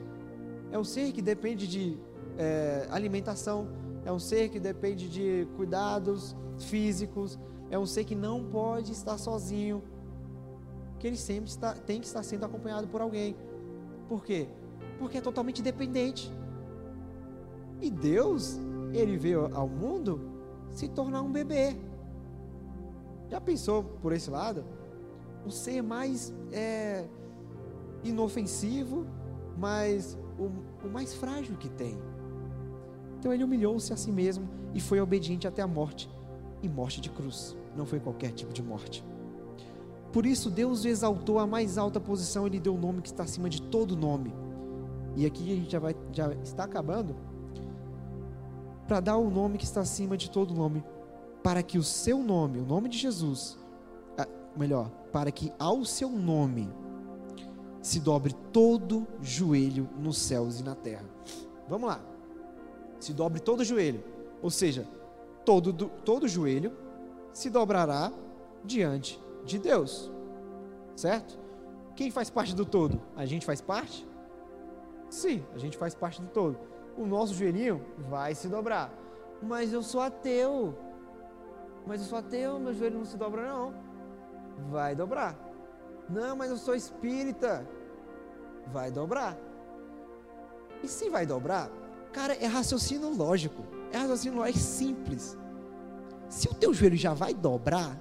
É 0.72 0.78
o 0.78 0.84
ser 0.84 1.12
que 1.12 1.20
depende 1.20 1.68
de 1.68 1.98
é, 2.38 2.86
alimentação. 2.90 3.68
É 4.02 4.10
um 4.10 4.18
ser 4.18 4.48
que 4.48 4.58
depende 4.58 5.10
de 5.10 5.46
cuidados 5.56 6.34
físicos. 6.58 7.38
É 7.70 7.78
um 7.78 7.84
ser 7.84 8.04
que 8.04 8.14
não 8.14 8.42
pode 8.44 8.92
estar 8.92 9.18
sozinho. 9.18 9.82
Que 10.98 11.06
ele 11.06 11.18
sempre 11.18 11.50
está, 11.50 11.74
tem 11.74 12.00
que 12.00 12.06
estar 12.06 12.22
sendo 12.22 12.46
acompanhado 12.46 12.88
por 12.88 13.02
alguém. 13.02 13.36
Por 14.08 14.24
quê? 14.24 14.48
Porque 14.98 15.18
é 15.18 15.20
totalmente 15.20 15.60
dependente. 15.60 16.32
E 17.78 17.90
Deus, 17.90 18.58
ele 18.94 19.18
veio 19.18 19.54
ao 19.54 19.68
mundo 19.68 20.18
se 20.70 20.88
tornar 20.88 21.20
um 21.20 21.30
bebê. 21.30 21.76
Já 23.28 23.38
pensou 23.38 23.84
por 23.84 24.14
esse 24.14 24.30
lado? 24.30 24.77
O 25.46 25.50
ser 25.50 25.82
mais 25.82 26.32
é, 26.52 27.04
inofensivo, 28.04 29.06
mas 29.56 30.18
o, 30.38 30.86
o 30.86 30.90
mais 30.90 31.14
frágil 31.14 31.56
que 31.56 31.68
tem. 31.68 31.98
Então 33.18 33.32
ele 33.32 33.42
humilhou-se 33.42 33.92
a 33.92 33.96
si 33.96 34.12
mesmo 34.12 34.48
e 34.74 34.80
foi 34.80 35.00
obediente 35.00 35.46
até 35.46 35.62
a 35.62 35.66
morte 35.66 36.08
e 36.62 36.68
morte 36.68 37.00
de 37.00 37.10
cruz. 37.10 37.56
Não 37.76 37.84
foi 37.86 37.98
qualquer 37.98 38.32
tipo 38.32 38.52
de 38.52 38.62
morte. 38.62 39.04
Por 40.12 40.24
isso 40.24 40.50
Deus 40.50 40.84
o 40.84 40.88
exaltou 40.88 41.38
à 41.38 41.46
mais 41.46 41.76
alta 41.76 42.00
posição 42.00 42.46
e 42.46 42.50
lhe 42.50 42.60
deu 42.60 42.74
o 42.74 42.76
um 42.76 42.80
nome 42.80 43.02
que 43.02 43.08
está 43.08 43.24
acima 43.24 43.48
de 43.48 43.60
todo 43.62 43.96
nome. 43.96 44.32
E 45.16 45.26
aqui 45.26 45.52
a 45.52 45.56
gente 45.56 45.70
já 45.70 45.78
vai 45.78 45.96
já 46.12 46.32
está 46.34 46.64
acabando 46.64 47.16
para 48.86 49.00
dar 49.00 49.16
o 49.18 49.28
nome 49.28 49.58
que 49.58 49.64
está 49.64 49.82
acima 49.82 50.16
de 50.16 50.30
todo 50.30 50.54
nome, 50.54 50.82
para 51.42 51.62
que 51.62 51.76
o 51.76 51.82
seu 51.82 52.22
nome, 52.22 52.58
o 52.58 52.64
nome 52.64 52.88
de 52.88 52.96
Jesus, 52.96 53.58
melhor, 54.58 54.90
para 55.12 55.30
que 55.30 55.52
ao 55.58 55.84
seu 55.84 56.10
nome 56.10 56.68
se 57.80 58.00
dobre 58.00 58.34
todo 58.52 59.06
joelho 59.20 59.88
nos 59.98 60.18
céus 60.18 60.60
e 60.60 60.64
na 60.64 60.74
terra. 60.74 61.04
Vamos 61.68 61.88
lá. 61.88 62.00
Se 62.98 63.12
dobre 63.12 63.40
todo 63.40 63.64
joelho, 63.64 64.02
ou 64.42 64.50
seja, 64.50 64.86
todo 65.44 65.72
todo 65.72 66.28
joelho 66.28 66.72
se 67.32 67.48
dobrará 67.48 68.12
diante 68.64 69.20
de 69.44 69.58
Deus. 69.58 70.10
Certo? 70.96 71.38
Quem 71.94 72.10
faz 72.10 72.28
parte 72.28 72.54
do 72.54 72.64
todo? 72.64 73.00
A 73.16 73.24
gente 73.24 73.46
faz 73.46 73.60
parte? 73.60 74.06
Sim, 75.08 75.44
a 75.54 75.58
gente 75.58 75.76
faz 75.76 75.94
parte 75.94 76.20
do 76.20 76.28
todo. 76.28 76.58
O 76.96 77.06
nosso 77.06 77.34
joelhinho 77.34 77.84
vai 78.08 78.34
se 78.34 78.48
dobrar. 78.48 78.92
Mas 79.42 79.72
eu 79.72 79.82
sou 79.82 80.00
ateu. 80.00 80.76
Mas 81.86 82.00
eu 82.00 82.06
sou 82.06 82.18
ateu, 82.18 82.58
meu 82.58 82.74
joelho 82.74 82.98
não 82.98 83.04
se 83.04 83.16
dobra 83.16 83.48
não. 83.48 83.72
Vai 84.70 84.94
dobrar. 84.94 85.38
Não, 86.08 86.36
mas 86.36 86.50
eu 86.50 86.56
sou 86.56 86.74
espírita. 86.74 87.66
Vai 88.72 88.90
dobrar. 88.90 89.36
E 90.82 90.88
se 90.88 91.08
vai 91.08 91.26
dobrar, 91.26 91.70
cara, 92.12 92.34
é 92.34 92.46
raciocínio 92.46 93.14
lógico. 93.14 93.64
É 93.92 93.98
raciocínio 93.98 94.38
lógico, 94.38 94.58
é 94.58 94.60
simples. 94.62 95.36
Se 96.28 96.48
o 96.48 96.54
teu 96.54 96.74
joelho 96.74 96.96
já 96.96 97.14
vai 97.14 97.34
dobrar, 97.34 97.98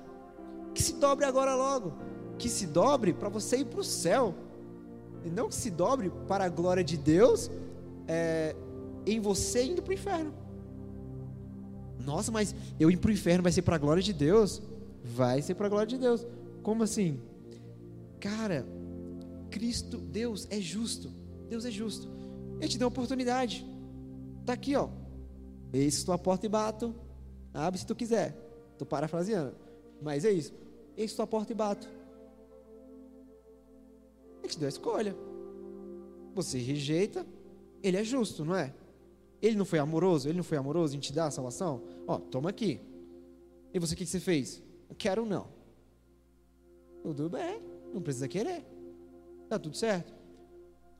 que 0.74 0.82
se 0.82 0.94
dobre 0.94 1.26
agora 1.26 1.56
logo. 1.56 1.94
Que 2.38 2.50
se 2.50 2.68
dobre 2.68 3.14
para 3.14 3.30
você 3.30 3.58
ir 3.58 3.66
para 3.66 3.80
o 3.80 3.84
céu. 3.84 4.36
E 5.24 5.30
não 5.30 5.48
que 5.48 5.56
se 5.56 5.72
dobre 5.72 6.12
para 6.28 6.46
a 6.46 6.50
glória 6.50 6.84
de 6.84 6.98
Deus 6.98 7.50
é, 8.08 8.56
em 9.06 9.20
você 9.20 9.64
indo 9.64 9.82
para 9.82 9.92
o 9.92 9.94
inferno. 9.94 10.34
Nossa, 12.06 12.32
mas 12.32 12.56
eu 12.80 12.90
ir 12.90 12.98
para 12.98 13.10
o 13.10 13.12
inferno 13.12 13.44
vai 13.44 13.52
ser 13.52 13.64
para 13.64 13.76
a 13.76 13.80
glória 13.80 14.04
de 14.04 14.14
Deus? 14.14 14.62
Vai 15.04 15.42
ser 15.42 15.56
para 15.56 15.68
a 15.68 15.70
glória 15.70 15.88
de 15.88 15.98
Deus. 15.98 16.26
Como 16.68 16.84
assim? 16.84 17.18
Cara, 18.20 18.68
Cristo, 19.50 20.00
Deus 20.00 20.46
é 20.50 20.60
justo. 20.60 21.08
Deus 21.48 21.64
é 21.64 21.72
justo. 21.72 22.10
Ele 22.60 22.68
te 22.68 22.78
deu 22.78 22.90
uma 22.90 22.92
oportunidade. 22.92 23.66
Está 24.42 24.52
aqui, 24.52 24.76
ó. 24.76 24.90
Eis 25.72 26.04
tua 26.04 26.18
porta 26.18 26.46
e 26.46 26.50
bato. 26.50 26.94
Abre 27.54 27.80
se 27.80 27.86
tu 27.86 27.96
quiser. 27.96 28.36
Estou 28.74 28.86
parafraseando. 28.86 29.56
Mas 30.02 30.26
é 30.26 30.32
isso. 30.32 30.54
Eis 30.98 31.14
tua 31.14 31.26
porta 31.26 31.54
e 31.54 31.56
bato. 31.56 31.88
Ele 34.44 34.52
te 34.52 34.60
deu 34.60 34.66
a 34.66 34.70
escolha. 34.70 35.16
Você 36.36 36.58
rejeita, 36.58 37.26
ele 37.82 37.96
é 37.96 38.04
justo, 38.04 38.44
não 38.44 38.58
é? 38.58 38.74
Ele 39.42 39.56
não 39.56 39.64
foi 39.64 39.80
amoroso? 39.80 40.28
Ele 40.28 40.36
não 40.36 40.44
foi 40.44 40.58
amoroso 40.58 40.98
em 40.98 41.00
te 41.00 41.14
dar 41.14 41.28
a 41.28 41.32
salvação? 41.32 41.82
Ó, 42.06 42.20
toma 42.20 42.50
aqui. 42.50 42.82
E 43.74 43.80
você 43.80 43.94
o 43.94 43.98
que 43.98 44.06
você 44.06 44.20
fez? 44.20 44.62
Eu 44.90 44.98
quero 44.98 45.26
não. 45.26 45.56
Tudo 47.08 47.30
bem, 47.30 47.62
não 47.94 48.02
precisa 48.02 48.28
querer. 48.28 48.66
Tá 49.48 49.58
tudo 49.58 49.78
certo. 49.78 50.14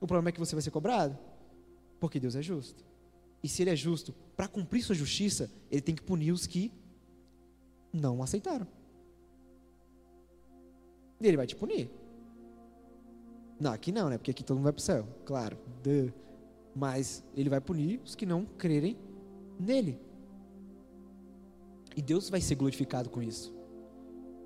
O 0.00 0.06
problema 0.06 0.30
é 0.30 0.32
que 0.32 0.38
você 0.38 0.54
vai 0.54 0.62
ser 0.62 0.70
cobrado, 0.70 1.18
porque 2.00 2.18
Deus 2.18 2.34
é 2.34 2.40
justo. 2.40 2.82
E 3.42 3.48
se 3.48 3.60
Ele 3.62 3.68
é 3.68 3.76
justo, 3.76 4.14
para 4.34 4.48
cumprir 4.48 4.82
sua 4.82 4.94
justiça, 4.94 5.50
Ele 5.70 5.82
tem 5.82 5.94
que 5.94 6.00
punir 6.00 6.32
os 6.32 6.46
que 6.46 6.72
não 7.92 8.22
aceitaram. 8.22 8.66
E 11.20 11.26
Ele 11.26 11.36
vai 11.36 11.46
te 11.46 11.54
punir. 11.54 11.90
Não, 13.60 13.74
aqui 13.74 13.92
não, 13.92 14.08
né? 14.08 14.16
Porque 14.16 14.30
aqui 14.30 14.42
todo 14.42 14.56
mundo 14.56 14.64
vai 14.64 14.72
para 14.72 14.80
o 14.80 14.82
céu, 14.82 15.06
claro. 15.26 15.58
Duh. 15.82 16.10
Mas 16.74 17.22
Ele 17.36 17.50
vai 17.50 17.60
punir 17.60 18.00
os 18.02 18.14
que 18.14 18.24
não 18.24 18.46
crerem 18.46 18.96
nele. 19.60 20.00
E 21.94 22.00
Deus 22.00 22.30
vai 22.30 22.40
ser 22.40 22.54
glorificado 22.54 23.10
com 23.10 23.22
isso. 23.22 23.57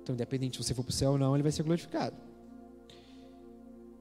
Então, 0.03 0.13
independente 0.13 0.57
se 0.57 0.63
você 0.63 0.73
for 0.73 0.83
para 0.83 0.91
o 0.91 0.93
céu 0.93 1.13
ou 1.13 1.17
não, 1.17 1.33
Ele 1.33 1.43
vai 1.43 1.51
ser 1.51 1.63
glorificado. 1.63 2.15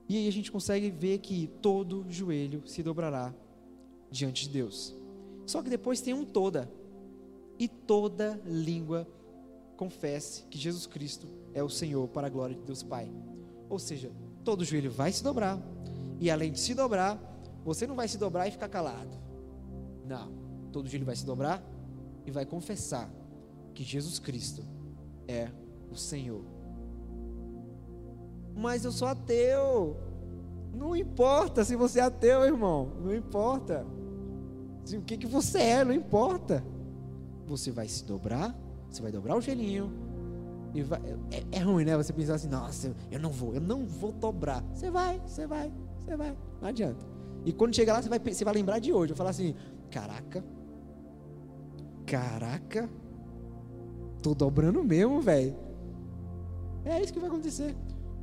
E 0.08 0.16
aí 0.16 0.28
a 0.28 0.32
gente 0.32 0.50
consegue 0.50 0.90
ver 0.90 1.18
que 1.18 1.46
todo 1.62 2.04
joelho 2.10 2.62
se 2.66 2.82
dobrará 2.82 3.32
diante 4.10 4.44
de 4.44 4.50
Deus. 4.50 4.94
Só 5.46 5.62
que 5.62 5.70
depois 5.70 6.00
tem 6.00 6.12
um 6.12 6.24
toda. 6.24 6.70
E 7.58 7.68
toda 7.68 8.40
língua 8.44 9.06
confesse 9.76 10.42
que 10.50 10.58
Jesus 10.58 10.86
Cristo 10.86 11.28
é 11.54 11.62
o 11.62 11.68
Senhor 11.68 12.08
para 12.08 12.26
a 12.26 12.30
glória 12.30 12.56
de 12.56 12.62
Deus 12.62 12.82
Pai. 12.82 13.10
Ou 13.68 13.78
seja, 13.78 14.10
todo 14.44 14.64
joelho 14.64 14.90
vai 14.90 15.12
se 15.12 15.22
dobrar. 15.22 15.62
E 16.20 16.30
além 16.30 16.50
de 16.50 16.58
se 16.58 16.74
dobrar, 16.74 17.18
você 17.64 17.86
não 17.86 17.94
vai 17.94 18.08
se 18.08 18.18
dobrar 18.18 18.48
e 18.48 18.50
ficar 18.50 18.68
calado. 18.68 19.16
Não. 20.04 20.32
Todo 20.72 20.88
joelho 20.88 21.06
vai 21.06 21.16
se 21.16 21.24
dobrar 21.24 21.62
e 22.26 22.30
vai 22.30 22.44
confessar 22.44 23.08
que 23.72 23.84
Jesus 23.84 24.18
Cristo 24.18 24.62
é 25.28 25.50
o 25.92 25.96
Senhor. 25.96 26.42
Mas 28.54 28.84
eu 28.84 28.92
sou 28.92 29.08
ateu. 29.08 29.96
Não 30.74 30.96
importa 30.96 31.64
se 31.64 31.76
você 31.76 32.00
é 32.00 32.02
ateu, 32.02 32.44
irmão. 32.44 32.92
Não 33.02 33.14
importa. 33.14 33.86
O 34.92 35.02
que, 35.02 35.16
que 35.16 35.26
você 35.26 35.58
é, 35.58 35.84
não 35.84 35.92
importa. 35.92 36.64
Você 37.46 37.70
vai 37.70 37.88
se 37.88 38.04
dobrar, 38.04 38.56
você 38.90 39.02
vai 39.02 39.12
dobrar 39.12 39.36
o 39.36 39.40
gelinho. 39.40 39.92
E 40.74 40.82
vai, 40.82 41.00
é, 41.30 41.58
é 41.58 41.58
ruim, 41.60 41.84
né? 41.84 41.96
Você 41.96 42.12
pensar 42.12 42.34
assim, 42.34 42.48
nossa, 42.48 42.94
eu 43.10 43.20
não 43.20 43.30
vou, 43.30 43.54
eu 43.54 43.60
não 43.60 43.84
vou 43.86 44.10
dobrar. 44.12 44.64
Você 44.74 44.90
vai, 44.90 45.20
você 45.26 45.46
vai, 45.46 45.72
você 45.98 46.16
vai. 46.16 46.36
Não 46.60 46.68
adianta. 46.68 47.04
E 47.44 47.52
quando 47.52 47.74
chegar 47.74 47.94
lá, 47.94 48.02
você 48.02 48.08
vai, 48.08 48.18
você 48.18 48.44
vai 48.44 48.54
lembrar 48.54 48.78
de 48.78 48.92
hoje. 48.92 49.12
Vai 49.12 49.18
falar 49.18 49.30
assim: 49.30 49.54
caraca, 49.90 50.44
caraca, 52.06 52.88
tô 54.22 54.34
dobrando 54.34 54.82
mesmo, 54.82 55.20
velho. 55.20 55.54
É 56.84 57.00
isso 57.00 57.12
que 57.12 57.20
vai 57.20 57.28
acontecer. 57.28 57.74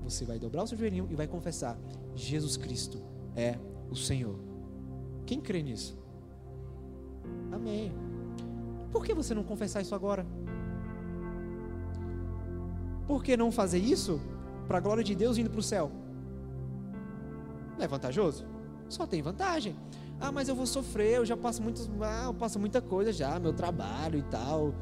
Você 0.04 0.26
vai 0.26 0.40
dobrar 0.40 0.64
o 0.64 0.68
seu 0.68 0.78
joelhinho 0.78 1.08
e 1.10 1.16
vai 1.16 1.28
confessar: 1.28 1.78
Jesus 2.16 2.58
Cristo 2.58 3.02
é 3.36 3.58
o 3.90 3.96
Senhor. 3.96 4.40
Quem 5.26 5.40
crê 5.40 5.62
nisso? 5.62 5.98
Amém. 7.52 7.92
Por 8.92 9.06
que 9.06 9.14
você 9.14 9.34
não 9.34 9.44
confessar 9.44 9.82
isso 9.82 9.94
agora? 9.94 10.26
Por 13.08 13.24
que 13.24 13.38
não 13.38 13.52
fazer 13.52 13.80
isso 13.80 14.20
para 14.68 14.78
a 14.78 14.82
glória 14.82 15.04
de 15.04 15.16
Deus 15.16 15.38
indo 15.38 15.50
para 15.50 15.60
o 15.60 15.64
céu? 15.64 15.92
Não 17.78 17.84
é 17.84 17.88
vantajoso? 17.88 18.46
Só 18.88 19.06
tem 19.06 19.22
vantagem. 19.22 19.76
Ah, 20.20 20.32
mas 20.32 20.50
eu 20.50 20.56
vou 20.56 20.66
sofrer, 20.66 21.18
eu 21.18 21.26
já 21.26 21.38
passo 21.38 21.62
muitos, 21.62 21.90
ah, 22.02 22.26
eu 22.26 22.34
passo 22.34 22.60
muita 22.60 22.82
coisa 22.82 23.14
já, 23.14 23.40
meu 23.40 23.54
trabalho 23.54 24.20
e 24.20 24.24
tal. 24.24 24.74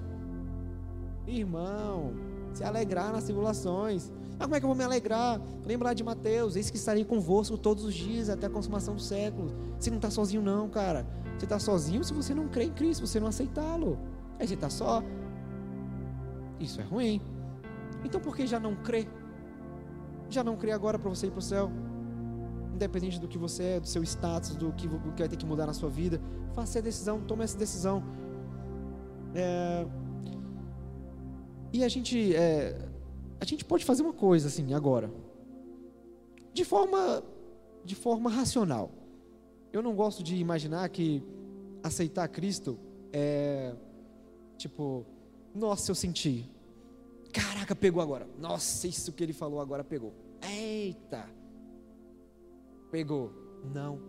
Irmão, 1.27 2.13
se 2.57 2.63
alegrar 2.63 3.11
nas 3.11 3.23
tribulações. 3.23 4.11
Ah, 4.39 4.43
como 4.43 4.55
é 4.55 4.59
que 4.59 4.65
eu 4.65 4.67
vou 4.67 4.77
me 4.77 4.83
alegrar? 4.83 5.39
Lembra 5.65 5.89
lá 5.89 5.93
de 5.93 6.03
Mateus, 6.03 6.55
eis 6.55 6.69
que 6.69 6.77
estarei 6.77 7.05
convosco 7.05 7.57
todos 7.57 7.83
os 7.83 7.93
dias 7.93 8.29
até 8.29 8.47
a 8.47 8.49
consumação 8.49 8.95
dos 8.95 9.05
séculos. 9.05 9.53
Você 9.79 9.89
não 9.89 9.97
está 9.97 10.09
sozinho 10.09 10.41
não, 10.41 10.67
cara. 10.67 11.05
Você 11.37 11.45
está 11.45 11.59
sozinho 11.59 12.03
se 12.03 12.13
você 12.13 12.33
não 12.33 12.47
crê 12.47 12.65
em 12.65 12.71
Cristo, 12.71 13.05
você 13.05 13.19
não 13.19 13.27
aceitá-lo. 13.27 13.97
Aí 14.39 14.47
você 14.47 14.55
está 14.55 14.69
só. 14.69 15.03
Isso 16.59 16.81
é 16.81 16.83
ruim. 16.83 17.21
Então 18.03 18.19
por 18.19 18.35
que 18.35 18.47
já 18.47 18.59
não 18.59 18.75
crê? 18.75 19.07
Já 20.29 20.43
não 20.43 20.55
crê 20.55 20.71
agora 20.71 20.97
para 20.97 21.09
você 21.09 21.27
ir 21.27 21.31
para 21.31 21.39
o 21.39 21.41
céu? 21.41 21.71
Independente 22.73 23.19
do 23.19 23.27
que 23.27 23.37
você 23.37 23.63
é, 23.63 23.79
do 23.79 23.87
seu 23.87 24.03
status, 24.03 24.55
do 24.55 24.71
que, 24.73 24.87
do 24.87 25.11
que 25.13 25.21
vai 25.21 25.29
ter 25.29 25.37
que 25.37 25.45
mudar 25.45 25.65
na 25.67 25.73
sua 25.73 25.89
vida, 25.89 26.19
faça 26.53 26.79
a 26.79 26.81
decisão, 26.81 27.21
tome 27.21 27.43
essa 27.43 27.57
decisão. 27.57 28.03
É... 29.33 29.85
E 31.77 31.83
a 31.83 31.87
gente, 31.87 32.35
é... 32.35 32.75
a 33.39 33.45
gente 33.45 33.63
pode 33.63 33.85
fazer 33.85 34.01
uma 34.01 34.11
coisa 34.11 34.47
assim 34.47 34.73
agora, 34.73 35.13
de 36.51 36.65
forma, 36.65 37.23
de 37.85 37.93
forma 37.93 38.31
racional. 38.31 38.89
Eu 39.71 39.83
não 39.83 39.95
gosto 39.95 40.23
de 40.23 40.37
imaginar 40.37 40.89
que 40.89 41.21
aceitar 41.83 42.27
Cristo 42.29 42.79
é 43.13 43.75
tipo, 44.57 45.05
nossa, 45.53 45.91
eu 45.91 45.93
senti. 45.93 46.49
Caraca, 47.31 47.75
pegou 47.75 48.01
agora. 48.01 48.27
Nossa, 48.39 48.87
isso 48.87 49.13
que 49.13 49.23
ele 49.23 49.33
falou 49.33 49.61
agora 49.61 49.83
pegou. 49.83 50.15
Eita. 50.41 51.29
Pegou. 52.89 53.31
Não. 53.71 54.01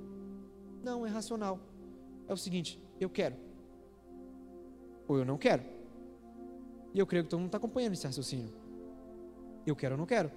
Não, 0.83 1.05
é 1.05 1.11
racional. 1.11 1.61
É 2.27 2.33
o 2.33 2.37
seguinte, 2.39 2.83
eu 2.99 3.11
quero. 3.11 3.37
Ou 5.07 5.19
eu 5.19 5.25
não 5.27 5.37
quero. 5.37 5.78
E 6.95 6.99
eu 6.99 7.07
creio 7.07 7.25
que 7.25 7.31
todo 7.31 7.41
mundo 7.41 7.49
está 7.49 7.59
acompanhando 7.59 7.93
esse 7.93 8.07
raciocínio. 8.07 8.53
Eu 9.67 9.77
quero 9.77 9.95
ou 9.95 9.99
não 9.99 10.07
quero. 10.07 10.31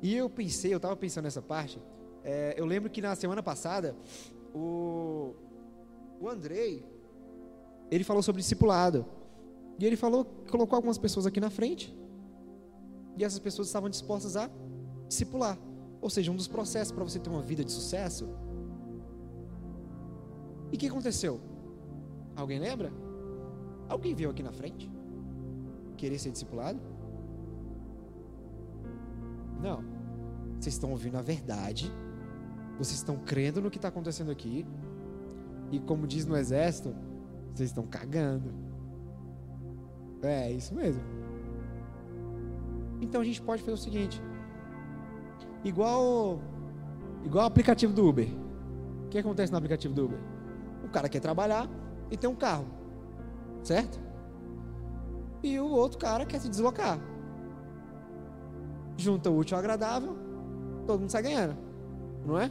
E 0.00 0.14
eu 0.14 0.30
pensei, 0.30 0.72
eu 0.72 0.76
estava 0.76 0.96
pensando 0.96 1.24
nessa 1.24 1.42
parte. 1.42 1.80
É, 2.22 2.54
eu 2.56 2.64
lembro 2.64 2.90
que 2.90 3.00
na 3.00 3.14
semana 3.14 3.42
passada, 3.42 3.96
o, 4.54 5.34
o 6.20 6.28
Andrei, 6.28 6.84
ele 7.90 8.04
falou 8.04 8.22
sobre 8.22 8.40
discipulado. 8.40 9.04
E 9.78 9.84
ele 9.84 9.96
falou, 9.96 10.24
colocou 10.50 10.76
algumas 10.76 10.98
pessoas 10.98 11.26
aqui 11.26 11.40
na 11.40 11.50
frente. 11.50 11.96
E 13.16 13.24
essas 13.24 13.38
pessoas 13.38 13.68
estavam 13.68 13.90
dispostas 13.90 14.36
a 14.36 14.48
discipular. 15.08 15.58
Ou 16.00 16.08
seja, 16.08 16.30
um 16.30 16.36
dos 16.36 16.46
processos 16.46 16.92
para 16.92 17.02
você 17.02 17.18
ter 17.18 17.30
uma 17.30 17.42
vida 17.42 17.64
de 17.64 17.72
sucesso. 17.72 18.28
E 20.70 20.76
o 20.76 20.78
que 20.78 20.86
aconteceu? 20.86 21.40
Alguém 22.36 22.60
lembra? 22.60 22.92
Alguém 23.88 24.14
veio 24.14 24.30
aqui 24.30 24.42
na 24.42 24.52
frente? 24.52 24.90
Querer 25.96 26.18
ser 26.18 26.30
discipulado? 26.30 26.80
Não. 29.60 29.82
Vocês 30.58 30.74
estão 30.74 30.90
ouvindo 30.90 31.16
a 31.16 31.22
verdade. 31.22 31.92
Vocês 32.76 32.96
estão 32.96 33.16
crendo 33.16 33.60
no 33.60 33.70
que 33.70 33.78
está 33.78 33.88
acontecendo 33.88 34.30
aqui. 34.30 34.66
E 35.70 35.80
como 35.80 36.06
diz 36.06 36.24
no 36.26 36.36
exército, 36.36 36.94
vocês 37.54 37.70
estão 37.70 37.86
cagando. 37.86 38.52
É, 40.22 40.50
isso 40.50 40.74
mesmo. 40.74 41.02
Então 43.00 43.20
a 43.20 43.24
gente 43.24 43.40
pode 43.40 43.62
fazer 43.62 43.74
o 43.74 43.76
seguinte: 43.76 44.20
igual 45.64 46.40
igual 47.24 47.44
o 47.44 47.46
aplicativo 47.46 47.92
do 47.92 48.06
Uber. 48.06 48.28
O 49.06 49.08
que 49.08 49.18
acontece 49.18 49.50
no 49.50 49.58
aplicativo 49.58 49.94
do 49.94 50.04
Uber? 50.04 50.18
O 50.84 50.88
cara 50.88 51.08
quer 51.08 51.20
trabalhar 51.20 51.68
e 52.10 52.16
tem 52.16 52.28
um 52.28 52.34
carro, 52.34 52.66
certo? 53.68 54.00
E 55.42 55.58
o 55.60 55.68
outro 55.68 55.98
cara 55.98 56.24
quer 56.24 56.40
se 56.40 56.48
deslocar. 56.48 56.98
Junta 58.96 59.30
o 59.30 59.36
útil 59.36 59.56
ao 59.56 59.60
agradável, 59.60 60.16
todo 60.86 61.00
mundo 61.00 61.10
sai 61.10 61.22
ganhando, 61.22 61.56
não 62.26 62.38
é? 62.38 62.50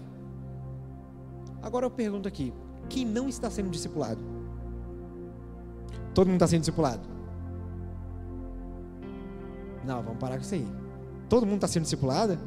Agora 1.62 1.86
eu 1.86 1.92
pergunto 1.92 2.28
aqui: 2.28 2.54
quem 2.88 3.04
não 3.06 3.28
está 3.28 3.50
sendo 3.50 3.70
discipulado? 3.70 4.22
Todo 6.14 6.28
mundo 6.28 6.36
está 6.38 6.48
sendo 6.48 6.62
discipulado? 6.62 7.02
Não, 9.84 10.02
vamos 10.02 10.20
parar 10.20 10.36
com 10.36 10.42
isso 10.42 10.56
aí. 10.56 10.68
Todo 11.28 11.46
mundo 11.46 11.56
está 11.56 11.68
sendo 11.68 11.84
discipulado? 11.84 12.38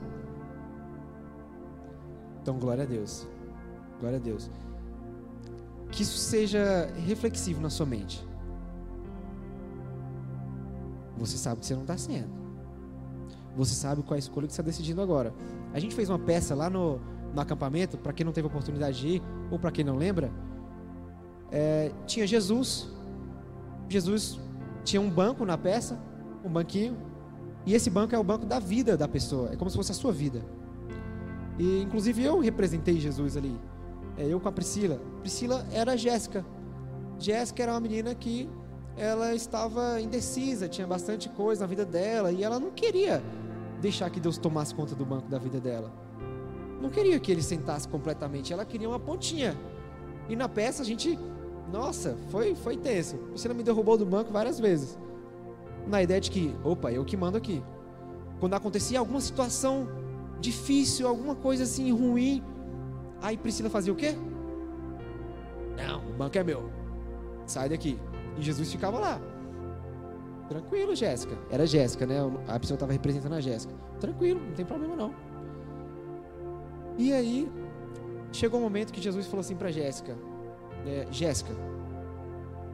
Então, 2.43 2.59
glória 2.59 2.85
a 2.85 2.87
Deus. 2.87 3.27
Glória 3.99 4.19
a 4.19 4.21
Deus. 4.21 4.51
Que 5.91 6.03
isso 6.03 6.19
seja 6.19 6.91
reflexivo 7.07 7.61
na 7.61 7.69
sua 7.69 7.85
mente. 7.85 8.30
Você 11.21 11.37
sabe 11.37 11.61
que 11.61 11.67
você 11.67 11.75
não 11.75 11.83
está 11.83 11.97
sendo. 11.97 12.29
Você 13.57 13.75
sabe 13.75 14.03
qual 14.03 14.15
é 14.15 14.17
a 14.17 14.19
escolha 14.19 14.47
que 14.47 14.53
você 14.53 14.61
está 14.61 14.69
decidindo 14.69 15.03
agora. 15.03 15.35
A 15.73 15.79
gente 15.79 15.95
fez 15.95 16.09
uma 16.09 16.19
peça 16.19 16.55
lá 16.55 16.71
no, 16.71 16.99
no 17.35 17.41
acampamento, 17.41 17.99
para 17.99 18.13
quem 18.13 18.25
não 18.25 18.33
teve 18.33 18.47
oportunidade 18.47 18.99
de 18.99 19.09
ir, 19.09 19.23
ou 19.51 19.59
para 19.59 19.71
quem 19.71 19.85
não 19.85 19.97
lembra, 19.97 20.33
é, 21.51 21.93
tinha 22.07 22.27
Jesus. 22.27 22.89
Jesus 23.89 24.41
tinha 24.85 25.01
um 25.01 25.11
banco 25.11 25.45
na 25.45 25.59
peça, 25.59 26.01
um 26.45 26.51
banquinho, 26.51 26.97
e 27.67 27.75
esse 27.75 27.91
banco 27.91 28.15
é 28.15 28.19
o 28.19 28.25
banco 28.25 28.47
da 28.47 28.59
vida 28.59 28.97
da 28.97 29.07
pessoa, 29.07 29.51
é 29.53 29.57
como 29.57 29.71
se 29.71 29.77
fosse 29.77 29.93
a 29.93 29.95
sua 29.95 30.13
vida. 30.13 30.43
E 31.59 31.83
inclusive 31.83 32.23
eu 32.23 32.41
representei 32.41 32.99
Jesus 32.99 33.37
ali, 33.37 33.61
é, 34.17 34.27
eu 34.27 34.41
com 34.41 34.49
a 34.49 34.53
Priscila. 34.53 35.01
Priscila 35.21 35.67
era 35.71 35.97
Jéssica. 35.97 36.45
Jéssica 37.19 37.63
era 37.63 37.73
uma 37.73 37.81
menina 37.81 38.15
que 38.15 38.49
ela 38.97 39.35
estava 39.35 40.01
indecisa, 40.01 40.69
tinha 40.69 40.87
bastante 40.87 41.29
coisa 41.29 41.63
na 41.63 41.67
vida 41.67 41.85
dela 41.85 42.31
e 42.33 42.43
ela 42.43 42.61
não 42.61 42.71
queria 42.71 43.23
deixar 43.81 44.11
que 44.11 44.21
Deus 44.21 44.37
tomasse 44.37 44.75
conta 44.75 44.95
do 44.95 45.05
banco 45.05 45.29
da 45.29 45.39
vida 45.39 45.59
dela 45.59 45.91
não 46.81 46.89
queria 46.89 47.21
que 47.21 47.31
ele 47.31 47.43
sentasse 47.43 47.87
completamente, 47.87 48.53
ela 48.53 48.65
queria 48.65 48.89
uma 48.89 48.99
pontinha. 48.99 49.57
E 50.29 50.35
na 50.35 50.49
peça 50.49 50.83
a 50.83 50.87
gente, 50.87 51.19
nossa, 51.71 52.17
foi, 52.31 52.55
foi 52.55 52.77
tenso. 52.77 53.17
Priscila 53.17 53.53
me 53.53 53.63
derrubou 53.63 53.99
do 53.99 54.07
banco 54.07 54.33
várias 54.33 54.59
vezes. 54.59 54.99
Na 55.87 56.03
ideia 56.03 56.21
de 56.21 56.31
que, 56.31 56.55
opa, 56.65 56.91
eu 56.91 57.05
que 57.05 57.17
mando 57.17 57.37
aqui. 57.37 57.63
Quando 58.39 58.55
acontecia 58.55 58.99
alguma 58.99 59.21
situação 59.21 59.89
difícil, 60.41 61.07
alguma 61.07 61.35
coisa 61.35 61.65
assim 61.65 61.93
ruim, 61.93 62.43
aí 63.21 63.37
Priscila 63.37 63.69
fazia 63.69 63.93
o 63.93 63.97
quê? 63.97 64.15
Não, 65.77 66.01
o 66.09 66.13
banco 66.15 66.39
é 66.39 66.43
meu. 66.43 66.71
Sai 67.47 67.69
daqui. 67.69 67.99
E 68.41 68.43
Jesus 68.43 68.73
ficava 68.73 68.99
lá. 68.99 69.21
Tranquilo, 70.49 70.97
Jéssica. 70.97 71.37
Era 71.51 71.67
Jéssica, 71.67 72.07
né? 72.07 72.17
A 72.49 72.59
pessoa 72.59 72.75
estava 72.75 72.91
representando 72.91 73.35
a 73.35 73.41
Jéssica. 73.41 73.75
Tranquilo, 74.01 74.41
não 74.41 74.55
tem 74.55 74.65
problema 74.65 74.97
não. 74.97 75.15
E 76.97 77.13
aí, 77.13 77.53
chegou 78.33 78.59
o 78.59 78.63
um 78.63 78.65
momento 78.65 78.93
que 78.93 79.01
Jesus 79.01 79.27
falou 79.27 79.41
assim 79.41 79.55
para 79.55 79.71
Jéssica: 79.71 80.17
é, 80.87 81.07
Jéssica, 81.11 81.53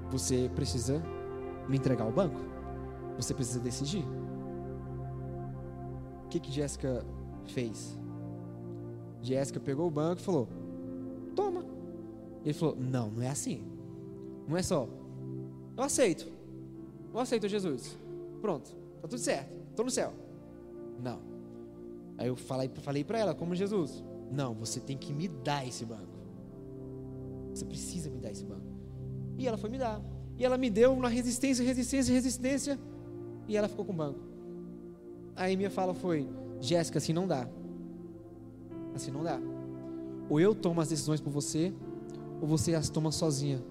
você 0.09 0.49
precisa 0.55 1.03
me 1.69 1.77
entregar 1.77 2.07
o 2.07 2.13
banco? 2.13 2.41
Você 3.17 3.35
precisa 3.35 3.59
decidir. 3.59 4.05
O 6.25 6.29
que 6.29 6.39
que 6.39 6.53
Jéssica 6.53 7.05
fez? 7.45 7.99
Jéssica 9.21 9.59
pegou 9.59 9.89
o 9.89 9.91
banco 9.91 10.21
e 10.21 10.25
falou: 10.25 10.49
Toma. 11.35 11.65
Ele 12.45 12.55
falou: 12.55 12.77
Não, 12.79 13.11
não 13.11 13.23
é 13.23 13.29
assim. 13.29 13.65
Não 14.47 14.57
é 14.57 14.63
só. 14.63 14.89
Eu 15.77 15.83
aceito. 15.83 16.27
Eu 17.13 17.21
aceito 17.21 17.49
Jesus. 17.49 17.97
Pronto, 18.41 18.71
tá 19.01 19.09
tudo 19.09 19.19
certo. 19.19 19.55
Estou 19.71 19.85
no 19.85 19.91
céu. 19.91 20.13
Não. 21.03 21.21
Aí 22.19 22.29
eu 22.29 22.37
falei, 22.37 22.71
falei 22.83 23.05
para 23.05 23.19
ela, 23.19 23.35
como 23.35 23.55
Jesus: 23.55 24.03
não, 24.31 24.55
você 24.55 24.81
tem 24.81 24.97
que 24.97 25.13
me 25.13 25.29
dar 25.29 25.67
esse 25.67 25.85
banco. 25.85 26.17
Você 27.55 27.65
precisa 27.65 28.11
me 28.11 28.19
dar 28.19 28.31
esse 28.31 28.45
banco. 28.45 28.67
E 29.39 29.47
ela 29.47 29.57
foi 29.57 29.71
me 29.71 29.79
dar. 29.79 30.01
E 30.39 30.45
ela 30.45 30.59
me 30.59 30.69
deu 30.71 30.97
na 30.97 31.09
resistência, 31.09 31.65
resistência, 31.65 32.13
resistência. 32.13 32.79
E 33.49 33.57
ela 33.57 33.69
ficou 33.69 33.85
com 33.85 33.93
o 33.93 33.97
banco. 33.97 34.21
Aí 35.35 35.57
minha 35.57 35.71
fala 35.71 35.95
foi: 35.95 36.29
Jéssica, 36.61 36.99
assim 36.99 37.13
não 37.13 37.27
dá. 37.27 37.49
Assim 38.95 39.11
não 39.11 39.23
dá. 39.23 39.39
Ou 40.29 40.41
eu 40.41 40.55
tomo 40.55 40.81
as 40.81 40.89
decisões 40.89 41.21
por 41.21 41.31
você, 41.31 41.73
ou 42.41 42.49
você 42.49 42.75
as 42.75 42.89
toma 42.89 43.13
sozinha. 43.13 43.63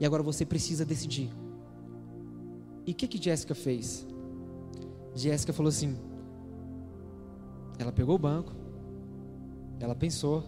E 0.00 0.06
agora 0.06 0.22
você 0.22 0.44
precisa 0.44 0.84
decidir. 0.84 1.30
E 2.86 2.92
o 2.92 2.94
que 2.94 3.06
que 3.06 3.22
Jéssica 3.22 3.54
fez? 3.54 4.06
Jéssica 5.14 5.52
falou 5.52 5.68
assim: 5.68 5.96
ela 7.78 7.92
pegou 7.92 8.14
o 8.14 8.18
banco, 8.18 8.52
ela 9.80 9.94
pensou 9.94 10.44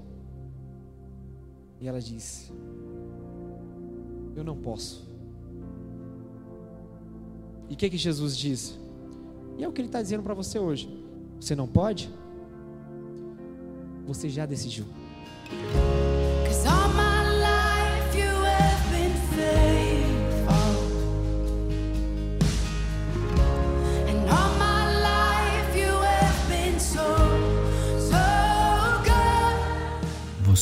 e 1.80 1.88
ela 1.88 2.00
disse: 2.00 2.52
Eu 4.36 4.44
não 4.44 4.56
posso. 4.56 5.08
E 7.68 7.74
o 7.74 7.76
que, 7.76 7.90
que 7.90 7.96
Jesus 7.96 8.36
diz? 8.36 8.78
E 9.58 9.64
é 9.64 9.68
o 9.68 9.72
que 9.72 9.80
ele 9.80 9.88
está 9.88 10.02
dizendo 10.02 10.22
para 10.22 10.34
você 10.34 10.58
hoje. 10.58 10.88
Você 11.38 11.54
não 11.54 11.68
pode? 11.68 12.12
você 14.12 14.28
já 14.28 14.44
decidiu. 14.44 14.84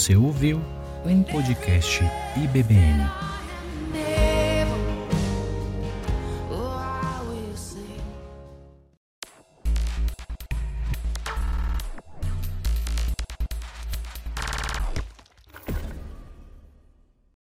Você 0.08 0.16
ouviu 0.16 0.58
em 1.04 1.22
podcast 1.22 2.02
IBBN. 2.34 3.37